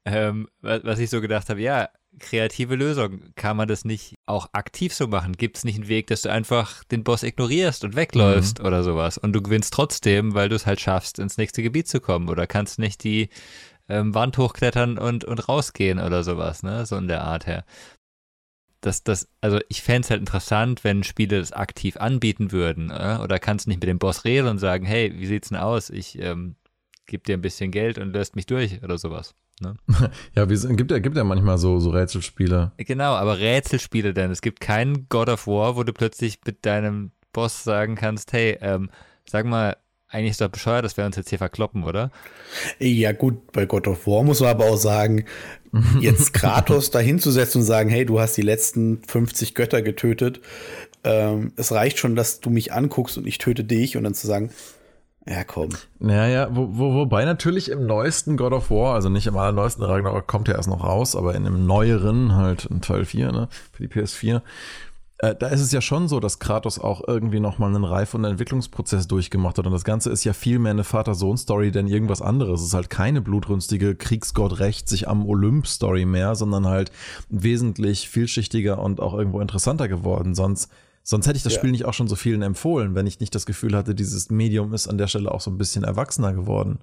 Ähm, 0.06 0.48
was, 0.62 0.84
was 0.84 1.00
ich 1.00 1.10
so 1.10 1.20
gedacht 1.20 1.50
habe, 1.50 1.62
ja, 1.62 1.90
kreative 2.20 2.76
Lösung. 2.76 3.22
Kann 3.36 3.58
man 3.58 3.68
das 3.68 3.86
nicht 3.86 4.16
auch 4.26 4.48
aktiv 4.54 4.94
so 4.94 5.08
machen? 5.08 5.34
Gibt 5.34 5.58
es 5.58 5.64
nicht 5.64 5.76
einen 5.76 5.88
Weg, 5.88 6.08
dass 6.08 6.22
du 6.22 6.30
einfach 6.30 6.84
den 6.86 7.04
Boss 7.04 7.24
ignorierst 7.24 7.84
und 7.84 7.96
wegläufst 7.96 8.60
mhm. 8.60 8.66
oder 8.66 8.84
sowas? 8.84 9.18
Und 9.18 9.34
du 9.34 9.42
gewinnst 9.42 9.74
trotzdem, 9.74 10.34
weil 10.34 10.50
du 10.50 10.56
es 10.56 10.66
halt 10.66 10.80
schaffst, 10.80 11.20
ins 11.20 11.38
nächste 11.38 11.64
Gebiet 11.64 11.88
zu 11.88 12.00
kommen. 12.00 12.30
Oder 12.30 12.48
kannst 12.48 12.80
nicht 12.80 13.04
die 13.04 13.30
ähm, 13.90 14.14
Wand 14.14 14.38
hochklettern 14.38 14.98
und, 14.98 15.24
und 15.24 15.48
rausgehen 15.48 16.00
oder 16.00 16.24
sowas, 16.24 16.64
ne? 16.64 16.86
So 16.86 16.98
in 16.98 17.08
der 17.08 17.24
Art 17.24 17.48
her. 17.48 17.66
Das, 18.82 19.04
das, 19.04 19.28
also 19.42 19.60
ich 19.68 19.82
fände 19.82 20.02
es 20.02 20.12
halt 20.12 20.20
interessant, 20.20 20.84
wenn 20.84 21.04
Spiele 21.04 21.40
das 21.40 21.54
aktiv 21.54 21.98
anbieten 21.98 22.52
würden. 22.52 22.92
Äh? 22.92 23.18
Oder 23.22 23.40
kannst 23.40 23.66
du 23.66 23.70
nicht 23.70 23.82
mit 23.82 23.90
dem 23.90 23.98
Boss 23.98 24.26
reden 24.26 24.48
und 24.48 24.60
sagen, 24.60 24.86
hey, 24.86 25.12
wie 25.16 25.26
sieht's 25.26 25.50
denn 25.50 25.58
aus? 25.58 25.90
Ich 25.90 26.20
ähm, 26.20 26.56
gebe 27.08 27.24
dir 27.24 27.36
ein 27.36 27.42
bisschen 27.42 27.72
Geld 27.72 27.98
und 27.98 28.14
löst 28.14 28.36
mich 28.36 28.46
durch 28.46 28.84
oder 28.84 28.98
sowas. 28.98 29.34
Ne? 29.62 29.76
Ja, 30.36 30.50
wie, 30.50 30.76
gibt 30.76 30.92
ja, 30.92 31.00
gibt 31.00 31.18
ja 31.18 31.24
manchmal 31.24 31.58
so, 31.58 31.80
so 31.80 31.90
Rätselspiele. 31.92 32.74
Genau, 32.78 33.14
aber 33.14 33.40
Rätselspiele 33.40 34.14
denn. 34.14 34.32
Es 34.32 34.42
gibt 34.42 34.60
keinen 34.60 35.08
God 35.10 35.30
of 35.30 35.48
War, 35.48 35.76
wo 35.76 35.84
du 35.84 35.94
plötzlich 35.94 36.40
mit 36.46 36.66
deinem 36.66 37.12
Boss 37.32 37.64
sagen 37.64 37.96
kannst, 37.96 38.34
hey, 38.34 38.58
ähm, 38.62 38.90
sag 39.26 39.46
mal, 39.46 39.78
eigentlich 40.16 40.32
ist 40.32 40.42
doch 40.42 40.50
bescheuert, 40.50 40.86
dass 40.86 40.96
wir 40.96 41.06
uns 41.06 41.18
jetzt 41.18 41.30
hier 41.30 41.38
verkloppen, 41.38 41.84
oder? 41.84 42.10
Ja, 42.80 43.12
gut, 43.12 43.52
bei 43.52 43.66
God 43.66 43.88
of 43.88 44.08
War 44.08 44.24
muss 44.24 44.40
man 44.40 44.50
aber 44.50 44.66
auch 44.66 44.78
sagen, 44.78 45.26
jetzt 46.00 46.34
Kratos 46.34 46.90
da 46.90 47.00
hinzusetzen 47.00 47.62
und 47.62 47.68
sagen, 47.68 47.90
hey, 47.90 48.06
du 48.06 48.20
hast 48.20 48.38
die 48.38 48.42
letzten 48.42 49.02
50 49.08 49.56
Götter 49.56 49.82
getötet. 49.82 50.40
Ähm, 51.04 51.52
es 51.58 51.72
reicht 51.72 52.00
schon, 52.00 52.16
dass 52.16 52.40
du 52.40 52.50
mich 52.50 52.72
anguckst 52.72 53.18
und 53.18 53.28
ich 53.28 53.38
töte 53.38 53.64
dich 53.64 53.98
und 53.98 54.06
dann 54.06 54.14
zu 54.14 54.26
sagen, 54.26 54.52
ja, 55.28 55.44
komm. 55.44 55.70
Naja, 56.00 56.50
wo, 56.52 56.68
wo, 56.72 56.94
wobei 56.94 57.26
natürlich 57.26 57.70
im 57.70 57.88
neuesten 57.88 58.38
God 58.38 58.54
of 58.54 58.70
War, 58.70 58.94
also 58.94 59.10
nicht 59.10 59.26
im 59.26 59.36
allerneuesten 59.36 59.84
Ragnarok 59.84 60.28
kommt 60.28 60.48
ja 60.48 60.54
erst 60.54 60.70
noch 60.70 60.84
raus, 60.84 61.16
aber 61.16 61.34
in 61.34 61.46
dem 61.46 61.66
neueren, 61.66 62.36
halt 62.36 62.66
in 62.66 62.82
Teil 62.82 63.06
4, 63.06 63.32
ne, 63.32 63.48
für 63.74 63.88
die 63.88 63.90
PS4, 63.92 64.42
äh, 65.26 65.36
da 65.36 65.48
ist 65.48 65.62
es 65.62 65.72
ja 65.72 65.82
schon 65.82 66.08
so, 66.08 66.20
dass 66.20 66.40
Kratos 66.40 66.80
auch 66.80 67.08
irgendwie 67.08 67.40
nochmal 67.40 67.74
einen 67.74 67.84
Reif- 67.84 68.14
und 68.14 68.24
Entwicklungsprozess 68.24 69.08
durchgemacht 69.08 69.58
hat. 69.58 69.66
Und 69.66 69.72
das 69.72 69.84
Ganze 69.84 70.12
ist 70.12 70.24
ja 70.24 70.34
viel 70.34 70.60
mehr 70.60 70.72
eine 70.72 70.84
Vater-Sohn-Story 70.84 71.72
denn 71.72 71.88
irgendwas 71.88 72.22
anderes. 72.22 72.62
Es 72.62 72.68
ist 72.68 72.74
halt 72.74 72.90
keine 72.90 73.22
blutrünstige 73.22 73.96
Kriegsgott 73.96 74.60
rächt 74.60 74.88
sich 74.88 75.08
am 75.08 75.26
Olymp-Story 75.26 76.06
mehr, 76.06 76.36
sondern 76.36 76.68
halt 76.68 76.92
wesentlich 77.30 78.10
vielschichtiger 78.10 78.80
und 78.80 79.00
auch 79.00 79.14
irgendwo 79.14 79.40
interessanter 79.40 79.88
geworden. 79.88 80.36
Sonst 80.36 80.70
Sonst 81.08 81.28
hätte 81.28 81.38
ich 81.38 81.44
das 81.44 81.54
ja. 81.54 81.60
Spiel 81.60 81.70
nicht 81.70 81.86
auch 81.86 81.94
schon 81.94 82.08
so 82.08 82.16
vielen 82.16 82.42
empfohlen, 82.42 82.96
wenn 82.96 83.06
ich 83.06 83.20
nicht 83.20 83.36
das 83.36 83.46
Gefühl 83.46 83.76
hatte, 83.76 83.94
dieses 83.94 84.32
Medium 84.32 84.74
ist 84.74 84.88
an 84.88 84.98
der 84.98 85.06
Stelle 85.06 85.30
auch 85.30 85.40
so 85.40 85.52
ein 85.52 85.58
bisschen 85.60 85.84
erwachsener 85.84 86.34
geworden. 86.34 86.80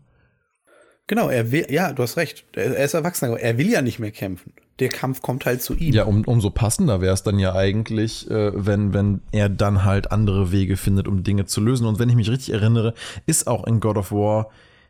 Genau, 1.08 1.28
er 1.28 1.50
will, 1.50 1.66
ja, 1.70 1.92
du 1.92 2.04
hast 2.04 2.16
recht. 2.16 2.44
Er 2.52 2.84
ist 2.84 2.94
erwachsener, 2.94 3.36
er 3.36 3.58
will 3.58 3.68
ja 3.68 3.82
nicht 3.82 3.98
mehr 3.98 4.12
kämpfen. 4.12 4.52
Der 4.82 4.88
Kampf 4.88 5.22
kommt 5.22 5.46
halt 5.46 5.62
zu 5.62 5.74
ihm. 5.74 5.94
Ja, 5.94 6.04
um, 6.04 6.24
umso 6.24 6.50
passender 6.50 7.00
wäre 7.00 7.14
es 7.14 7.22
dann 7.22 7.38
ja 7.38 7.54
eigentlich, 7.54 8.28
äh, 8.28 8.50
wenn, 8.54 8.92
wenn 8.92 9.20
er 9.30 9.48
dann 9.48 9.84
halt 9.84 10.10
andere 10.10 10.50
Wege 10.50 10.76
findet, 10.76 11.06
um 11.06 11.22
Dinge 11.22 11.46
zu 11.46 11.60
lösen. 11.60 11.86
Und 11.86 12.00
wenn 12.00 12.08
ich 12.08 12.16
mich 12.16 12.28
richtig 12.28 12.52
erinnere, 12.52 12.92
ist 13.24 13.46
auch 13.46 13.64
in 13.64 13.78
God 13.78 13.96
of 13.96 14.10
War 14.10 14.48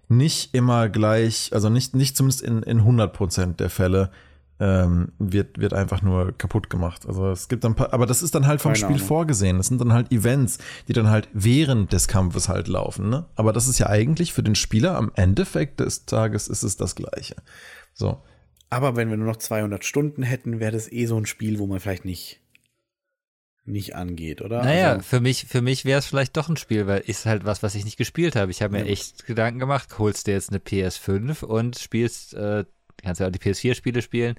nicht 0.08 0.54
immer 0.54 0.88
gleich, 0.88 1.50
also 1.52 1.68
nicht, 1.68 1.94
nicht 1.94 2.16
zumindest 2.16 2.40
in, 2.40 2.62
in 2.62 2.80
100% 2.80 3.56
der 3.56 3.68
Fälle, 3.68 4.10
ähm, 4.60 5.08
wird, 5.18 5.58
wird 5.58 5.74
einfach 5.74 6.00
nur 6.00 6.32
kaputt 6.38 6.70
gemacht. 6.70 7.04
Also 7.06 7.30
es 7.30 7.48
gibt 7.48 7.64
ein 7.66 7.74
paar, 7.74 7.92
aber 7.92 8.06
das 8.06 8.22
ist 8.22 8.34
dann 8.34 8.46
halt 8.46 8.62
vom 8.62 8.72
Keine 8.72 8.78
Spiel 8.78 8.96
Ahnung. 8.96 9.08
vorgesehen. 9.08 9.58
Das 9.58 9.66
sind 9.66 9.78
dann 9.78 9.92
halt 9.92 10.10
Events, 10.10 10.56
die 10.88 10.94
dann 10.94 11.10
halt 11.10 11.28
während 11.34 11.92
des 11.92 12.08
Kampfes 12.08 12.48
halt 12.48 12.66
laufen. 12.68 13.10
Ne? 13.10 13.26
Aber 13.34 13.52
das 13.52 13.68
ist 13.68 13.78
ja 13.78 13.88
eigentlich 13.88 14.32
für 14.32 14.42
den 14.42 14.54
Spieler 14.54 14.96
am 14.96 15.10
Endeffekt 15.16 15.80
des 15.80 16.06
Tages 16.06 16.48
ist 16.48 16.62
es 16.62 16.78
das 16.78 16.94
Gleiche. 16.94 17.36
So. 17.92 18.22
Aber 18.72 18.96
wenn 18.96 19.10
wir 19.10 19.18
nur 19.18 19.26
noch 19.26 19.36
200 19.36 19.84
Stunden 19.84 20.22
hätten, 20.22 20.58
wäre 20.58 20.72
das 20.72 20.90
eh 20.90 21.04
so 21.04 21.18
ein 21.18 21.26
Spiel, 21.26 21.58
wo 21.58 21.66
man 21.66 21.78
vielleicht 21.78 22.06
nicht 22.06 22.40
nicht 23.64 23.94
angeht, 23.94 24.40
oder? 24.40 24.64
Naja, 24.64 24.94
also, 24.94 25.02
für 25.02 25.20
mich, 25.20 25.44
für 25.44 25.60
mich 25.60 25.84
wäre 25.84 25.98
es 25.98 26.06
vielleicht 26.06 26.36
doch 26.36 26.48
ein 26.48 26.56
Spiel, 26.56 26.86
weil 26.86 27.00
ist 27.00 27.26
halt 27.26 27.44
was, 27.44 27.62
was 27.62 27.74
ich 27.74 27.84
nicht 27.84 27.98
gespielt 27.98 28.34
habe. 28.34 28.50
Ich 28.50 28.62
habe 28.62 28.72
mir 28.72 28.86
ja. 28.86 28.90
echt 28.90 29.26
Gedanken 29.26 29.60
gemacht, 29.60 29.98
holst 29.98 30.26
dir 30.26 30.32
jetzt 30.32 30.50
eine 30.50 30.58
PS5 30.58 31.44
und 31.44 31.78
spielst 31.78 32.34
äh, 32.34 32.64
kannst 32.96 33.20
ja 33.20 33.26
auch 33.26 33.30
die 33.30 33.38
PS4-Spiele 33.38 34.00
spielen, 34.00 34.36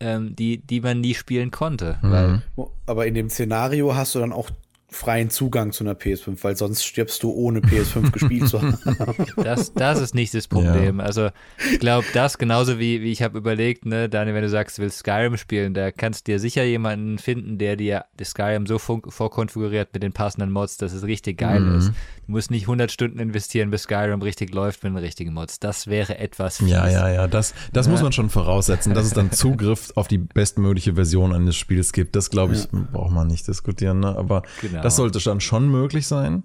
ähm, 0.00 0.36
die, 0.36 0.58
die 0.58 0.80
man 0.80 1.00
nie 1.00 1.14
spielen 1.14 1.50
konnte. 1.50 1.98
Mhm. 2.02 2.42
Aber 2.86 3.06
in 3.06 3.14
dem 3.14 3.30
Szenario 3.30 3.94
hast 3.94 4.14
du 4.14 4.18
dann 4.18 4.32
auch 4.32 4.50
freien 4.92 5.30
Zugang 5.30 5.72
zu 5.72 5.84
einer 5.84 5.94
PS5, 5.94 6.36
weil 6.42 6.56
sonst 6.56 6.84
stirbst 6.84 7.22
du 7.22 7.30
ohne 7.32 7.60
PS5 7.60 8.10
gespielt 8.10 8.48
zu 8.48 8.60
haben. 8.60 8.78
Das, 9.42 9.72
das 9.72 10.00
ist 10.00 10.14
nicht 10.14 10.34
das 10.34 10.46
Problem. 10.46 10.98
Ja. 10.98 11.04
Also 11.04 11.30
ich 11.72 11.80
glaube, 11.80 12.06
das 12.12 12.38
genauso 12.38 12.78
wie, 12.78 13.02
wie 13.02 13.10
ich 13.10 13.22
habe 13.22 13.38
überlegt, 13.38 13.86
ne, 13.86 14.08
Daniel, 14.08 14.34
wenn 14.34 14.42
du 14.42 14.48
sagst, 14.48 14.78
du 14.78 14.82
willst 14.82 14.98
Skyrim 14.98 15.36
spielen, 15.36 15.74
da 15.74 15.90
kannst 15.90 16.26
du 16.26 16.32
dir 16.32 16.38
sicher 16.38 16.62
jemanden 16.64 17.18
finden, 17.18 17.58
der 17.58 17.76
dir 17.76 18.04
das 18.16 18.30
Skyrim 18.30 18.66
so 18.66 18.78
vorkonfiguriert 18.78 19.90
mit 19.94 20.02
den 20.02 20.12
passenden 20.12 20.50
Mods, 20.50 20.76
dass 20.76 20.92
es 20.92 21.04
richtig 21.04 21.38
geil 21.38 21.60
mhm. 21.60 21.78
ist. 21.78 21.88
Du 22.26 22.32
musst 22.32 22.50
nicht 22.50 22.64
100 22.64 22.90
Stunden 22.92 23.18
investieren, 23.18 23.70
bis 23.70 23.84
Skyrim 23.84 24.22
richtig 24.22 24.54
läuft 24.54 24.84
mit 24.84 24.92
den 24.92 24.98
richtigen 24.98 25.32
Mods. 25.32 25.58
Das 25.58 25.86
wäre 25.86 26.18
etwas 26.18 26.58
fies. 26.58 26.70
Ja, 26.70 26.88
ja, 26.88 27.08
ja, 27.08 27.26
das, 27.26 27.54
das 27.72 27.86
ja. 27.86 27.92
muss 27.92 28.02
man 28.02 28.12
schon 28.12 28.30
voraussetzen, 28.30 28.94
dass 28.94 29.06
es 29.06 29.12
dann 29.12 29.32
Zugriff 29.32 29.92
auf 29.96 30.08
die 30.08 30.18
bestmögliche 30.18 30.94
Version 30.94 31.34
eines 31.34 31.56
Spiels 31.56 31.92
gibt. 31.92 32.14
Das 32.14 32.30
glaube 32.30 32.54
ich, 32.54 32.64
ja. 32.64 32.86
braucht 32.92 33.12
man 33.12 33.26
nicht 33.26 33.48
diskutieren, 33.48 34.00
ne? 34.00 34.16
aber 34.16 34.42
genau. 34.60 34.81
Das 34.82 34.96
sollte 34.96 35.18
dann 35.20 35.40
schon 35.40 35.68
möglich 35.70 36.06
sein. 36.06 36.42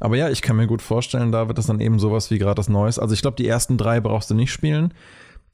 Aber 0.00 0.16
ja, 0.16 0.30
ich 0.30 0.42
kann 0.42 0.56
mir 0.56 0.66
gut 0.66 0.82
vorstellen, 0.82 1.32
da 1.32 1.48
wird 1.48 1.58
das 1.58 1.66
dann 1.66 1.80
eben 1.80 1.98
sowas 1.98 2.30
wie 2.30 2.38
gerade 2.38 2.54
das 2.54 2.68
Neues. 2.68 2.98
Also 2.98 3.14
ich 3.14 3.22
glaube, 3.22 3.36
die 3.36 3.46
ersten 3.46 3.76
drei 3.76 4.00
brauchst 4.00 4.30
du 4.30 4.34
nicht 4.34 4.52
spielen. 4.52 4.94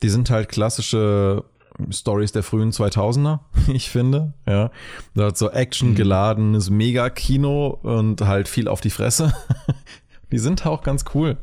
Die 0.03 0.09
sind 0.09 0.31
halt 0.31 0.49
klassische 0.49 1.45
Stories 1.91 2.33
der 2.33 2.43
frühen 2.43 2.71
2000er, 2.71 3.41
ich 3.73 3.91
finde. 3.91 4.35
Ja, 4.47 4.71
da 5.15 5.27
hat 5.27 5.39
so 5.39 5.51
Action 5.51 5.95
geladenes 5.95 6.71
Mega-Kino 6.71 7.79
und 7.83 8.21
halt 8.21 8.49
viel 8.49 8.69
auf 8.69 8.81
die 8.81 8.91
Fresse. 8.91 9.33
Die 10.31 10.39
sind 10.39 10.65
auch 10.65 10.83
ganz 10.83 11.05
cool. 11.15 11.37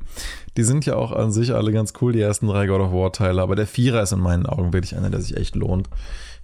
Die 0.57 0.63
sind 0.63 0.87
ja 0.87 0.95
auch 0.95 1.11
an 1.11 1.31
sich 1.31 1.53
alle 1.53 1.71
ganz 1.71 1.93
cool, 2.01 2.11
die 2.11 2.21
ersten 2.21 2.47
drei 2.47 2.65
God 2.65 2.81
of 2.81 2.91
War 2.91 3.13
Teile. 3.13 3.39
Aber 3.43 3.55
der 3.55 3.67
Vierer 3.67 4.01
ist 4.01 4.13
in 4.13 4.19
meinen 4.19 4.47
Augen 4.47 4.73
wirklich 4.73 4.97
einer, 4.97 5.11
der 5.11 5.21
sich 5.21 5.37
echt 5.37 5.55
lohnt. 5.55 5.87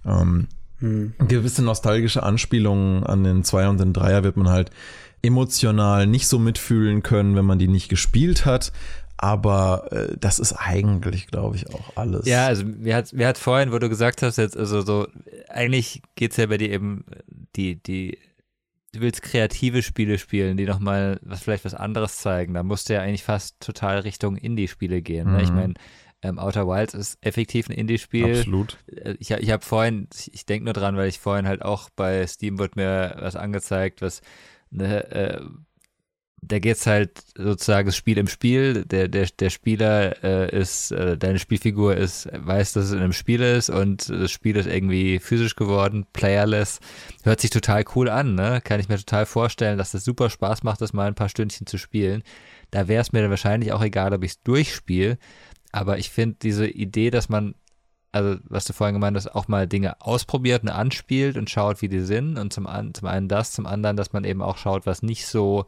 Ähm, 0.04 0.46
hm. 0.78 1.14
Gewisse 1.28 1.62
nostalgische 1.62 2.22
Anspielungen 2.22 3.04
an 3.04 3.24
den 3.24 3.44
Zweier 3.44 3.70
und 3.70 3.80
den 3.80 3.92
Dreier 3.92 4.24
wird 4.24 4.36
man 4.36 4.48
halt 4.48 4.70
emotional 5.22 6.06
nicht 6.06 6.28
so 6.28 6.38
mitfühlen 6.38 7.02
können, 7.02 7.36
wenn 7.36 7.44
man 7.44 7.58
die 7.58 7.68
nicht 7.68 7.88
gespielt 7.88 8.44
hat. 8.44 8.72
Aber 9.18 9.90
äh, 9.92 10.16
das 10.20 10.38
ist 10.38 10.52
eigentlich, 10.52 11.26
glaube 11.28 11.56
ich, 11.56 11.72
auch 11.72 11.96
alles. 11.96 12.26
Ja, 12.26 12.46
also 12.46 12.64
mir 12.64 12.94
hat, 12.94 13.12
mir 13.14 13.26
hat 13.26 13.38
vorhin, 13.38 13.72
wo 13.72 13.78
du 13.78 13.88
gesagt 13.88 14.20
hast, 14.22 14.36
jetzt, 14.36 14.56
also 14.56 14.82
so, 14.82 15.08
eigentlich 15.48 16.02
geht 16.16 16.32
es 16.32 16.36
ja 16.36 16.46
bei 16.46 16.58
dir 16.58 16.70
eben, 16.70 17.04
die, 17.56 17.82
die, 17.82 18.18
du 18.92 19.00
willst 19.00 19.22
kreative 19.22 19.82
Spiele 19.82 20.18
spielen, 20.18 20.58
die 20.58 20.66
nochmal 20.66 21.18
was 21.22 21.42
vielleicht 21.42 21.64
was 21.64 21.74
anderes 21.74 22.18
zeigen. 22.18 22.52
Da 22.52 22.62
musst 22.62 22.90
du 22.90 22.94
ja 22.94 23.00
eigentlich 23.00 23.24
fast 23.24 23.58
total 23.60 24.00
Richtung 24.00 24.36
Indie-Spiele 24.36 25.00
gehen. 25.00 25.28
Mhm. 25.28 25.36
Ne? 25.36 25.42
Ich 25.42 25.50
mhm. 25.50 25.56
meine, 25.56 25.74
ähm, 26.26 26.38
Outer 26.38 26.66
Wilds 26.66 26.94
ist 26.94 27.18
effektiv 27.20 27.68
ein 27.68 27.72
Indie-Spiel. 27.72 28.38
Absolut. 28.38 28.78
Äh, 28.86 29.14
ich, 29.18 29.30
ich 29.30 29.50
habe 29.50 29.64
vorhin, 29.64 30.08
ich, 30.14 30.32
ich 30.34 30.46
denke 30.46 30.64
nur 30.64 30.74
dran, 30.74 30.96
weil 30.96 31.08
ich 31.08 31.18
vorhin 31.18 31.46
halt 31.46 31.62
auch 31.62 31.90
bei 31.90 32.26
Steam 32.26 32.58
wird 32.58 32.76
mir 32.76 33.16
was 33.18 33.36
angezeigt, 33.36 34.02
was 34.02 34.20
ne, 34.70 35.10
äh, 35.10 35.40
da 36.42 36.58
geht's 36.58 36.86
halt 36.86 37.22
sozusagen 37.36 37.86
das 37.86 37.96
Spiel 37.96 38.18
im 38.18 38.28
Spiel. 38.28 38.84
Der, 38.84 39.08
der, 39.08 39.26
der 39.26 39.50
Spieler 39.50 40.22
äh, 40.22 40.56
ist, 40.56 40.92
äh, 40.92 41.16
deine 41.16 41.38
Spielfigur 41.38 41.96
ist, 41.96 42.28
weiß, 42.32 42.74
dass 42.74 42.86
es 42.86 42.92
in 42.92 42.98
einem 42.98 43.12
Spiel 43.12 43.40
ist 43.40 43.70
und 43.70 44.08
das 44.08 44.30
Spiel 44.30 44.56
ist 44.56 44.66
irgendwie 44.66 45.18
physisch 45.18 45.56
geworden, 45.56 46.06
playerless. 46.12 46.78
Hört 47.24 47.40
sich 47.40 47.50
total 47.50 47.84
cool 47.94 48.08
an, 48.08 48.34
ne? 48.34 48.60
Kann 48.62 48.80
ich 48.80 48.88
mir 48.88 48.98
total 48.98 49.26
vorstellen, 49.26 49.78
dass 49.78 49.92
das 49.92 50.04
super 50.04 50.30
Spaß 50.30 50.62
macht, 50.62 50.80
das 50.80 50.92
mal 50.92 51.08
ein 51.08 51.14
paar 51.14 51.28
Stündchen 51.28 51.66
zu 51.66 51.78
spielen. 51.78 52.22
Da 52.70 52.86
wäre 52.88 53.00
es 53.00 53.12
mir 53.12 53.22
dann 53.22 53.30
wahrscheinlich 53.30 53.72
auch 53.72 53.82
egal, 53.82 54.12
ob 54.12 54.22
ich 54.22 54.32
es 54.32 54.42
durchspiele. 54.42 55.18
Aber 55.76 55.98
ich 55.98 56.08
finde 56.08 56.36
diese 56.40 56.66
Idee, 56.66 57.10
dass 57.10 57.28
man, 57.28 57.54
also 58.10 58.40
was 58.44 58.64
du 58.64 58.72
vorhin 58.72 58.94
gemeint 58.94 59.14
hast, 59.14 59.34
auch 59.34 59.46
mal 59.46 59.66
Dinge 59.66 60.00
ausprobiert 60.00 60.62
und 60.62 60.70
anspielt 60.70 61.36
und 61.36 61.50
schaut, 61.50 61.82
wie 61.82 61.90
die 61.90 62.00
sind. 62.00 62.38
Und 62.38 62.50
zum, 62.50 62.66
zum 62.94 63.06
einen 63.06 63.28
das, 63.28 63.52
zum 63.52 63.66
anderen, 63.66 63.94
dass 63.94 64.14
man 64.14 64.24
eben 64.24 64.40
auch 64.40 64.56
schaut, 64.56 64.86
was 64.86 65.02
nicht 65.02 65.26
so. 65.26 65.66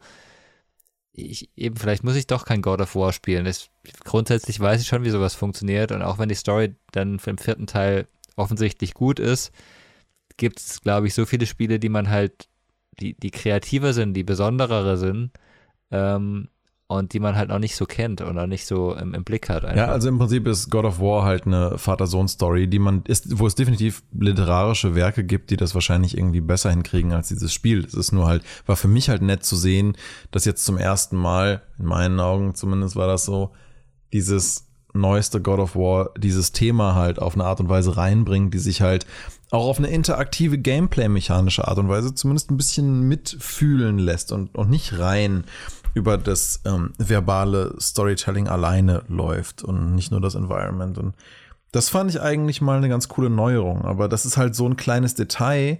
Ich, 1.11 1.51
eben, 1.55 1.75
vielleicht 1.75 2.03
muss 2.03 2.15
ich 2.15 2.25
doch 2.25 2.43
kein 2.43 2.63
God 2.63 2.81
of 2.81 2.95
War 2.95 3.13
spielen. 3.13 3.45
Das, 3.45 3.69
grundsätzlich 4.03 4.59
weiß 4.59 4.81
ich 4.81 4.87
schon, 4.87 5.03
wie 5.03 5.11
sowas 5.11 5.35
funktioniert. 5.35 5.91
Und 5.91 6.01
auch 6.01 6.17
wenn 6.17 6.29
die 6.29 6.33
Story 6.33 6.73
dann 6.91 7.19
im 7.23 7.37
vierten 7.37 7.67
Teil 7.67 8.07
offensichtlich 8.35 8.95
gut 8.95 9.19
ist, 9.19 9.51
gibt 10.37 10.59
es, 10.59 10.81
glaube 10.81 11.05
ich, 11.05 11.13
so 11.13 11.27
viele 11.27 11.45
Spiele, 11.45 11.77
die 11.77 11.89
man 11.89 12.09
halt, 12.09 12.49
die, 12.99 13.13
die 13.13 13.29
kreativer 13.29 13.93
sind, 13.93 14.15
die 14.15 14.23
besonderer 14.23 14.97
sind, 14.97 15.33
ähm, 15.91 16.49
und 16.91 17.13
die 17.13 17.19
man 17.19 17.35
halt 17.35 17.49
noch 17.49 17.59
nicht 17.59 17.75
so 17.75 17.85
kennt 17.85 18.19
oder 18.19 18.47
nicht 18.47 18.65
so 18.65 18.95
im, 18.95 19.13
im 19.13 19.23
Blick 19.23 19.47
hat. 19.47 19.63
Einfach. 19.63 19.77
Ja, 19.77 19.85
also 19.89 20.09
im 20.09 20.17
Prinzip 20.17 20.47
ist 20.47 20.71
God 20.71 20.85
of 20.85 20.99
War 20.99 21.23
halt 21.23 21.45
eine 21.45 21.77
Vater-Sohn-Story, 21.77 22.67
die 22.67 22.79
man 22.79 23.03
ist, 23.05 23.37
wo 23.37 23.45
es 23.45 23.53
definitiv 23.53 24.01
literarische 24.11 24.95
Werke 24.95 25.23
gibt, 25.23 25.51
die 25.51 25.57
das 25.57 25.75
wahrscheinlich 25.75 26.17
irgendwie 26.17 26.41
besser 26.41 26.71
hinkriegen 26.71 27.13
als 27.13 27.27
dieses 27.27 27.53
Spiel. 27.53 27.85
Es 27.85 27.93
ist 27.93 28.11
nur 28.11 28.25
halt, 28.25 28.43
war 28.65 28.75
für 28.75 28.87
mich 28.87 29.07
halt 29.07 29.21
nett 29.21 29.45
zu 29.45 29.55
sehen, 29.55 29.95
dass 30.31 30.45
jetzt 30.45 30.65
zum 30.65 30.79
ersten 30.79 31.15
Mal, 31.15 31.61
in 31.77 31.85
meinen 31.85 32.19
Augen 32.19 32.55
zumindest 32.55 32.95
war 32.95 33.07
das 33.07 33.23
so, 33.23 33.51
dieses 34.11 34.65
neueste 34.91 35.39
God 35.39 35.59
of 35.59 35.75
War 35.75 36.09
dieses 36.17 36.53
Thema 36.53 36.95
halt 36.95 37.19
auf 37.19 37.35
eine 37.35 37.45
Art 37.45 37.59
und 37.59 37.69
Weise 37.69 37.97
reinbringt, 37.97 38.51
die 38.55 38.59
sich 38.59 38.81
halt 38.81 39.05
auch 39.51 39.67
auf 39.67 39.77
eine 39.77 39.89
interaktive 39.89 40.57
Gameplay-mechanische 40.57 41.67
Art 41.67 41.77
und 41.77 41.89
Weise 41.89 42.15
zumindest 42.15 42.49
ein 42.49 42.57
bisschen 42.57 43.07
mitfühlen 43.07 43.99
lässt 43.99 44.31
und, 44.31 44.55
und 44.55 44.71
nicht 44.71 44.97
rein 44.97 45.43
über 45.93 46.17
das 46.17 46.61
ähm, 46.65 46.93
verbale 46.97 47.75
Storytelling 47.79 48.47
alleine 48.47 49.03
läuft 49.07 49.63
und 49.63 49.95
nicht 49.95 50.11
nur 50.11 50.21
das 50.21 50.35
Environment. 50.35 50.97
Und 50.97 51.15
das 51.71 51.89
fand 51.89 52.09
ich 52.09 52.21
eigentlich 52.21 52.61
mal 52.61 52.77
eine 52.77 52.89
ganz 52.89 53.07
coole 53.07 53.29
Neuerung. 53.29 53.83
Aber 53.83 54.07
das 54.07 54.25
ist 54.25 54.37
halt 54.37 54.55
so 54.55 54.67
ein 54.67 54.77
kleines 54.77 55.15
Detail. 55.15 55.79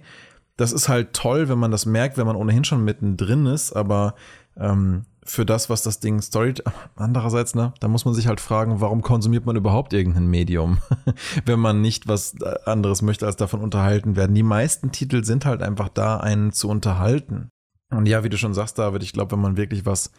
Das 0.56 0.72
ist 0.72 0.88
halt 0.88 1.14
toll, 1.14 1.48
wenn 1.48 1.58
man 1.58 1.70
das 1.70 1.86
merkt, 1.86 2.16
wenn 2.16 2.26
man 2.26 2.36
ohnehin 2.36 2.64
schon 2.64 2.84
mittendrin 2.84 3.46
ist. 3.46 3.72
Aber 3.72 4.14
ähm, 4.56 5.04
für 5.24 5.46
das, 5.46 5.70
was 5.70 5.82
das 5.82 6.00
Ding 6.00 6.20
Story. 6.20 6.54
Andererseits, 6.96 7.54
ne, 7.54 7.72
da 7.80 7.88
muss 7.88 8.04
man 8.04 8.14
sich 8.14 8.26
halt 8.26 8.40
fragen, 8.40 8.80
warum 8.80 9.02
konsumiert 9.02 9.46
man 9.46 9.56
überhaupt 9.56 9.92
irgendein 9.92 10.26
Medium, 10.26 10.78
wenn 11.44 11.60
man 11.60 11.80
nicht 11.80 12.08
was 12.08 12.34
anderes 12.64 13.02
möchte, 13.02 13.26
als 13.26 13.36
davon 13.36 13.60
unterhalten 13.60 14.16
werden. 14.16 14.34
Die 14.34 14.42
meisten 14.42 14.92
Titel 14.92 15.24
sind 15.24 15.44
halt 15.44 15.62
einfach 15.62 15.88
da, 15.88 16.16
einen 16.16 16.52
zu 16.52 16.68
unterhalten. 16.68 17.50
Und 17.90 18.06
ja, 18.06 18.24
wie 18.24 18.28
du 18.28 18.38
schon 18.38 18.54
sagst, 18.54 18.78
David, 18.78 19.02
ich 19.02 19.12
glaube, 19.12 19.32
wenn 19.32 19.40
man 19.40 19.56
wirklich 19.56 19.84
was, 19.84 20.12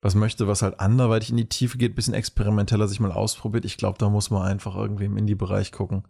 was 0.00 0.14
möchte, 0.14 0.46
was 0.46 0.62
halt 0.62 0.80
anderweitig 0.80 1.30
in 1.30 1.36
die 1.36 1.48
Tiefe 1.48 1.78
geht, 1.78 1.94
bisschen 1.94 2.14
experimenteller 2.14 2.88
sich 2.88 3.00
mal 3.00 3.12
ausprobiert, 3.12 3.64
ich 3.64 3.76
glaube, 3.76 3.98
da 3.98 4.08
muss 4.08 4.30
man 4.30 4.42
einfach 4.42 4.76
irgendwie 4.76 5.06
im 5.06 5.16
Indie-Bereich 5.16 5.72
gucken. 5.72 6.04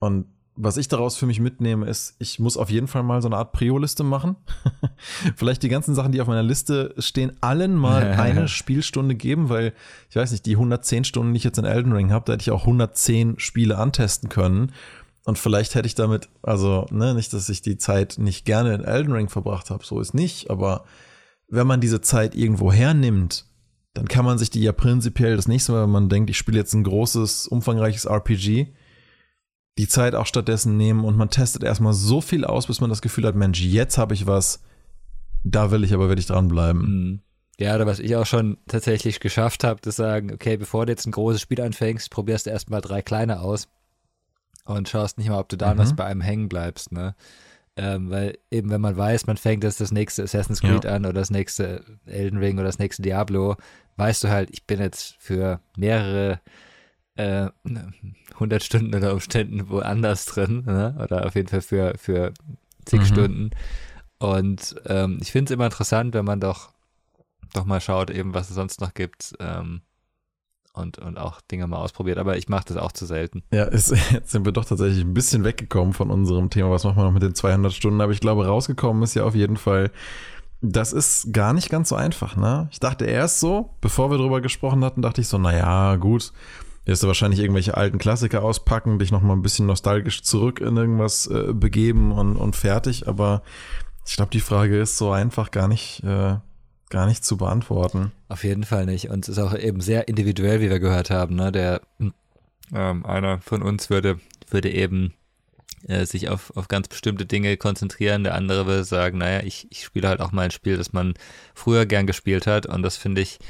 Und 0.00 0.26
was 0.56 0.76
ich 0.76 0.86
daraus 0.86 1.16
für 1.16 1.26
mich 1.26 1.40
mitnehme, 1.40 1.86
ist, 1.86 2.14
ich 2.20 2.38
muss 2.38 2.56
auf 2.56 2.70
jeden 2.70 2.86
Fall 2.86 3.02
mal 3.02 3.20
so 3.20 3.28
eine 3.28 3.36
Art 3.36 3.52
Prio-Liste 3.52 4.04
machen. 4.04 4.36
Vielleicht 5.36 5.62
die 5.64 5.68
ganzen 5.68 5.94
Sachen, 5.94 6.12
die 6.12 6.20
auf 6.20 6.28
meiner 6.28 6.44
Liste 6.44 6.94
stehen, 6.98 7.32
allen 7.40 7.74
mal 7.74 8.12
eine 8.18 8.46
Spielstunde 8.46 9.16
geben, 9.16 9.48
weil 9.48 9.72
ich 10.10 10.16
weiß 10.16 10.30
nicht, 10.30 10.46
die 10.46 10.52
110 10.52 11.04
Stunden, 11.04 11.32
die 11.32 11.38
ich 11.38 11.44
jetzt 11.44 11.58
in 11.58 11.64
Elden 11.64 11.92
Ring 11.92 12.12
habe, 12.12 12.24
da 12.26 12.34
hätte 12.34 12.42
ich 12.42 12.50
auch 12.52 12.62
110 12.62 13.38
Spiele 13.38 13.78
antesten 13.78 14.28
können. 14.28 14.72
Und 15.24 15.38
vielleicht 15.38 15.74
hätte 15.74 15.86
ich 15.86 15.94
damit, 15.94 16.28
also, 16.42 16.86
ne, 16.90 17.14
nicht, 17.14 17.32
dass 17.32 17.48
ich 17.48 17.62
die 17.62 17.78
Zeit 17.78 18.16
nicht 18.18 18.44
gerne 18.44 18.74
in 18.74 18.84
Elden 18.84 19.12
Ring 19.12 19.28
verbracht 19.28 19.70
habe, 19.70 19.84
so 19.84 19.98
ist 20.00 20.12
nicht, 20.12 20.50
aber 20.50 20.84
wenn 21.48 21.66
man 21.66 21.80
diese 21.80 22.00
Zeit 22.02 22.34
irgendwo 22.34 22.72
hernimmt, 22.72 23.46
dann 23.94 24.06
kann 24.06 24.24
man 24.24 24.38
sich 24.38 24.50
die 24.50 24.60
ja 24.60 24.72
prinzipiell 24.72 25.36
das 25.36 25.48
nächste 25.48 25.72
Mal, 25.72 25.84
wenn 25.84 25.90
man 25.90 26.08
denkt, 26.08 26.28
ich 26.28 26.36
spiele 26.36 26.58
jetzt 26.58 26.74
ein 26.74 26.84
großes, 26.84 27.46
umfangreiches 27.46 28.04
RPG, 28.04 28.74
die 29.78 29.88
Zeit 29.88 30.14
auch 30.14 30.26
stattdessen 30.26 30.76
nehmen 30.76 31.04
und 31.04 31.16
man 31.16 31.30
testet 31.30 31.62
erstmal 31.62 31.94
so 31.94 32.20
viel 32.20 32.44
aus, 32.44 32.66
bis 32.66 32.80
man 32.80 32.90
das 32.90 33.02
Gefühl 33.02 33.26
hat, 33.26 33.34
Mensch, 33.34 33.60
jetzt 33.60 33.96
habe 33.96 34.14
ich 34.14 34.26
was, 34.26 34.62
da 35.42 35.70
will 35.70 35.84
ich 35.84 35.94
aber 35.94 36.08
wirklich 36.08 36.26
dranbleiben. 36.26 36.80
Mhm. 36.80 37.20
Ja, 37.58 37.76
oder 37.76 37.86
was 37.86 38.00
ich 38.00 38.16
auch 38.16 38.26
schon 38.26 38.58
tatsächlich 38.66 39.20
geschafft 39.20 39.62
habe, 39.62 39.80
zu 39.80 39.92
sagen, 39.92 40.32
okay, 40.32 40.56
bevor 40.56 40.86
du 40.86 40.92
jetzt 40.92 41.06
ein 41.06 41.12
großes 41.12 41.40
Spiel 41.40 41.60
anfängst, 41.60 42.10
probierst 42.10 42.46
du 42.46 42.50
erstmal 42.50 42.80
drei 42.80 43.00
kleine 43.00 43.40
aus 43.40 43.68
und 44.64 44.88
schaust 44.88 45.18
nicht 45.18 45.28
mal, 45.28 45.38
ob 45.38 45.48
du 45.48 45.56
da 45.56 45.74
mhm. 45.74 45.78
was 45.78 45.94
bei 45.94 46.04
einem 46.04 46.20
hängen 46.20 46.48
bleibst, 46.48 46.92
ne? 46.92 47.14
Ähm, 47.76 48.08
weil 48.08 48.38
eben, 48.52 48.70
wenn 48.70 48.80
man 48.80 48.96
weiß, 48.96 49.26
man 49.26 49.36
fängt 49.36 49.64
jetzt 49.64 49.80
das 49.80 49.90
nächste 49.90 50.22
Assassin's 50.22 50.60
Creed 50.60 50.84
ja. 50.84 50.94
an 50.94 51.06
oder 51.06 51.14
das 51.14 51.30
nächste 51.30 51.84
Elden 52.06 52.38
Ring 52.38 52.54
oder 52.54 52.66
das 52.66 52.78
nächste 52.78 53.02
Diablo, 53.02 53.56
weißt 53.96 54.22
du 54.22 54.28
halt, 54.28 54.50
ich 54.52 54.64
bin 54.64 54.78
jetzt 54.78 55.16
für 55.18 55.60
mehrere 55.76 56.40
äh, 57.16 57.48
100 58.34 58.62
Stunden 58.62 58.94
unter 58.94 59.12
Umständen 59.12 59.68
woanders 59.68 60.26
drin, 60.26 60.62
ne? 60.66 60.96
oder 61.02 61.26
auf 61.26 61.34
jeden 61.34 61.48
Fall 61.48 61.62
für, 61.62 61.94
für 61.98 62.32
zig 62.84 63.00
mhm. 63.00 63.06
Stunden. 63.06 63.50
Und 64.18 64.76
ähm, 64.86 65.18
ich 65.20 65.32
finde 65.32 65.50
es 65.50 65.54
immer 65.54 65.66
interessant, 65.66 66.14
wenn 66.14 66.24
man 66.24 66.40
doch, 66.40 66.72
doch 67.52 67.64
mal 67.64 67.80
schaut, 67.80 68.10
eben, 68.10 68.34
was 68.34 68.50
es 68.50 68.54
sonst 68.54 68.80
noch 68.80 68.94
gibt. 68.94 69.34
Ähm, 69.40 69.82
und, 70.74 70.98
und 70.98 71.18
auch 71.18 71.40
Dinge 71.40 71.66
mal 71.66 71.78
ausprobiert, 71.78 72.18
aber 72.18 72.36
ich 72.36 72.48
mache 72.48 72.64
das 72.66 72.76
auch 72.76 72.92
zu 72.92 73.06
selten. 73.06 73.42
Ja, 73.52 73.64
ist, 73.64 73.94
jetzt 74.12 74.32
sind 74.32 74.44
wir 74.44 74.52
doch 74.52 74.64
tatsächlich 74.64 75.02
ein 75.02 75.14
bisschen 75.14 75.44
weggekommen 75.44 75.94
von 75.94 76.10
unserem 76.10 76.50
Thema, 76.50 76.70
was 76.70 76.84
machen 76.84 76.98
wir 76.98 77.04
noch 77.04 77.12
mit 77.12 77.22
den 77.22 77.34
200 77.34 77.72
Stunden, 77.72 78.00
aber 78.00 78.12
ich 78.12 78.20
glaube, 78.20 78.46
rausgekommen 78.46 79.02
ist 79.02 79.14
ja 79.14 79.24
auf 79.24 79.34
jeden 79.34 79.56
Fall, 79.56 79.90
das 80.60 80.92
ist 80.92 81.32
gar 81.32 81.52
nicht 81.52 81.70
ganz 81.70 81.90
so 81.90 81.94
einfach, 81.94 82.36
ne? 82.36 82.68
Ich 82.72 82.80
dachte 82.80 83.04
erst 83.04 83.40
so, 83.40 83.70
bevor 83.80 84.10
wir 84.10 84.18
drüber 84.18 84.40
gesprochen 84.40 84.84
hatten, 84.84 85.02
dachte 85.02 85.20
ich 85.20 85.28
so, 85.28 85.38
naja, 85.38 85.96
gut, 85.96 86.32
wirst 86.86 87.02
du 87.02 87.06
wahrscheinlich 87.06 87.40
irgendwelche 87.40 87.76
alten 87.76 87.98
Klassiker 87.98 88.42
auspacken, 88.42 88.98
dich 88.98 89.12
nochmal 89.12 89.36
ein 89.36 89.42
bisschen 89.42 89.66
nostalgisch 89.66 90.22
zurück 90.22 90.60
in 90.60 90.76
irgendwas 90.76 91.26
äh, 91.28 91.52
begeben 91.52 92.12
und, 92.12 92.36
und 92.36 92.56
fertig, 92.56 93.06
aber 93.06 93.42
ich 94.06 94.16
glaube, 94.16 94.30
die 94.32 94.40
Frage 94.40 94.80
ist 94.80 94.98
so 94.98 95.12
einfach 95.12 95.50
gar 95.50 95.68
nicht, 95.68 96.02
äh, 96.04 96.36
gar 96.94 97.06
nicht 97.06 97.24
zu 97.24 97.36
beantworten. 97.36 98.12
Auf 98.28 98.44
jeden 98.44 98.62
Fall 98.62 98.86
nicht. 98.86 99.10
Und 99.10 99.24
es 99.24 99.30
ist 99.30 99.38
auch 99.42 99.52
eben 99.52 99.80
sehr 99.80 100.06
individuell, 100.06 100.60
wie 100.60 100.70
wir 100.70 100.78
gehört 100.78 101.10
haben. 101.10 101.34
Ne? 101.34 101.50
Der 101.50 101.80
ähm, 102.72 103.04
einer 103.04 103.40
von 103.40 103.62
uns 103.62 103.90
würde, 103.90 104.20
würde 104.48 104.70
eben 104.70 105.12
äh, 105.88 106.06
sich 106.06 106.28
auf, 106.28 106.56
auf 106.56 106.68
ganz 106.68 106.86
bestimmte 106.86 107.26
Dinge 107.26 107.56
konzentrieren. 107.56 108.22
Der 108.22 108.36
andere 108.36 108.66
würde 108.66 108.84
sagen, 108.84 109.18
naja, 109.18 109.42
ich, 109.44 109.66
ich 109.70 109.82
spiele 109.82 110.06
halt 110.06 110.20
auch 110.20 110.30
mal 110.30 110.42
ein 110.42 110.52
Spiel, 110.52 110.76
das 110.76 110.92
man 110.92 111.14
früher 111.52 111.84
gern 111.84 112.06
gespielt 112.06 112.46
hat. 112.46 112.66
Und 112.66 112.82
das 112.82 112.96
finde 112.96 113.22
ich, 113.22 113.40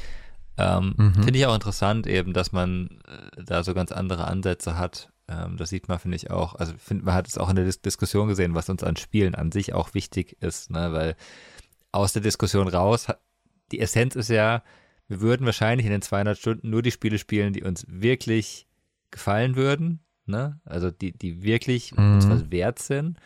ähm, 0.57 0.95
mhm. 0.97 1.13
finde 1.13 1.37
ich 1.37 1.45
auch 1.45 1.53
interessant 1.53 2.07
eben, 2.07 2.33
dass 2.33 2.51
man 2.51 2.99
äh, 3.07 3.43
da 3.43 3.63
so 3.63 3.75
ganz 3.75 3.91
andere 3.91 4.25
Ansätze 4.25 4.75
hat. 4.75 5.09
Ähm, 5.27 5.55
das 5.57 5.69
sieht 5.69 5.87
man, 5.87 5.99
finde 5.99 6.15
ich 6.15 6.31
auch. 6.31 6.55
Also 6.55 6.73
find, 6.79 7.05
man 7.05 7.13
hat 7.13 7.27
es 7.27 7.37
auch 7.37 7.51
in 7.51 7.57
der 7.57 7.65
Dis 7.65 7.79
Diskussion 7.79 8.27
gesehen, 8.27 8.55
was 8.55 8.69
uns 8.69 8.83
an 8.83 8.95
Spielen 8.95 9.35
an 9.35 9.51
sich 9.51 9.75
auch 9.75 9.93
wichtig 9.93 10.35
ist, 10.41 10.71
ne? 10.71 10.91
weil 10.93 11.15
aus 11.91 12.11
der 12.11 12.23
Diskussion 12.23 12.67
raus, 12.67 13.07
die 13.71 13.79
Essenz 13.79 14.15
ist 14.15 14.29
ja, 14.29 14.63
wir 15.07 15.21
würden 15.21 15.45
wahrscheinlich 15.45 15.85
in 15.85 15.91
den 15.91 16.01
200 16.01 16.37
Stunden 16.37 16.69
nur 16.69 16.81
die 16.81 16.91
Spiele 16.91 17.17
spielen, 17.17 17.53
die 17.53 17.63
uns 17.63 17.85
wirklich 17.87 18.67
gefallen 19.11 19.55
würden, 19.55 19.99
ne? 20.25 20.59
Also 20.65 20.91
die, 20.91 21.11
die 21.11 21.43
wirklich 21.43 21.95
mhm. 21.95 22.15
uns 22.15 22.29
was 22.29 22.51
wert 22.51 22.79
sind. 22.79 23.17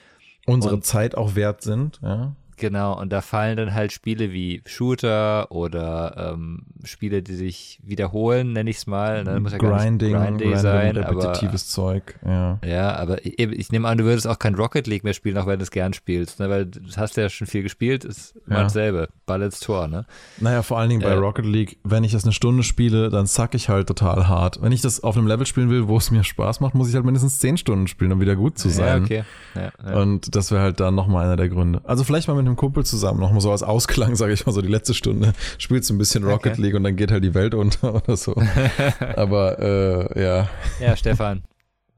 Unsere 0.46 0.76
und, 0.76 0.86
Zeit 0.86 1.16
auch 1.16 1.36
wert 1.36 1.62
sind, 1.62 2.00
ja. 2.02 2.36
Genau, 2.60 3.00
und 3.00 3.14
da 3.14 3.22
fallen 3.22 3.56
dann 3.56 3.74
halt 3.74 3.94
Spiele 3.94 4.34
wie 4.34 4.62
Shooter 4.66 5.50
oder 5.50 6.34
ähm, 6.34 6.64
Spiele, 6.84 7.24
die 7.24 7.34
sich 7.34 7.80
wiederholen, 7.84 8.52
nenne 8.52 8.70
ich 8.70 8.78
es 8.78 8.88
mal. 8.88 9.24
Ne? 9.24 9.40
Muss 9.40 9.54
ja 9.54 9.58
Grinding, 9.58 10.14
Grinding 10.14 10.58
sein, 10.58 10.98
repetitives 10.98 11.78
aber, 11.78 11.88
Zeug, 11.90 12.20
ja. 12.26 12.60
Ja, 12.66 12.96
aber 12.96 13.26
ich, 13.26 13.40
ich, 13.40 13.72
nehme 13.72 13.88
an, 13.88 13.98
du 13.98 14.04
würdest 14.04 14.28
auch 14.28 14.40
kein 14.40 14.56
Rocket 14.56 14.88
League 14.88 15.06
mehr 15.06 15.14
spielen, 15.14 15.38
auch 15.38 15.48
wenn 15.48 15.58
du 15.58 15.64
es 15.64 15.72
gern 15.72 15.94
spielst, 15.94 16.42
ne? 16.42 16.50
weil 16.50 16.66
du 16.66 16.82
hast 16.98 17.16
ja 17.16 17.30
schon 17.30 17.48
viel 17.48 17.64
gespielt, 17.64 18.04
ist 18.04 18.36
ja. 18.50 18.64
dasselbe, 18.64 19.08
Ball 19.26 19.42
ins 19.42 19.62
Tor, 19.62 19.88
ne? 19.88 20.06
Naja, 20.40 20.62
vor 20.62 20.80
allen 20.80 20.90
Dingen 20.90 21.02
bei 21.02 21.10
äh, 21.10 21.14
Rocket 21.14 21.46
League, 21.46 21.78
wenn 21.86 22.04
ich 22.04 22.12
das 22.12 22.26
eine 22.26 22.34
Stunde 22.34 22.64
spiele, 22.64 23.10
dann 23.10 23.26
zack 23.26 23.56
ich 23.56 23.70
halt 23.70 23.88
total 23.88 24.28
hart. 24.28 24.62
Wenn 24.62 24.74
ich 24.74 24.82
das 24.82 25.02
auf 25.02 25.16
einem 25.16 25.28
Level 25.28 25.46
spielen 25.46 25.70
will, 25.70 25.88
wo 25.88 25.98
es 25.98 26.12
mir 26.12 26.26
Spaß 26.26 26.60
macht, 26.60 26.76
muss 26.76 26.90
ich 26.90 26.96
halt 26.96 27.06
mindestens 27.06 27.40
zehn 27.40 27.56
Stunden 27.56 27.88
spielen, 27.88 28.12
um 28.12 28.20
wieder 28.20 28.36
gut 28.36 28.58
zu 28.58 28.68
sein. 28.68 28.98
Ja, 29.00 29.04
okay. 29.04 29.24
Ja, 29.56 29.72
ja. 29.86 30.02
Und 30.02 30.36
das 30.36 30.52
wäre 30.52 30.62
halt 30.62 30.80
dann 30.82 30.96
nochmal 30.96 31.26
einer 31.26 31.38
der 31.38 31.48
Gründe. 31.48 31.82
Also 31.86 32.04
vielleicht 32.04 32.28
mal 32.28 32.36
mit 32.36 32.49
einem 32.50 32.58
Kumpel 32.58 32.86
zusammen, 32.86 33.20
nochmal 33.20 33.42
so 33.42 33.52
als 33.52 33.64
Ausklang, 33.64 34.16
sage 34.16 34.34
ich 34.34 34.46
mal 34.46 34.52
so, 34.52 34.62
die 34.62 34.68
letzte 34.68 34.94
Stunde 34.94 35.34
spielst 35.58 35.90
du 35.90 35.94
ein 35.94 35.98
bisschen 35.98 36.24
Rocket 36.24 36.54
okay. 36.54 36.62
League 36.62 36.76
und 36.76 36.84
dann 36.84 36.96
geht 36.96 37.12
halt 37.12 37.24
die 37.24 37.34
Welt 37.34 37.54
unter 37.54 37.96
oder 38.04 38.18
so. 38.18 38.36
Aber 39.16 39.60
äh, 39.60 40.22
ja. 40.22 40.50
Ja, 40.80 40.96
Stefan, 40.98 41.44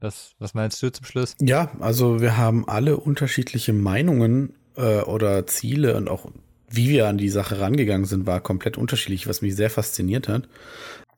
was, 0.00 0.34
was 0.38 0.54
meinst 0.54 0.82
du 0.82 0.90
zum 0.90 1.04
Schluss? 1.06 1.34
Ja, 1.40 1.70
also 1.80 2.20
wir 2.20 2.36
haben 2.36 2.68
alle 2.68 2.96
unterschiedliche 2.96 3.72
Meinungen 3.72 4.54
äh, 4.76 5.00
oder 5.00 5.46
Ziele 5.46 5.96
und 5.96 6.08
auch 6.08 6.26
wie 6.68 6.88
wir 6.88 7.06
an 7.06 7.18
die 7.18 7.28
Sache 7.28 7.60
rangegangen 7.60 8.06
sind, 8.06 8.26
war 8.26 8.40
komplett 8.40 8.78
unterschiedlich, 8.78 9.28
was 9.28 9.42
mich 9.42 9.54
sehr 9.54 9.70
fasziniert 9.70 10.28
hat. 10.28 10.48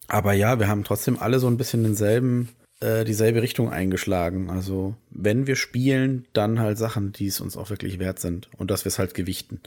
Aber 0.09 0.33
ja, 0.33 0.59
wir 0.59 0.69
haben 0.69 0.85
trotzdem 0.85 1.19
alle 1.19 1.39
so 1.39 1.47
ein 1.47 1.57
bisschen 1.57 1.83
denselben 1.83 2.49
äh, 2.85 3.05
dieselbe 3.05 3.41
Richtung 3.41 3.71
eingeschlagen. 3.71 4.51
Also 4.51 4.95
wenn 5.11 5.47
wir 5.47 5.57
spielen, 5.57 6.27
dann 6.35 6.61
halt 6.61 6.77
Sachen, 6.77 7.13
die 7.13 7.27
es 7.27 7.41
uns 7.41 7.57
auch 7.57 7.71
wirklich 7.71 7.99
wert 7.99 8.19
sind 8.19 8.51
und 8.59 8.71
dass 8.71 8.85
wir 8.85 8.89
es 8.89 8.99
halt 8.99 9.15
gewichten. 9.15 9.61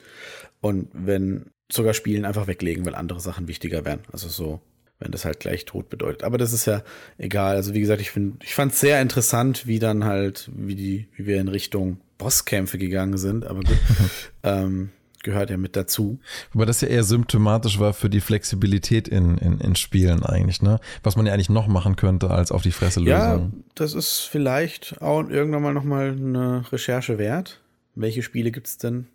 Und 0.61 0.89
wenn 0.93 1.47
sogar 1.72 1.93
Spielen 1.93 2.26
einfach 2.26 2.47
weglegen, 2.47 2.86
weil 2.86 2.95
andere 2.95 3.20
Sachen 3.20 3.47
wichtiger 3.47 3.86
werden. 3.86 4.01
Also 4.11 4.30
so, 4.30 4.61
wenn 4.99 5.11
das 5.11 5.26
halt 5.26 5.39
gleich 5.39 5.65
tot 5.65 5.89
bedeutet. 5.89 6.24
Aber 6.24 6.38
das 6.38 6.53
ist 6.53 6.65
ja 6.65 6.84
egal. 7.18 7.55
Also 7.55 7.74
wie 7.74 7.82
gesagt, 7.82 8.01
ich 8.01 8.11
finde, 8.11 8.38
ich 8.43 8.53
fand 8.53 8.74
es 8.74 8.80
sehr 8.80 9.01
interessant, 9.01 9.65
wie 9.65 9.80
dann 9.80 10.05
halt, 10.05 10.49
wie 10.55 10.76
die, 10.76 11.07
wie 11.15 11.26
wir 11.26 11.41
in 11.41 11.47
Richtung 11.47 11.99
Bosskämpfe 12.18 12.78
gegangen 12.78 13.18
sind. 13.18 13.45
Aber 13.45 13.61
gut. 13.61 13.78
ähm, 14.43 14.91
gehört 15.24 15.49
ja 15.49 15.57
mit 15.57 15.76
dazu. 15.76 16.20
Aber 16.53 16.65
das 16.65 16.82
ja 16.82 16.88
eher 16.88 17.03
symptomatisch 17.03 17.80
war 17.80 17.93
für 17.93 18.09
die 18.09 18.22
Flexibilität 18.22 19.07
in, 19.07 19.38
in, 19.38 19.59
in 19.59 19.76
Spielen 19.76 20.24
eigentlich, 20.24 20.61
ne? 20.61 20.80
Was 21.03 21.15
man 21.15 21.26
ja 21.26 21.34
eigentlich 21.34 21.49
noch 21.49 21.68
machen 21.68 21.95
könnte 21.95 22.32
als 22.32 22.51
auf 22.51 22.61
die 22.61 22.72
Fresse 22.72 22.99
lösen. 22.99 23.09
Ja, 23.09 23.49
das 23.76 23.93
ist 23.93 24.22
vielleicht 24.30 25.01
auch 25.01 25.30
irgendwann 25.30 25.63
mal 25.63 25.74
nochmal 25.74 26.11
eine 26.11 26.72
Recherche 26.72 27.18
wert. 27.18 27.61
Welche 27.95 28.22
Spiele 28.22 28.51
gibt 28.51 28.68
es 28.68 28.78
denn, 28.78 29.07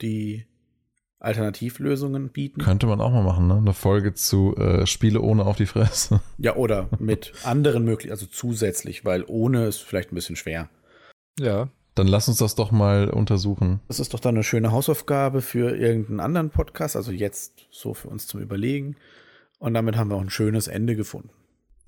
die 0.00 0.46
Alternativlösungen 1.20 2.28
bieten? 2.28 2.60
Könnte 2.62 2.86
man 2.86 3.00
auch 3.00 3.10
mal 3.10 3.24
machen, 3.24 3.48
ne? 3.48 3.56
Eine 3.56 3.74
Folge 3.74 4.14
zu 4.14 4.56
äh, 4.56 4.86
Spiele 4.86 5.20
ohne 5.20 5.44
auf 5.44 5.56
die 5.56 5.66
Fresse. 5.66 6.20
Ja, 6.38 6.54
oder 6.54 6.88
mit 7.00 7.32
anderen 7.42 7.84
möglich, 7.84 8.12
also 8.12 8.26
zusätzlich, 8.26 9.04
weil 9.04 9.24
ohne 9.26 9.66
ist 9.66 9.82
vielleicht 9.82 10.12
ein 10.12 10.14
bisschen 10.14 10.36
schwer. 10.36 10.68
Ja, 11.40 11.68
dann 11.98 12.06
lass 12.06 12.28
uns 12.28 12.38
das 12.38 12.54
doch 12.54 12.70
mal 12.70 13.10
untersuchen. 13.10 13.80
Das 13.88 14.00
ist 14.00 14.14
doch 14.14 14.20
dann 14.20 14.36
eine 14.36 14.44
schöne 14.44 14.72
Hausaufgabe 14.72 15.42
für 15.42 15.76
irgendeinen 15.76 16.20
anderen 16.20 16.50
Podcast, 16.50 16.96
also 16.96 17.12
jetzt 17.12 17.66
so 17.70 17.94
für 17.94 18.08
uns 18.08 18.26
zum 18.26 18.40
Überlegen. 18.40 18.96
Und 19.58 19.74
damit 19.74 19.96
haben 19.96 20.10
wir 20.10 20.16
auch 20.16 20.22
ein 20.22 20.30
schönes 20.30 20.68
Ende 20.68 20.94
gefunden. 20.94 21.30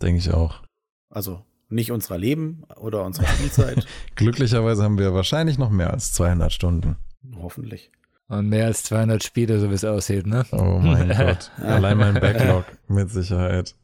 Denke 0.03 0.19
ich 0.19 0.33
auch. 0.33 0.63
Also 1.09 1.45
nicht 1.69 1.93
unserer 1.93 2.19
Leben 2.19 2.65
oder 2.77 3.05
unserer 3.05 3.27
Spielzeit. 3.27 3.87
Glücklicherweise 4.17 4.83
haben 4.83 4.99
wir 4.99 5.15
wahrscheinlich 5.15 5.59
noch 5.59 5.71
mehr 5.71 5.93
als 5.93 6.13
200 6.13 6.53
Stunden. 6.53 6.97
Hoffentlich. 7.37 7.93
Und 8.29 8.49
mehr 8.49 8.67
als 8.67 8.83
200 8.85 9.23
Spiele, 9.25 9.59
so 9.59 9.71
wie 9.71 9.75
es 9.75 9.85
aussieht, 9.85 10.27
ne? 10.27 10.45
Oh 10.53 10.79
mein 10.81 11.09
Gott. 11.17 11.51
Allein 11.59 11.99
mein 11.99 12.15
Backlog, 12.21 12.65
mit 12.89 13.11
Sicherheit. 13.11 13.75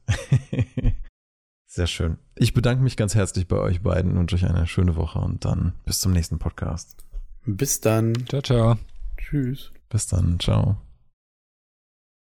Sehr 1.77 1.87
schön. 1.87 2.16
Ich 2.37 2.55
bedanke 2.55 2.83
mich 2.83 2.97
ganz 2.97 3.14
herzlich 3.14 3.49
bei 3.49 3.59
euch 3.59 3.83
beiden 3.83 4.12
und 4.12 4.20
wünsche 4.20 4.37
euch 4.37 4.47
eine 4.47 4.66
schöne 4.66 4.97
Woche 4.97 5.18
und 5.18 5.45
dann 5.45 5.74
bis 5.85 6.01
zum 6.01 6.12
nächsten 6.12 6.39
Podcast. 6.39 6.97
Bis 7.45 7.83
dann. 7.83 8.14
Ciao, 8.31 8.41
ciao. 8.41 8.79
Tschüss. 9.18 9.72
Bis 9.91 10.07
dann. 10.07 10.41
Ciao. 10.41 10.79